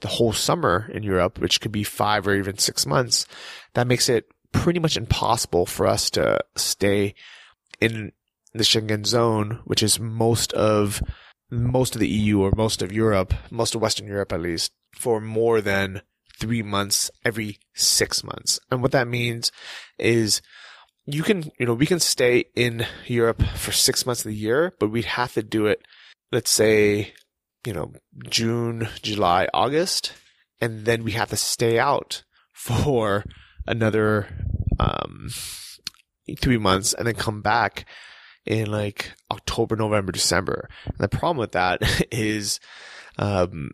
the 0.00 0.08
whole 0.08 0.32
summer 0.32 0.90
in 0.92 1.02
Europe, 1.02 1.38
which 1.38 1.60
could 1.60 1.72
be 1.72 1.84
five 1.84 2.26
or 2.26 2.34
even 2.34 2.58
six 2.58 2.86
months, 2.86 3.26
that 3.74 3.86
makes 3.86 4.08
it 4.08 4.26
pretty 4.52 4.80
much 4.80 4.96
impossible 4.96 5.66
for 5.66 5.86
us 5.86 6.10
to 6.10 6.40
stay 6.56 7.14
in 7.80 8.12
the 8.52 8.64
Schengen 8.64 9.06
zone, 9.06 9.60
which 9.64 9.82
is 9.82 10.00
most 10.00 10.52
of 10.54 11.02
most 11.50 11.94
of 11.94 12.00
the 12.00 12.08
EU 12.08 12.40
or 12.40 12.52
most 12.56 12.82
of 12.82 12.92
Europe, 12.92 13.34
most 13.50 13.74
of 13.74 13.80
Western 13.80 14.06
Europe 14.06 14.32
at 14.32 14.40
least, 14.40 14.72
for 14.94 15.20
more 15.20 15.60
than 15.60 16.02
three 16.38 16.62
months 16.62 17.10
every 17.24 17.58
six 17.74 18.24
months. 18.24 18.58
And 18.70 18.82
what 18.82 18.92
that 18.92 19.08
means 19.08 19.52
is 19.98 20.40
you 21.06 21.22
can, 21.22 21.50
you 21.58 21.66
know, 21.66 21.74
we 21.74 21.86
can 21.86 22.00
stay 22.00 22.44
in 22.54 22.86
Europe 23.06 23.42
for 23.56 23.72
six 23.72 24.06
months 24.06 24.24
of 24.24 24.30
the 24.30 24.36
year, 24.36 24.74
but 24.78 24.90
we'd 24.90 25.04
have 25.04 25.34
to 25.34 25.42
do 25.42 25.66
it, 25.66 25.82
let's 26.32 26.50
say, 26.50 27.14
you 27.66 27.72
know, 27.72 27.92
June, 28.28 28.88
July, 29.02 29.48
August, 29.52 30.12
and 30.60 30.84
then 30.84 31.04
we 31.04 31.12
have 31.12 31.30
to 31.30 31.36
stay 31.36 31.78
out 31.78 32.22
for 32.52 33.24
another 33.66 34.28
um, 34.78 35.28
three 36.38 36.58
months 36.58 36.92
and 36.92 37.06
then 37.06 37.14
come 37.14 37.42
back 37.42 37.86
in 38.46 38.70
like 38.70 39.12
October, 39.30 39.76
November, 39.76 40.12
December. 40.12 40.68
And 40.86 40.98
the 40.98 41.08
problem 41.08 41.38
with 41.38 41.52
that 41.52 41.82
is 42.12 42.60
um, 43.18 43.70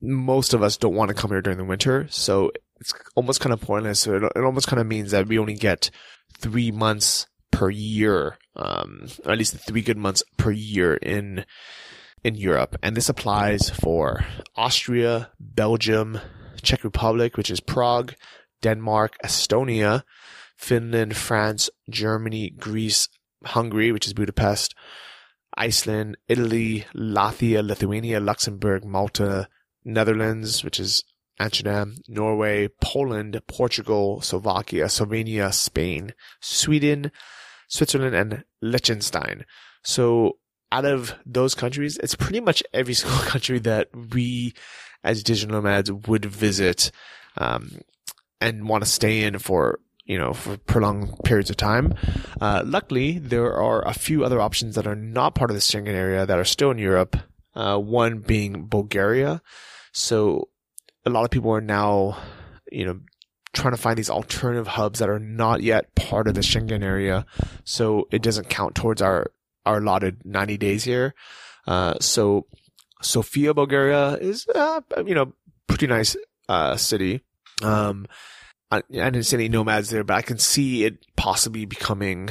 most 0.00 0.54
of 0.54 0.62
us 0.62 0.76
don't 0.76 0.94
want 0.94 1.08
to 1.08 1.14
come 1.14 1.30
here 1.30 1.42
during 1.42 1.58
the 1.58 1.64
winter, 1.64 2.06
so 2.10 2.50
it's 2.80 2.94
almost 3.14 3.40
kind 3.40 3.52
of 3.52 3.60
pointless. 3.60 4.00
So 4.00 4.16
it, 4.16 4.22
it 4.24 4.44
almost 4.44 4.68
kind 4.68 4.80
of 4.80 4.86
means 4.86 5.10
that 5.10 5.28
we 5.28 5.38
only 5.38 5.54
get 5.54 5.90
three 6.38 6.70
months 6.70 7.26
per 7.50 7.70
year, 7.70 8.38
um, 8.56 9.06
or 9.24 9.32
at 9.32 9.38
least 9.38 9.56
three 9.56 9.82
good 9.82 9.98
months 9.98 10.22
per 10.36 10.50
year 10.50 10.94
in 10.94 11.44
in 12.22 12.34
Europe, 12.34 12.76
and 12.82 12.94
this 12.94 13.08
applies 13.08 13.70
for 13.70 14.26
Austria, 14.54 15.30
Belgium, 15.40 16.20
Czech 16.60 16.84
Republic, 16.84 17.38
which 17.38 17.50
is 17.50 17.60
Prague, 17.60 18.14
Denmark, 18.60 19.16
Estonia, 19.24 20.02
Finland, 20.56 21.16
France, 21.16 21.70
Germany, 21.88 22.50
Greece, 22.50 23.08
Hungary, 23.44 23.92
which 23.92 24.06
is 24.06 24.14
Budapest, 24.14 24.74
Iceland, 25.56 26.16
Italy, 26.28 26.86
Latvia, 26.94 27.66
Lithuania, 27.66 28.20
Luxembourg, 28.20 28.84
Malta, 28.84 29.48
Netherlands, 29.84 30.62
which 30.62 30.78
is 30.78 31.04
Amsterdam, 31.38 31.96
Norway, 32.06 32.68
Poland, 32.80 33.40
Portugal, 33.46 34.20
Slovakia, 34.20 34.86
Slovenia, 34.86 35.52
Spain, 35.52 36.12
Sweden, 36.40 37.10
Switzerland, 37.66 38.14
and 38.14 38.44
Liechtenstein. 38.60 39.46
So 39.82 40.38
out 40.70 40.84
of 40.84 41.14
those 41.24 41.54
countries, 41.54 41.96
it's 41.98 42.14
pretty 42.14 42.40
much 42.40 42.62
every 42.72 42.94
single 43.00 43.20
country 43.20 43.58
that 43.60 43.88
we 44.12 44.54
as 45.02 45.22
digital 45.22 45.56
nomads 45.56 45.90
would 45.90 46.26
visit 46.26 46.90
um, 47.38 47.80
and 48.40 48.68
want 48.68 48.84
to 48.84 48.90
stay 48.90 49.22
in 49.22 49.38
for 49.38 49.80
you 50.10 50.18
know 50.18 50.32
for 50.32 50.56
prolonged 50.56 51.14
periods 51.22 51.50
of 51.50 51.56
time. 51.56 51.94
Uh, 52.40 52.62
luckily, 52.66 53.18
there 53.20 53.54
are 53.54 53.86
a 53.86 53.94
few 53.94 54.24
other 54.24 54.40
options 54.40 54.74
that 54.74 54.86
are 54.86 54.96
not 54.96 55.36
part 55.36 55.50
of 55.50 55.54
the 55.54 55.60
Schengen 55.60 55.94
area 55.94 56.26
that 56.26 56.38
are 56.38 56.44
still 56.44 56.72
in 56.72 56.78
Europe. 56.78 57.16
Uh, 57.54 57.78
one 57.78 58.18
being 58.18 58.66
Bulgaria. 58.66 59.40
So 59.92 60.48
a 61.06 61.10
lot 61.10 61.24
of 61.24 61.30
people 61.30 61.52
are 61.52 61.60
now, 61.60 62.18
you 62.72 62.84
know, 62.84 63.00
trying 63.52 63.72
to 63.72 63.80
find 63.80 63.96
these 63.96 64.10
alternative 64.10 64.66
hubs 64.66 64.98
that 64.98 65.08
are 65.08 65.18
not 65.20 65.62
yet 65.62 65.94
part 65.94 66.26
of 66.26 66.34
the 66.34 66.40
Schengen 66.40 66.82
area. 66.82 67.24
So 67.64 68.08
it 68.10 68.22
doesn't 68.22 68.48
count 68.48 68.74
towards 68.74 69.02
our, 69.02 69.30
our 69.64 69.78
allotted 69.78 70.24
90 70.24 70.56
days 70.58 70.84
here. 70.84 71.14
Uh, 71.66 71.94
so 72.00 72.46
Sofia, 73.02 73.54
Bulgaria 73.54 74.14
is, 74.14 74.46
uh, 74.54 74.80
you 75.06 75.14
know, 75.14 75.34
pretty 75.66 75.86
nice, 75.86 76.16
uh, 76.48 76.76
city. 76.76 77.22
Um, 77.62 78.06
I, 78.70 78.78
I, 78.78 78.82
didn't 79.10 79.24
see 79.24 79.36
any 79.36 79.48
nomads 79.48 79.90
there, 79.90 80.04
but 80.04 80.14
I 80.14 80.22
can 80.22 80.38
see 80.38 80.84
it 80.84 81.04
possibly 81.16 81.64
becoming 81.64 82.30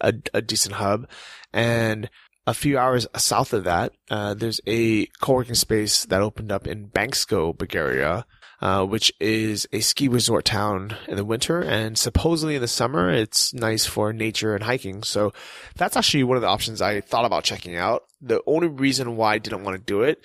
a, 0.00 0.14
a 0.32 0.40
decent 0.40 0.76
hub. 0.76 1.08
And 1.52 2.08
a 2.46 2.54
few 2.54 2.78
hours 2.78 3.06
south 3.16 3.52
of 3.52 3.64
that, 3.64 3.92
uh, 4.10 4.34
there's 4.34 4.60
a 4.66 5.06
co-working 5.20 5.54
space 5.54 6.04
that 6.06 6.22
opened 6.22 6.52
up 6.52 6.66
in 6.66 6.88
Bansko, 6.88 7.56
Bulgaria, 7.56 8.24
uh, 8.60 8.84
which 8.84 9.12
is 9.20 9.66
a 9.72 9.80
ski 9.80 10.06
resort 10.06 10.44
town 10.44 10.96
in 11.08 11.16
the 11.16 11.24
winter. 11.24 11.60
And 11.60 11.98
supposedly 11.98 12.56
in 12.56 12.60
the 12.60 12.68
summer, 12.68 13.10
it's 13.10 13.52
nice 13.52 13.86
for 13.86 14.12
nature 14.12 14.54
and 14.54 14.64
hiking. 14.64 15.02
So 15.02 15.32
that's 15.76 15.96
actually 15.96 16.24
one 16.24 16.36
of 16.36 16.42
the 16.42 16.48
options 16.48 16.80
I 16.80 17.00
thought 17.00 17.24
about 17.24 17.44
checking 17.44 17.76
out. 17.76 18.04
The 18.20 18.42
only 18.46 18.68
reason 18.68 19.16
why 19.16 19.34
I 19.34 19.38
didn't 19.38 19.64
want 19.64 19.76
to 19.76 19.82
do 19.82 20.02
it 20.02 20.24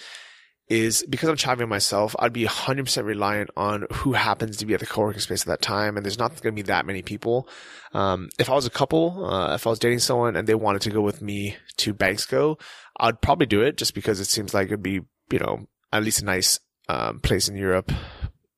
is 0.68 1.06
because 1.08 1.30
I'm 1.30 1.36
traveling 1.36 1.70
myself, 1.70 2.16
I'd 2.18 2.34
be 2.34 2.46
100% 2.46 3.06
reliant 3.06 3.52
on 3.56 3.86
who 3.92 4.14
happens 4.14 4.58
to 4.58 4.66
be 4.66 4.74
at 4.74 4.80
the 4.80 4.86
co-working 4.86 5.22
space 5.22 5.42
at 5.42 5.48
that 5.48 5.62
time. 5.62 5.96
And 5.96 6.04
there's 6.06 6.18
not 6.18 6.42
going 6.42 6.56
to 6.56 6.64
be 6.64 6.66
that 6.68 6.86
many 6.88 7.04
people. 7.04 7.48
Um, 7.94 8.30
if 8.40 8.50
I 8.50 8.54
was 8.54 8.66
a 8.66 8.72
couple, 8.72 9.26
uh, 9.26 9.54
if 9.54 9.68
I 9.68 9.70
was 9.70 9.80
dating 9.80 10.00
someone 10.00 10.36
and 10.36 10.48
they 10.48 10.56
wanted 10.56 10.82
to 10.84 10.90
go 10.90 11.02
with 11.02 11.22
me 11.22 11.56
to 11.78 11.94
Bansko, 11.94 12.60
I'd 12.98 13.22
probably 13.22 13.46
do 13.46 13.62
it 13.62 13.78
just 13.78 13.94
because 13.94 14.20
it 14.20 14.26
seems 14.26 14.54
like 14.54 14.68
it'd 14.68 14.82
be, 14.82 15.02
you 15.32 15.40
know, 15.40 15.68
at 15.94 16.04
least 16.04 16.22
a 16.22 16.26
nice, 16.26 16.60
um, 16.90 17.20
place 17.20 17.48
in 17.48 17.56
Europe 17.56 17.92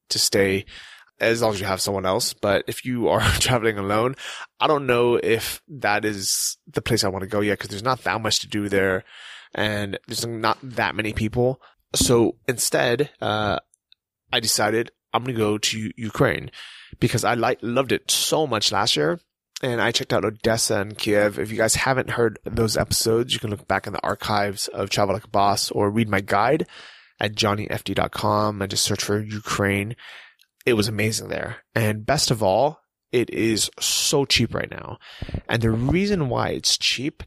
to 0.10 0.20
stay 0.20 0.65
as 1.20 1.41
long 1.41 1.54
as 1.54 1.60
you 1.60 1.65
have 1.65 1.82
someone 1.82 2.06
else. 2.06 2.34
But 2.34 2.63
if 2.67 2.86
you 2.86 3.10
are 3.10 3.20
traveling 3.39 3.78
alone, 3.78 4.15
I 4.62 4.67
don't 4.67 4.86
know 4.86 5.15
if 5.15 5.62
that 5.67 6.06
is 6.06 6.58
the 6.67 6.82
place 6.82 7.04
I 7.04 7.10
want 7.10 7.24
to 7.24 7.30
go 7.30 7.41
yet 7.41 7.58
because 7.58 7.70
there's 7.70 7.84
not 7.84 8.04
that 8.04 8.22
much 8.22 8.39
to 8.39 8.48
do 8.48 8.70
there 8.70 9.04
and 9.54 10.00
there's 10.08 10.26
not 10.26 10.58
that 10.62 10.96
many 10.96 11.13
people. 11.13 11.62
So 11.95 12.36
instead, 12.47 13.10
uh, 13.21 13.60
I 14.32 14.39
decided 14.39 14.91
I'm 15.13 15.23
going 15.23 15.36
to 15.36 15.39
go 15.39 15.58
to 15.58 15.91
Ukraine 15.95 16.52
because 17.00 17.23
I 17.23 17.34
loved 17.34 17.91
it 17.91 18.12
so 18.12 18.45
much 18.45 18.71
last 18.71 18.95
year. 18.95 19.19
And 19.63 19.82
I 19.82 19.91
checked 19.91 20.13
out 20.13 20.23
Odessa 20.23 20.82
and 20.82 20.95
Kiev. 20.95 21.39
If 21.39 21.50
you 21.50 21.58
guys 21.58 21.73
haven't 21.73 22.12
heard 22.12 22.38
those 22.45 22.78
episodes, 22.78 23.34
you 23.34 23.39
can 23.39 23.50
look 23.50 23.67
back 23.67 23.88
in 23.88 23.93
the 23.93 24.04
archives 24.04 24.67
of 24.67 24.91
Travel 24.91 25.15
Like 25.15 25.23
a 25.23 25.30
Boss 25.30 25.71
or 25.71 25.89
read 25.89 26.08
my 26.08 26.21
guide 26.21 26.67
at 27.19 27.34
johnnyfd.com 27.34 28.62
and 28.62 28.69
just 28.69 28.84
search 28.84 29.04
for 29.04 29.19
Ukraine. 29.19 29.96
It 30.67 30.73
was 30.73 30.88
amazing 30.88 31.29
there. 31.29 31.58
And 31.73 32.06
best 32.06 32.29
of 32.29 32.44
all, 32.44 32.81
it 33.12 33.31
is 33.31 33.71
so 33.79 34.25
cheap 34.25 34.54
right 34.54 34.69
now. 34.69 35.00
And 35.50 35.63
the 35.63 35.71
reason 35.71 36.29
why 36.29 36.50
it's 36.50 36.77
cheap 36.77 37.23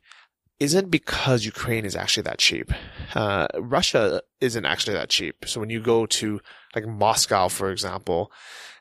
isn't 0.60 0.90
because 0.90 1.46
Ukraine 1.46 1.86
is 1.86 1.96
actually 1.96 2.24
that 2.24 2.38
cheap. 2.38 2.70
Uh, 3.14 3.46
Russia 3.58 4.20
isn't 4.40 4.66
actually 4.66 4.92
that 4.92 5.08
cheap. 5.08 5.46
So 5.46 5.58
when 5.58 5.70
you 5.70 5.80
go 5.80 6.04
to 6.06 6.40
like 6.74 6.86
Moscow, 6.86 7.48
for 7.48 7.72
example, 7.72 8.30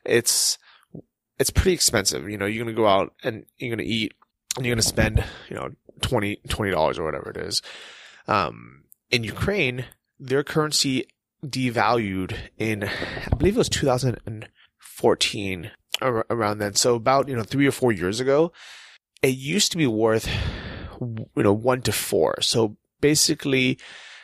it's, 0.03 0.57
it's 1.39 1.49
pretty 1.49 1.71
expensive. 1.71 2.29
You 2.29 2.37
know, 2.37 2.45
you're 2.45 2.65
going 2.65 2.75
to 2.75 2.79
go 2.79 2.87
out 2.87 3.13
and 3.23 3.45
you're 3.57 3.75
going 3.75 3.87
to 3.87 3.91
eat 3.91 4.13
and 4.57 4.65
you're 4.65 4.75
going 4.75 4.81
to 4.81 4.87
spend, 4.87 5.23
you 5.49 5.55
know, 5.55 5.69
20, 6.01 6.41
$20 6.47 6.99
or 6.99 7.05
whatever 7.05 7.29
it 7.29 7.37
is. 7.37 7.61
Um, 8.27 8.83
in 9.09 9.23
Ukraine, 9.23 9.85
their 10.19 10.43
currency 10.43 11.05
devalued 11.45 12.35
in, 12.57 12.83
I 12.83 13.29
believe 13.37 13.55
it 13.55 13.59
was 13.59 13.69
2014 13.69 15.71
around 16.01 16.57
then. 16.57 16.73
So 16.75 16.95
about, 16.95 17.29
you 17.29 17.37
know, 17.37 17.43
three 17.43 17.67
or 17.67 17.71
four 17.71 17.93
years 17.93 18.19
ago, 18.19 18.51
it 19.21 19.29
used 19.29 19.71
to 19.71 19.77
be 19.77 19.87
worth 19.87 20.27
you 20.99 21.43
know, 21.43 21.53
one 21.53 21.81
to 21.83 21.91
four. 21.91 22.41
So 22.41 22.77
basically 23.01 23.79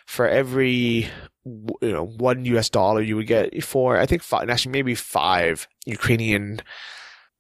for 0.05 0.27
every, 0.27 1.09
you 1.45 1.71
know, 1.81 2.05
one 2.05 2.45
US 2.45 2.69
dollar, 2.69 3.01
you 3.01 3.15
would 3.15 3.27
get 3.27 3.63
four, 3.63 3.97
I 3.97 4.05
think 4.05 4.23
five, 4.23 4.49
actually 4.49 4.71
maybe 4.73 4.95
five 4.95 5.67
Ukrainian 5.85 6.61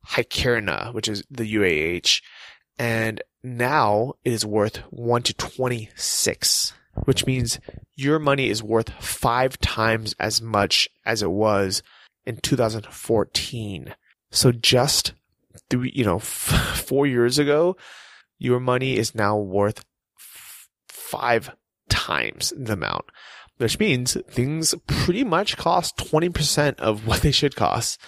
hryvnia, 0.07 0.93
which 0.93 1.07
is 1.07 1.23
the 1.29 1.55
UAH. 1.55 2.21
And 2.77 3.21
now 3.43 4.13
it 4.23 4.33
is 4.33 4.45
worth 4.45 4.77
one 4.89 5.21
to 5.23 5.33
26, 5.33 6.73
which 7.05 7.25
means 7.25 7.59
your 7.95 8.19
money 8.19 8.49
is 8.49 8.63
worth 8.63 8.89
five 9.03 9.59
times 9.59 10.15
as 10.19 10.41
much 10.41 10.89
as 11.05 11.21
it 11.21 11.31
was 11.31 11.83
in 12.25 12.37
2014. 12.37 13.95
So 14.31 14.51
just 14.51 15.13
three, 15.69 15.91
you 15.95 16.03
know, 16.03 16.17
f- 16.17 16.83
four 16.85 17.07
years 17.07 17.39
ago, 17.39 17.77
your 18.37 18.59
money 18.59 18.97
is 18.97 19.15
now 19.15 19.37
worth 19.37 19.85
f- 20.17 20.69
five 20.89 21.51
times 21.89 22.53
the 22.57 22.73
amount, 22.73 23.05
which 23.57 23.79
means 23.79 24.17
things 24.29 24.75
pretty 24.87 25.23
much 25.23 25.57
cost 25.57 25.97
20% 25.97 26.79
of 26.79 27.07
what 27.07 27.21
they 27.21 27.31
should 27.31 27.55
cost. 27.55 27.99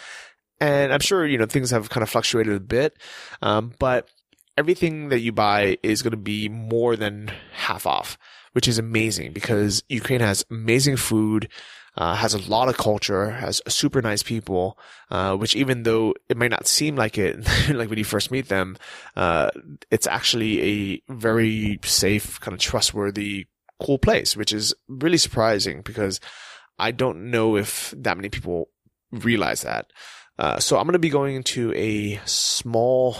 And 0.59 0.91
I'm 0.91 0.99
sure, 0.99 1.25
you 1.25 1.37
know, 1.37 1.45
things 1.45 1.71
have 1.71 1.89
kind 1.89 2.03
of 2.03 2.09
fluctuated 2.09 2.55
a 2.55 2.59
bit. 2.59 2.97
Um, 3.41 3.73
but 3.79 4.09
everything 4.57 5.09
that 5.09 5.19
you 5.19 5.31
buy 5.31 5.77
is 5.83 6.01
going 6.01 6.11
to 6.11 6.17
be 6.17 6.49
more 6.49 6.95
than 6.95 7.31
half 7.53 7.85
off, 7.85 8.17
which 8.53 8.67
is 8.67 8.79
amazing 8.79 9.33
because 9.33 9.83
Ukraine 9.87 10.21
has 10.21 10.43
amazing 10.49 10.97
food. 10.97 11.49
Uh, 11.97 12.13
has 12.13 12.35
a 12.35 12.49
lot 12.49 12.69
of 12.69 12.77
culture, 12.77 13.31
has 13.31 13.59
super 13.67 14.03
nice 14.03 14.21
people, 14.21 14.77
uh, 15.09 15.35
which 15.35 15.55
even 15.55 15.81
though 15.81 16.13
it 16.29 16.37
might 16.37 16.51
not 16.51 16.67
seem 16.67 16.95
like 16.95 17.17
it, 17.17 17.43
like 17.69 17.89
when 17.89 17.97
you 17.97 18.05
first 18.05 18.29
meet 18.29 18.49
them, 18.49 18.77
uh, 19.15 19.49
it's 19.89 20.05
actually 20.05 20.61
a 20.61 21.01
very 21.11 21.79
safe, 21.83 22.39
kind 22.39 22.53
of 22.53 22.59
trustworthy, 22.59 23.47
cool 23.83 23.97
place, 23.97 24.37
which 24.37 24.53
is 24.53 24.75
really 24.87 25.17
surprising 25.17 25.81
because 25.81 26.19
I 26.77 26.91
don't 26.91 27.31
know 27.31 27.57
if 27.57 27.93
that 27.97 28.17
many 28.17 28.29
people 28.29 28.69
realize 29.11 29.63
that. 29.63 29.91
Uh, 30.37 30.59
so 30.59 30.77
I'm 30.77 30.85
going 30.85 30.93
to 30.93 30.99
be 30.99 31.09
going 31.09 31.41
to 31.43 31.73
a 31.73 32.21
small 32.25 33.17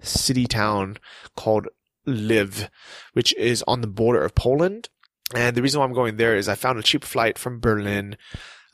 city 0.00 0.46
town 0.46 0.98
called 1.36 1.68
Lviv, 2.06 2.68
which 3.12 3.34
is 3.36 3.64
on 3.66 3.80
the 3.80 3.86
border 3.86 4.22
of 4.22 4.34
Poland. 4.34 4.88
And 5.34 5.56
the 5.56 5.62
reason 5.62 5.78
why 5.80 5.86
I'm 5.86 5.92
going 5.92 6.16
there 6.16 6.36
is 6.36 6.48
I 6.48 6.54
found 6.54 6.78
a 6.78 6.82
cheap 6.82 7.04
flight 7.04 7.38
from 7.38 7.60
Berlin 7.60 8.16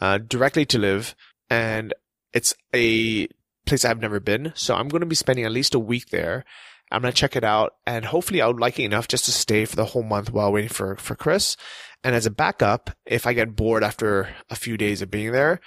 uh, 0.01 0.19
directly 0.19 0.65
to 0.67 0.79
Lviv, 0.79 1.15
and 1.51 1.93
it's 2.33 2.55
a 2.75 3.29
place 3.67 3.85
I've 3.85 4.01
never 4.01 4.21
been. 4.21 4.53
So 4.55 4.75
I'm 4.75 4.89
going 4.89 5.01
to 5.01 5.07
be 5.07 5.15
spending 5.15 5.45
at 5.45 5.53
least 5.53 5.75
a 5.75 5.79
week 5.79 6.11
there. 6.11 6.45
I'm 6.91 7.03
going 7.03 7.13
to 7.13 7.19
check 7.19 7.37
it 7.37 7.45
out, 7.45 7.75
and 7.87 8.05
hopefully 8.05 8.41
I'll 8.41 8.57
like 8.57 8.79
it 8.79 8.85
enough 8.85 9.09
just 9.09 9.25
to 9.25 9.33
stay 9.33 9.65
for 9.65 9.77
the 9.77 9.87
whole 9.87 10.05
month 10.05 10.33
while 10.33 10.53
waiting 10.53 10.71
for, 10.71 10.97
for 10.97 11.17
Chris. 11.17 11.57
And 12.05 12.15
as 12.15 12.27
a 12.27 12.31
backup, 12.31 12.91
if 13.05 13.27
I 13.27 13.33
get 13.33 13.57
bored 13.57 13.83
after 13.83 14.29
a 14.49 14.55
few 14.55 14.77
days 14.77 15.03
of 15.03 15.11
being 15.11 15.33
there, 15.33 15.61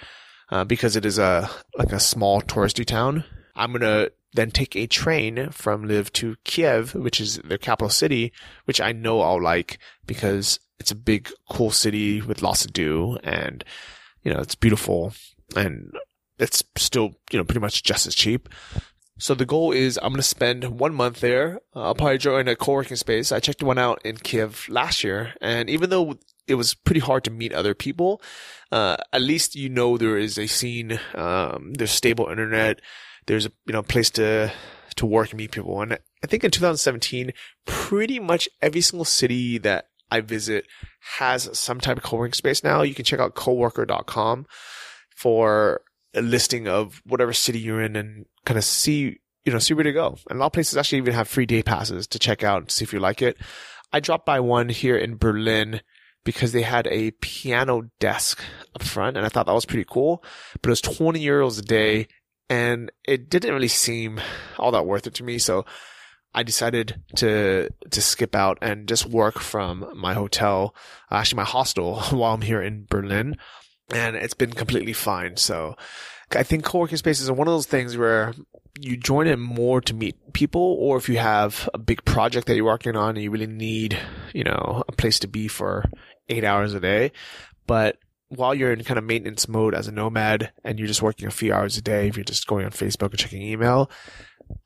uh, 0.50 0.64
because 0.64 0.96
it 0.96 1.04
is 1.04 1.18
a 1.18 1.50
like 1.76 1.92
a 1.92 2.00
small 2.00 2.40
touristy 2.40 2.84
town, 2.86 3.24
I'm 3.54 3.72
gonna 3.72 4.08
then 4.32 4.50
take 4.50 4.76
a 4.76 4.86
train 4.86 5.50
from 5.50 5.86
Lviv 5.86 6.12
to 6.14 6.36
Kiev, 6.44 6.94
which 6.94 7.20
is 7.20 7.40
the 7.44 7.58
capital 7.58 7.90
city, 7.90 8.32
which 8.64 8.80
I 8.80 8.92
know 8.92 9.20
I'll 9.20 9.42
like 9.42 9.78
because 10.06 10.60
it's 10.78 10.90
a 10.90 10.96
big, 10.96 11.30
cool 11.50 11.70
city 11.70 12.20
with 12.20 12.42
lots 12.42 12.62
to 12.62 12.68
do 12.68 13.18
and, 13.22 13.64
you 14.22 14.32
know, 14.32 14.40
it's 14.40 14.54
beautiful 14.54 15.12
and 15.56 15.92
it's 16.38 16.62
still, 16.76 17.14
you 17.30 17.38
know, 17.38 17.44
pretty 17.44 17.60
much 17.60 17.82
just 17.82 18.06
as 18.06 18.14
cheap. 18.14 18.48
So 19.18 19.34
the 19.34 19.44
goal 19.44 19.72
is 19.72 19.98
I'm 19.98 20.12
going 20.12 20.16
to 20.16 20.22
spend 20.22 20.78
one 20.78 20.94
month 20.94 21.20
there. 21.20 21.60
Uh, 21.76 21.82
I'll 21.82 21.94
probably 21.94 22.16
join 22.16 22.48
a 22.48 22.56
co-working 22.56 22.96
space. 22.96 23.30
I 23.30 23.40
checked 23.40 23.62
one 23.62 23.76
out 23.76 24.00
in 24.04 24.16
Kiev 24.16 24.66
last 24.70 25.04
year. 25.04 25.34
And 25.42 25.68
even 25.68 25.90
though 25.90 26.18
it 26.46 26.54
was 26.54 26.72
pretty 26.72 27.00
hard 27.00 27.24
to 27.24 27.30
meet 27.30 27.52
other 27.52 27.74
people, 27.74 28.22
uh, 28.72 28.96
at 29.12 29.20
least 29.20 29.54
you 29.54 29.68
know 29.68 29.98
there 29.98 30.16
is 30.16 30.38
a 30.38 30.46
scene, 30.46 30.98
um, 31.14 31.74
there's 31.74 31.90
stable 31.90 32.28
internet, 32.28 32.80
there's 33.26 33.46
a, 33.46 33.52
you 33.66 33.72
know, 33.72 33.82
place 33.82 34.10
to, 34.10 34.52
to 34.96 35.06
work 35.06 35.30
and 35.30 35.38
meet 35.38 35.52
people. 35.52 35.80
And 35.80 35.94
I 35.94 36.26
think 36.26 36.44
in 36.44 36.50
2017, 36.50 37.32
pretty 37.66 38.18
much 38.18 38.48
every 38.60 38.80
single 38.80 39.04
city 39.04 39.58
that 39.58 39.86
I 40.10 40.20
visit 40.20 40.66
has 41.18 41.48
some 41.58 41.80
type 41.80 41.98
of 41.98 42.02
co-working 42.02 42.34
space 42.34 42.64
now. 42.64 42.82
You 42.82 42.94
can 42.94 43.04
check 43.04 43.20
out 43.20 43.34
coworker.com 43.34 44.46
for 45.14 45.82
a 46.14 46.22
listing 46.22 46.66
of 46.66 47.00
whatever 47.04 47.32
city 47.32 47.58
you're 47.58 47.82
in 47.82 47.96
and 47.96 48.26
kind 48.44 48.58
of 48.58 48.64
see, 48.64 49.18
you 49.44 49.52
know, 49.52 49.58
see 49.58 49.74
where 49.74 49.84
to 49.84 49.92
go. 49.92 50.16
And 50.28 50.38
a 50.38 50.40
lot 50.40 50.46
of 50.46 50.52
places 50.52 50.76
actually 50.76 50.98
even 50.98 51.14
have 51.14 51.28
free 51.28 51.46
day 51.46 51.62
passes 51.62 52.06
to 52.08 52.18
check 52.18 52.42
out 52.42 52.62
and 52.62 52.70
see 52.70 52.82
if 52.82 52.92
you 52.92 52.98
like 52.98 53.22
it. 53.22 53.36
I 53.92 54.00
dropped 54.00 54.26
by 54.26 54.40
one 54.40 54.68
here 54.68 54.96
in 54.96 55.16
Berlin 55.16 55.80
because 56.24 56.52
they 56.52 56.62
had 56.62 56.86
a 56.88 57.12
piano 57.12 57.90
desk 57.98 58.42
up 58.74 58.82
front 58.82 59.16
and 59.16 59.24
I 59.24 59.28
thought 59.28 59.46
that 59.46 59.52
was 59.52 59.66
pretty 59.66 59.86
cool, 59.88 60.22
but 60.60 60.68
it 60.68 60.70
was 60.70 60.80
20 60.80 61.24
euros 61.24 61.58
a 61.58 61.62
day 61.62 62.08
and 62.50 62.90
it 63.04 63.30
didn't 63.30 63.54
really 63.54 63.68
seem 63.68 64.20
all 64.58 64.72
that 64.72 64.84
worth 64.84 65.06
it 65.06 65.14
to 65.14 65.24
me. 65.24 65.38
So 65.38 65.64
I 66.34 66.42
decided 66.42 67.00
to 67.16 67.70
to 67.90 68.02
skip 68.02 68.34
out 68.34 68.58
and 68.60 68.88
just 68.88 69.06
work 69.06 69.38
from 69.38 69.86
my 69.96 70.12
hotel, 70.12 70.74
uh, 71.10 71.14
actually 71.14 71.38
my 71.38 71.44
hostel, 71.44 72.00
while 72.10 72.34
I'm 72.34 72.42
here 72.42 72.60
in 72.60 72.86
Berlin, 72.90 73.36
and 73.94 74.16
it's 74.16 74.34
been 74.34 74.52
completely 74.52 74.92
fine. 74.92 75.36
So 75.36 75.76
I 76.32 76.42
think 76.42 76.64
co-working 76.64 76.98
spaces 76.98 77.30
are 77.30 77.34
one 77.34 77.48
of 77.48 77.54
those 77.54 77.66
things 77.66 77.96
where 77.96 78.34
you 78.78 78.96
join 78.96 79.26
it 79.26 79.38
more 79.38 79.80
to 79.82 79.94
meet 79.94 80.32
people, 80.32 80.76
or 80.78 80.96
if 80.96 81.08
you 81.08 81.18
have 81.18 81.68
a 81.72 81.78
big 81.78 82.04
project 82.04 82.46
that 82.46 82.56
you're 82.56 82.64
working 82.64 82.96
on 82.96 83.10
and 83.10 83.22
you 83.22 83.30
really 83.30 83.46
need, 83.46 83.98
you 84.32 84.44
know, 84.44 84.84
a 84.88 84.92
place 84.92 85.18
to 85.20 85.28
be 85.28 85.48
for 85.48 85.84
eight 86.28 86.44
hours 86.44 86.74
a 86.74 86.80
day. 86.80 87.12
But 87.66 87.98
while 88.30 88.54
you're 88.54 88.72
in 88.72 88.84
kind 88.84 88.98
of 88.98 89.04
maintenance 89.04 89.48
mode 89.48 89.74
as 89.74 89.88
a 89.88 89.92
nomad 89.92 90.52
and 90.64 90.78
you're 90.78 90.88
just 90.88 91.02
working 91.02 91.26
a 91.26 91.32
few 91.32 91.52
hours 91.52 91.76
a 91.76 91.82
day, 91.82 92.08
if 92.08 92.16
you're 92.16 92.24
just 92.24 92.46
going 92.46 92.64
on 92.64 92.70
Facebook 92.70 93.10
and 93.10 93.18
checking 93.18 93.42
email, 93.42 93.90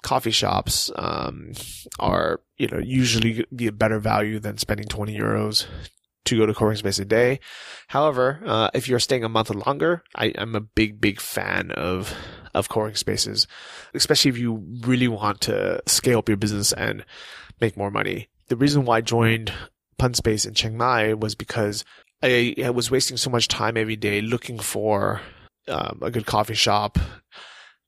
coffee 0.02 0.30
shops 0.30 0.90
um, 0.96 1.52
are 1.98 2.40
you 2.56 2.68
know 2.68 2.78
usually 2.78 3.44
be 3.54 3.66
a 3.66 3.72
better 3.72 3.98
value 3.98 4.38
than 4.38 4.58
spending 4.58 4.86
20 4.86 5.18
euros 5.18 5.66
to 6.24 6.38
go 6.38 6.46
to 6.46 6.54
co-working 6.54 6.78
space 6.78 6.98
a 6.98 7.04
day. 7.04 7.40
However, 7.88 8.40
uh, 8.46 8.70
if 8.74 8.88
you're 8.88 8.98
staying 8.98 9.24
a 9.24 9.28
month 9.28 9.50
or 9.50 9.54
longer, 9.54 10.02
I, 10.14 10.26
am 10.28 10.54
a 10.54 10.60
big, 10.60 11.00
big 11.00 11.20
fan 11.20 11.70
of 11.72 12.14
of 12.54 12.68
co-working 12.68 12.96
spaces, 12.96 13.46
especially 13.94 14.28
if 14.28 14.38
you 14.38 14.64
really 14.82 15.08
want 15.08 15.40
to 15.42 15.82
scale 15.86 16.18
up 16.18 16.28
your 16.28 16.36
business 16.36 16.72
and 16.72 17.04
make 17.60 17.76
more 17.76 17.90
money. 17.90 18.28
The 18.48 18.56
reason 18.56 18.84
why 18.84 18.98
I 18.98 19.00
joined 19.00 19.52
Pun 19.98 20.14
Space 20.14 20.44
in 20.44 20.54
Chiang 20.54 20.76
Mai 20.76 21.14
was 21.14 21.34
because 21.34 21.84
I, 22.24 22.54
I 22.64 22.70
was 22.70 22.90
wasting 22.90 23.18
so 23.18 23.28
much 23.28 23.48
time 23.48 23.76
every 23.76 23.96
day 23.96 24.22
looking 24.22 24.58
for 24.58 25.20
um, 25.68 25.98
a 26.02 26.10
good 26.10 26.24
coffee 26.24 26.54
shop, 26.54 26.98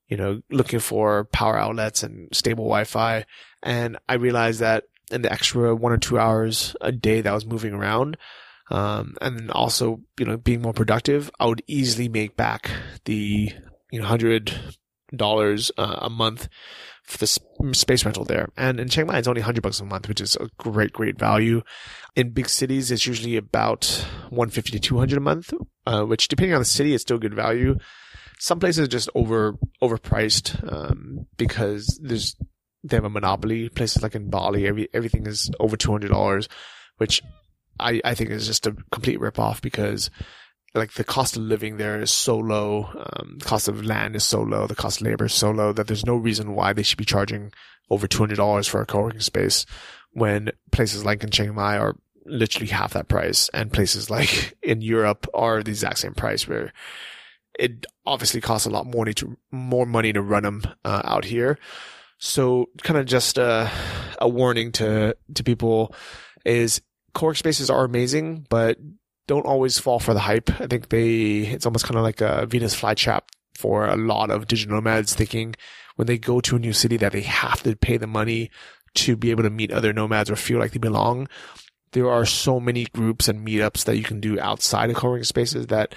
you 0.07 0.15
know, 0.15 0.41
looking 0.51 0.79
for 0.79 1.25
power 1.25 1.57
outlets 1.57 2.03
and 2.03 2.33
stable 2.35 2.65
Wi-Fi. 2.65 3.25
And 3.63 3.97
I 4.07 4.13
realized 4.13 4.59
that 4.59 4.83
in 5.09 5.23
the 5.23 5.31
extra 5.31 5.75
one 5.75 5.91
or 5.91 5.97
two 5.97 6.19
hours 6.19 6.75
a 6.81 6.91
day 6.91 7.21
that 7.21 7.29
I 7.29 7.33
was 7.33 7.45
moving 7.45 7.73
around, 7.73 8.17
um, 8.69 9.15
and 9.21 9.49
also, 9.51 10.01
you 10.19 10.25
know, 10.25 10.37
being 10.37 10.61
more 10.61 10.73
productive, 10.73 11.31
I 11.39 11.47
would 11.47 11.63
easily 11.67 12.07
make 12.07 12.37
back 12.37 12.69
the, 13.05 13.51
you 13.91 13.99
know, 13.99 14.05
hundred 14.05 14.53
dollars 15.15 15.71
uh, 15.77 15.99
a 15.99 16.09
month 16.09 16.49
for 17.07 17.17
the 17.17 17.73
space 17.73 18.05
rental 18.05 18.25
there. 18.25 18.49
And 18.55 18.79
in 18.79 18.89
Chiang 18.89 19.07
Mai, 19.07 19.17
it's 19.17 19.27
only 19.27 19.41
100 19.41 19.61
bucks 19.61 19.79
a 19.79 19.85
month, 19.85 20.07
which 20.07 20.21
is 20.21 20.35
a 20.35 20.49
great, 20.57 20.93
great 20.93 21.17
value. 21.17 21.61
In 22.15 22.31
big 22.31 22.49
cities, 22.49 22.91
it's 22.91 23.07
usually 23.07 23.37
about 23.37 23.85
150 24.29 24.71
to 24.71 24.79
200 24.79 25.17
a 25.17 25.21
month, 25.21 25.53
uh, 25.85 26.03
which 26.03 26.27
depending 26.27 26.53
on 26.53 26.61
the 26.61 26.65
city, 26.65 26.93
is 26.93 27.01
still 27.01 27.17
good 27.17 27.33
value 27.33 27.77
some 28.39 28.59
places 28.59 28.85
are 28.85 28.87
just 28.87 29.09
over 29.15 29.57
overpriced 29.81 30.71
um, 30.71 31.25
because 31.37 31.99
there's 32.01 32.35
they 32.83 32.97
have 32.97 33.05
a 33.05 33.09
monopoly. 33.09 33.69
Places 33.69 34.03
like 34.03 34.15
in 34.15 34.29
Bali, 34.29 34.67
every 34.67 34.87
everything 34.93 35.25
is 35.25 35.49
over 35.59 35.75
two 35.75 35.91
hundred 35.91 36.09
dollars, 36.09 36.47
which 36.97 37.21
I 37.79 38.01
I 38.05 38.13
think 38.13 38.29
is 38.29 38.47
just 38.47 38.67
a 38.67 38.75
complete 38.91 39.19
rip 39.19 39.39
off 39.39 39.61
because 39.61 40.09
like 40.77 40.93
the 40.93 41.03
cost 41.03 41.35
of 41.35 41.43
living 41.43 41.77
there 41.77 42.01
is 42.01 42.11
so 42.11 42.37
low, 42.37 42.89
um, 42.95 43.37
the 43.39 43.45
cost 43.45 43.67
of 43.67 43.83
land 43.83 44.15
is 44.15 44.23
so 44.23 44.41
low, 44.41 44.67
the 44.67 44.75
cost 44.75 45.01
of 45.01 45.07
labor 45.07 45.25
is 45.25 45.33
so 45.33 45.51
low 45.51 45.73
that 45.73 45.87
there's 45.87 46.05
no 46.05 46.15
reason 46.15 46.55
why 46.55 46.73
they 46.73 46.83
should 46.83 46.97
be 46.97 47.05
charging 47.05 47.51
over 47.89 48.07
two 48.07 48.19
hundred 48.19 48.37
dollars 48.37 48.67
for 48.67 48.81
a 48.81 48.85
co-working 48.85 49.19
space 49.19 49.65
when 50.11 50.49
places 50.71 51.05
like 51.05 51.23
in 51.23 51.29
Chiang 51.29 51.55
Mai 51.55 51.77
are 51.77 51.95
literally 52.25 52.67
half 52.67 52.93
that 52.93 53.07
price 53.07 53.49
and 53.53 53.71
places 53.71 54.09
like 54.09 54.57
in 54.63 54.81
Europe 54.81 55.27
are 55.33 55.63
the 55.63 55.71
exact 55.71 55.99
same 55.99 56.13
price 56.13 56.47
where 56.47 56.73
it 57.57 57.85
obviously 58.05 58.41
costs 58.41 58.67
a 58.67 58.69
lot 58.69 58.85
more 58.85 59.03
money 59.03 59.13
to 59.13 59.37
more 59.51 59.85
money 59.85 60.13
to 60.13 60.21
run 60.21 60.43
them 60.43 60.63
uh, 60.85 61.01
out 61.05 61.25
here. 61.25 61.57
So 62.19 62.69
kind 62.83 62.99
of 62.99 63.05
just 63.05 63.37
a, 63.37 63.71
a 64.19 64.27
warning 64.27 64.71
to 64.73 65.15
to 65.35 65.43
people 65.43 65.93
is 66.45 66.81
core 67.13 67.35
spaces 67.35 67.69
are 67.69 67.83
amazing, 67.83 68.45
but 68.49 68.77
don't 69.27 69.45
always 69.45 69.77
fall 69.77 69.99
for 69.99 70.13
the 70.13 70.21
hype. 70.21 70.49
I 70.61 70.67
think 70.67 70.89
they 70.89 71.39
it's 71.47 71.65
almost 71.65 71.85
kind 71.85 71.97
of 71.97 72.03
like 72.03 72.21
a 72.21 72.45
Venus 72.45 72.79
flytrap 72.79 73.23
for 73.55 73.85
a 73.85 73.95
lot 73.95 74.29
of 74.29 74.47
digital 74.47 74.75
nomads 74.75 75.13
thinking 75.13 75.55
when 75.95 76.07
they 76.07 76.17
go 76.17 76.39
to 76.41 76.55
a 76.55 76.59
new 76.59 76.73
city 76.73 76.97
that 76.97 77.11
they 77.11 77.21
have 77.21 77.63
to 77.63 77.75
pay 77.75 77.97
the 77.97 78.07
money 78.07 78.51
to 78.95 79.15
be 79.15 79.31
able 79.31 79.43
to 79.43 79.49
meet 79.49 79.71
other 79.71 79.93
nomads 79.93 80.29
or 80.29 80.35
feel 80.35 80.59
like 80.59 80.71
they 80.71 80.79
belong, 80.79 81.27
there 81.91 82.09
are 82.09 82.25
so 82.25 82.59
many 82.59 82.85
groups 82.85 83.27
and 83.27 83.45
meetups 83.45 83.83
that 83.85 83.97
you 83.97 84.03
can 84.03 84.19
do 84.19 84.39
outside 84.39 84.89
of 84.89 84.95
co-working 84.95 85.23
spaces 85.23 85.67
that 85.67 85.95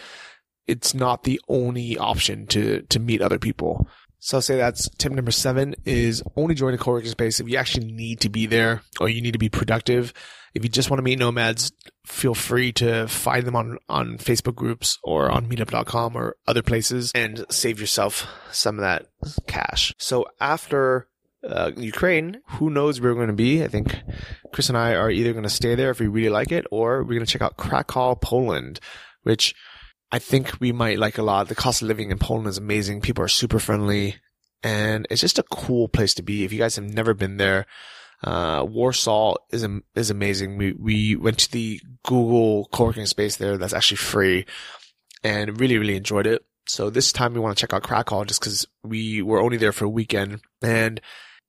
it's 0.67 0.95
not 0.95 1.25
the 1.25 1.41
only 1.49 1.99
option 1.99 2.47
to, 2.47 2.83
to 2.83 2.99
meet 2.99 3.21
other 3.21 3.39
people. 3.39 3.89
So 4.21 4.37
I'll 4.37 4.43
say 4.43 4.57
that's 4.57 4.89
tip 4.91 5.13
number 5.13 5.31
seven 5.31 5.75
is 5.85 6.23
only 6.37 6.55
join 6.55 6.75
a 6.75 6.79
co-working 6.79 7.11
space 7.11 7.41
if 7.41 7.49
you 7.49 7.57
actually 7.57 7.91
need 7.91 8.21
to 8.21 8.29
be 8.29 8.47
there 8.47 8.83
or 9.01 9.09
you 9.09 9.23
need 9.23 9.33
to 9.33 9.39
be 9.39 9.49
productive. 9.49 10.13
If 10.55 10.63
you 10.63 10.69
just 10.69 10.91
want 10.91 10.99
to 10.99 11.03
meet 11.03 11.19
nomads, 11.19 11.73
feel 12.05 12.35
free 12.35 12.73
to 12.73 13.09
find 13.09 13.47
them 13.47 13.57
on, 13.57 13.79
on 13.89 14.19
Facebook 14.19 14.55
groups 14.55 14.99
or 15.03 15.31
on 15.31 15.47
meetup.com 15.49 16.17
or 16.17 16.37
other 16.47 16.63
places 16.63 17.13
and 17.15 17.47
save 17.51 17.81
yourself 17.81 18.27
some 18.53 18.79
of 18.79 18.83
that 18.83 19.07
cash. 19.47 19.95
So 19.97 20.27
after 20.39 21.09
uh, 21.43 21.71
Ukraine, 21.77 22.43
who 22.47 22.69
knows 22.69 23.01
where 23.01 23.13
we're 23.13 23.25
going 23.25 23.29
to 23.29 23.33
be? 23.33 23.65
I 23.65 23.69
think 23.69 23.97
Chris 24.53 24.69
and 24.69 24.77
I 24.77 24.95
are 24.95 25.11
either 25.11 25.33
going 25.33 25.45
to 25.45 25.51
stay 25.51 25.75
there 25.75 25.91
if 25.91 26.01
we 26.01 26.09
really 26.09 26.29
like 26.29 26.53
it 26.53 26.67
or 26.71 27.03
we're 27.03 27.15
going 27.15 27.25
to 27.25 27.33
check 27.33 27.43
out 27.43 27.57
Krakow, 27.57 28.17
Poland, 28.17 28.81
which 29.23 29.55
I 30.13 30.19
think 30.19 30.61
we 30.61 30.73
might 30.73 30.99
like 30.99 31.19
a 31.19 31.23
lot. 31.23 31.49
The 31.49 31.55
cost 31.55 31.83
of 31.83 31.89
living 31.89 32.11
in 32.11 32.19
Poland 32.19 32.49
is 32.49 32.59
amazing. 32.59 33.01
People 33.01 33.25
are 33.25 33.29
super 33.29 33.59
friendly 33.59 34.17
and 34.63 35.07
it's 35.11 35.21
just 35.21 35.39
a 35.39 35.45
cool 35.45 35.89
place 35.89 36.15
to 36.15 36.23
be. 36.23 36.45
If 36.45 36.53
you 36.53 36.59
guys 36.59 36.77
have 36.77 36.85
never 36.85 37.15
been 37.15 37.37
there, 37.37 37.67
uh, 38.23 38.67
Warsaw 38.69 39.37
is, 39.51 39.67
is 39.95 40.11
amazing. 40.11 40.59
We, 40.59 40.73
we 40.73 41.17
went 41.17 41.39
to 41.39 41.53
the 41.53 41.81
Google 42.05 42.69
co-working 42.73 43.07
space 43.07 43.37
there 43.37 43.57
that's 43.57 43.73
actually 43.73 43.99
free 43.99 44.47
and 45.23 45.61
really, 45.61 45.79
really 45.79 45.97
enjoyed 45.97 46.27
it. 46.27 46.45
So 46.67 46.91
this 46.91 47.13
time 47.13 47.33
we 47.33 47.41
want 47.41 47.57
to 47.57 47.61
check 47.61 47.73
out 47.73 47.83
Krakow 47.83 48.25
just 48.25 48.41
because 48.41 48.67
we 48.83 49.23
were 49.23 49.41
only 49.41 49.57
there 49.57 49.73
for 49.73 49.85
a 49.85 49.91
weekend 49.91 50.41
and 50.63 51.01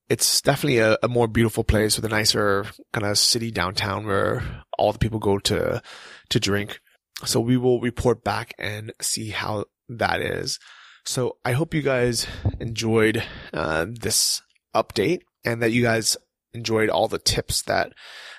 it's 0.08 0.42
definitely 0.42 0.80
a, 0.80 0.98
a 1.04 1.08
more 1.08 1.28
beautiful 1.28 1.64
place 1.64 1.96
with 1.96 2.06
a 2.06 2.10
nicer 2.10 2.66
kind 2.94 3.08
of 3.08 3.18
city 3.18 3.50
downtown 3.50 4.06
where 4.06 4.64
all 4.78 4.92
the 4.92 5.00
people 5.00 5.20
go 5.20 5.40
to, 5.40 5.82
to 6.30 6.40
drink. 6.40 6.80
So 7.26 7.40
we 7.40 7.58
will 7.58 7.82
report 7.82 8.24
back 8.24 8.54
and 8.58 8.94
see 9.02 9.30
how 9.30 9.66
that 9.90 10.22
is. 10.22 10.60
So 11.06 11.38
I 11.44 11.54
hope 11.54 11.74
you 11.74 11.82
guys 11.82 12.28
enjoyed 12.60 13.24
uh, 13.54 13.86
this 13.90 14.42
update 14.76 15.22
and 15.44 15.62
that 15.62 15.72
you 15.72 15.82
guys 15.82 16.18
enjoyed 16.54 16.90
all 16.90 17.08
the 17.08 17.20
tips 17.20 17.64
that 17.64 17.94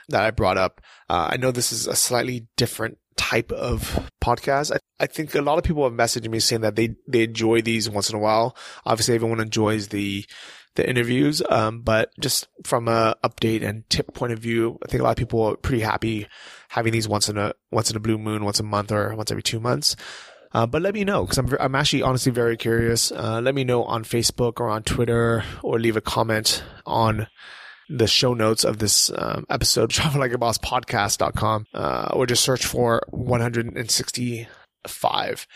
that 0.09 0.22
I 0.22 0.30
brought 0.30 0.59
up. 0.59 0.80
Uh, 1.09 1.30
I 1.33 1.37
know 1.37 1.51
this 1.51 1.72
is 1.72 1.87
a 1.87 1.97
slightly 1.97 2.47
different 2.57 2.99
type 3.16 3.53
of 3.53 4.11
podcast. 4.22 4.72
I, 4.72 4.78
I 5.01 5.07
think 5.07 5.35
a 5.35 5.43
lot 5.43 5.59
of 5.59 5.64
people 5.64 5.85
have 5.85 5.93
messaged 5.93 6.28
me 6.28 6.41
saying 6.41 6.62
that 6.62 6.76
they 6.76 6.97
they 7.09 7.24
enjoy 7.24 7.62
these 7.62 7.89
once 7.89 8.11
in 8.11 8.16
a 8.16 8.20
while. 8.20 8.57
Obviously, 8.85 9.14
everyone 9.14 9.41
enjoys 9.41 9.89
the 9.89 10.24
the 10.75 10.89
interviews. 10.89 11.43
Um, 11.49 11.83
but 11.83 12.11
just 12.18 12.49
from 12.64 12.89
a 12.89 13.14
update 13.25 13.62
and 13.62 13.89
tip 13.91 14.14
point 14.14 14.33
of 14.33 14.39
view, 14.39 14.79
I 14.85 14.89
think 14.89 15.01
a 15.01 15.05
lot 15.05 15.11
of 15.11 15.16
people 15.16 15.43
are 15.43 15.57
pretty 15.57 15.83
happy 15.83 16.27
having 16.68 16.93
these 16.93 17.09
once 17.09 17.29
in 17.29 17.39
a 17.39 17.55
once 17.70 17.91
in 17.91 17.97
a 17.97 18.01
blue 18.01 18.18
moon, 18.18 18.45
once 18.45 18.61
a 18.61 18.64
month, 18.64 18.93
or 18.93 19.14
once 19.14 19.31
every 19.31 19.43
two 19.43 19.61
months. 19.61 19.97
Uh, 20.55 20.66
but 20.66 20.83
let 20.83 20.95
me 20.95 21.05
know 21.05 21.25
because 21.25 21.39
I'm 21.39 21.49
I'm 21.61 21.75
actually 21.75 22.03
honestly 22.03 22.33
very 22.33 22.57
curious. 22.57 23.11
Uh, 23.11 23.41
let 23.43 23.55
me 23.55 23.64
know 23.64 23.85
on 23.85 24.05
Facebook 24.05 24.61
or 24.61 24.68
on 24.68 24.83
Twitter 24.83 25.45
or 25.62 25.79
leave 25.79 25.97
a 25.97 26.03
comment 26.03 26.62
on 26.85 27.27
the 27.89 28.07
show 28.07 28.35
notes 28.35 28.64
of 28.64 28.79
this 28.79 29.11
um, 29.16 29.45
episode, 29.51 29.91
travellikeaBossPodcast.com, 29.95 31.66
uh, 31.75 32.11
or 32.12 32.27
just 32.27 32.45
search 32.45 32.64
for 32.64 33.03
165. 33.11 35.47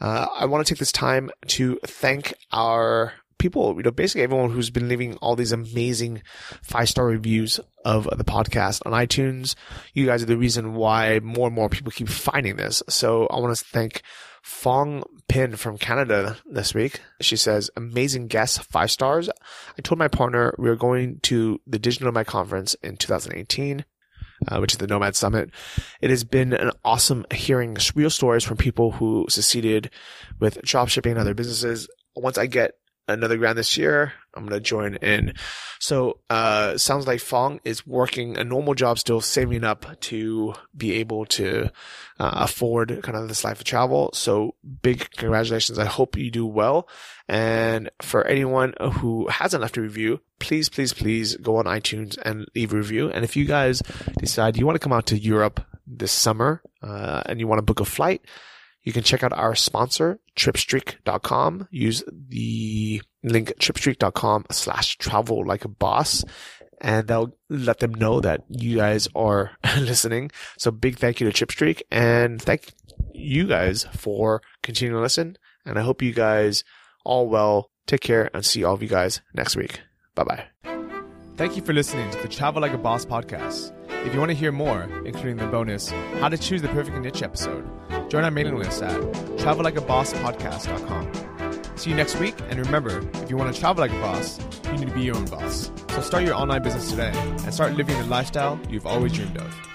Uh, 0.00 0.26
I 0.34 0.46
want 0.46 0.66
to 0.66 0.72
take 0.72 0.78
this 0.78 0.92
time 0.92 1.30
to 1.48 1.78
thank 1.84 2.32
our 2.50 3.12
people, 3.42 3.74
you 3.76 3.82
know, 3.82 3.90
basically 3.90 4.22
everyone 4.22 4.50
who's 4.50 4.70
been 4.70 4.88
leaving 4.88 5.16
all 5.16 5.34
these 5.34 5.50
amazing 5.50 6.22
five 6.62 6.88
star 6.88 7.04
reviews 7.04 7.58
of 7.84 8.04
the 8.16 8.24
podcast 8.24 8.80
on 8.86 8.92
iTunes. 8.92 9.56
You 9.94 10.06
guys 10.06 10.22
are 10.22 10.26
the 10.26 10.36
reason 10.38 10.74
why 10.74 11.18
more 11.24 11.48
and 11.48 11.56
more 11.56 11.68
people 11.68 11.90
keep 11.90 12.08
finding 12.08 12.56
this. 12.56 12.84
So 12.88 13.26
I 13.26 13.40
want 13.40 13.54
to 13.56 13.64
thank 13.64 14.02
Fong 14.42 15.02
Pin 15.28 15.56
from 15.56 15.76
Canada 15.76 16.36
this 16.46 16.72
week. 16.72 17.00
She 17.20 17.36
says, 17.36 17.68
amazing 17.76 18.28
guest, 18.28 18.62
five 18.70 18.92
stars. 18.92 19.28
I 19.76 19.82
told 19.82 19.98
my 19.98 20.08
partner 20.08 20.54
we 20.56 20.68
were 20.68 20.76
going 20.76 21.18
to 21.22 21.60
the 21.66 21.80
Digital 21.80 22.06
Nomad 22.06 22.28
Conference 22.28 22.74
in 22.82 22.96
2018. 22.96 23.84
Uh, 24.48 24.58
which 24.58 24.72
is 24.72 24.78
the 24.78 24.88
Nomad 24.88 25.14
Summit. 25.14 25.50
It 26.00 26.10
has 26.10 26.24
been 26.24 26.52
an 26.52 26.72
awesome 26.84 27.24
hearing 27.32 27.76
real 27.94 28.10
stories 28.10 28.42
from 28.42 28.56
people 28.56 28.90
who 28.90 29.24
succeeded 29.28 29.88
with 30.40 30.60
dropshipping 30.62 31.12
and 31.12 31.20
other 31.20 31.32
businesses. 31.32 31.86
Once 32.16 32.38
I 32.38 32.46
get 32.46 32.74
another 33.08 33.36
grant 33.36 33.56
this 33.56 33.76
year. 33.76 34.12
I'm 34.34 34.46
going 34.46 34.58
to 34.58 34.66
join 34.66 34.94
in. 34.96 35.34
So, 35.78 36.20
uh, 36.30 36.78
sounds 36.78 37.06
like 37.06 37.20
Fong 37.20 37.60
is 37.64 37.86
working 37.86 38.38
a 38.38 38.44
normal 38.44 38.74
job 38.74 38.98
still 38.98 39.20
saving 39.20 39.64
up 39.64 40.00
to 40.02 40.54
be 40.74 40.94
able 40.94 41.26
to 41.26 41.70
uh, 42.18 42.30
afford 42.34 43.02
kind 43.02 43.18
of 43.18 43.28
this 43.28 43.44
life 43.44 43.58
of 43.58 43.64
travel. 43.64 44.10
So 44.14 44.54
big 44.82 45.10
congratulations. 45.10 45.78
I 45.78 45.84
hope 45.84 46.16
you 46.16 46.30
do 46.30 46.46
well. 46.46 46.88
And 47.28 47.90
for 48.00 48.26
anyone 48.26 48.74
who 48.80 49.28
hasn't 49.28 49.60
left 49.60 49.76
a 49.76 49.82
review, 49.82 50.20
please, 50.38 50.68
please, 50.68 50.92
please 50.92 51.36
go 51.36 51.56
on 51.56 51.66
iTunes 51.66 52.16
and 52.24 52.46
leave 52.54 52.72
a 52.72 52.76
review. 52.76 53.10
And 53.10 53.24
if 53.24 53.36
you 53.36 53.44
guys 53.44 53.82
decide 54.18 54.56
you 54.56 54.66
want 54.66 54.76
to 54.76 54.84
come 54.84 54.92
out 54.92 55.06
to 55.06 55.18
Europe 55.18 55.60
this 55.86 56.12
summer, 56.12 56.62
uh, 56.82 57.22
and 57.26 57.38
you 57.38 57.46
want 57.46 57.58
to 57.58 57.62
book 57.62 57.80
a 57.80 57.84
flight, 57.84 58.22
you 58.82 58.92
can 58.92 59.02
check 59.02 59.22
out 59.22 59.32
our 59.32 59.54
sponsor, 59.54 60.18
tripstreak.com. 60.36 61.68
Use 61.70 62.02
the 62.10 63.02
link 63.22 63.52
tripstreak.com 63.58 64.46
slash 64.50 64.96
travel 64.98 65.46
like 65.46 65.64
a 65.64 65.68
boss 65.68 66.24
and 66.80 67.06
they'll 67.06 67.32
let 67.48 67.78
them 67.78 67.94
know 67.94 68.20
that 68.20 68.42
you 68.48 68.76
guys 68.76 69.08
are 69.14 69.52
listening. 69.78 70.30
So 70.58 70.70
big 70.70 70.96
thank 70.96 71.20
you 71.20 71.30
to 71.30 71.46
Tripstreak 71.46 71.82
and 71.90 72.42
thank 72.42 72.72
you 73.14 73.46
guys 73.46 73.84
for 73.96 74.42
continuing 74.62 74.98
to 74.98 75.02
listen. 75.02 75.36
And 75.64 75.78
I 75.78 75.82
hope 75.82 76.02
you 76.02 76.12
guys 76.12 76.64
all 77.04 77.28
well. 77.28 77.70
Take 77.86 78.00
care 78.00 78.30
and 78.34 78.44
see 78.44 78.64
all 78.64 78.74
of 78.74 78.82
you 78.82 78.88
guys 78.88 79.22
next 79.34 79.56
week. 79.56 79.80
Bye 80.14 80.24
bye. 80.24 80.44
Thank 81.36 81.56
you 81.56 81.62
for 81.62 81.72
listening 81.72 82.10
to 82.10 82.18
the 82.18 82.28
Travel 82.28 82.60
Like 82.62 82.72
a 82.72 82.78
Boss 82.78 83.04
podcast. 83.04 83.72
If 84.04 84.12
you 84.12 84.18
want 84.18 84.30
to 84.30 84.36
hear 84.36 84.52
more, 84.52 84.82
including 85.04 85.36
the 85.36 85.46
bonus 85.46 85.90
How 86.20 86.28
to 86.28 86.36
Choose 86.36 86.60
the 86.60 86.68
Perfect 86.68 86.98
Niche 86.98 87.22
episode, 87.22 87.64
join 88.10 88.24
our 88.24 88.30
mailing 88.30 88.56
list 88.56 88.82
at 88.82 89.00
travellikeabosspodcast.com. 89.38 91.76
See 91.76 91.90
you 91.90 91.96
next 91.96 92.18
week, 92.18 92.34
and 92.48 92.58
remember, 92.58 93.08
if 93.22 93.30
you 93.30 93.36
want 93.36 93.54
to 93.54 93.60
travel 93.60 93.80
like 93.80 93.92
a 93.92 94.00
boss, 94.00 94.40
you 94.66 94.72
need 94.72 94.88
to 94.88 94.94
be 94.94 95.02
your 95.02 95.16
own 95.16 95.26
boss. 95.26 95.70
So 95.90 96.02
start 96.02 96.24
your 96.24 96.34
online 96.34 96.62
business 96.62 96.90
today 96.90 97.12
and 97.14 97.54
start 97.54 97.74
living 97.74 97.96
the 97.98 98.06
lifestyle 98.06 98.58
you've 98.68 98.86
always 98.86 99.12
dreamed 99.12 99.38
of. 99.38 99.71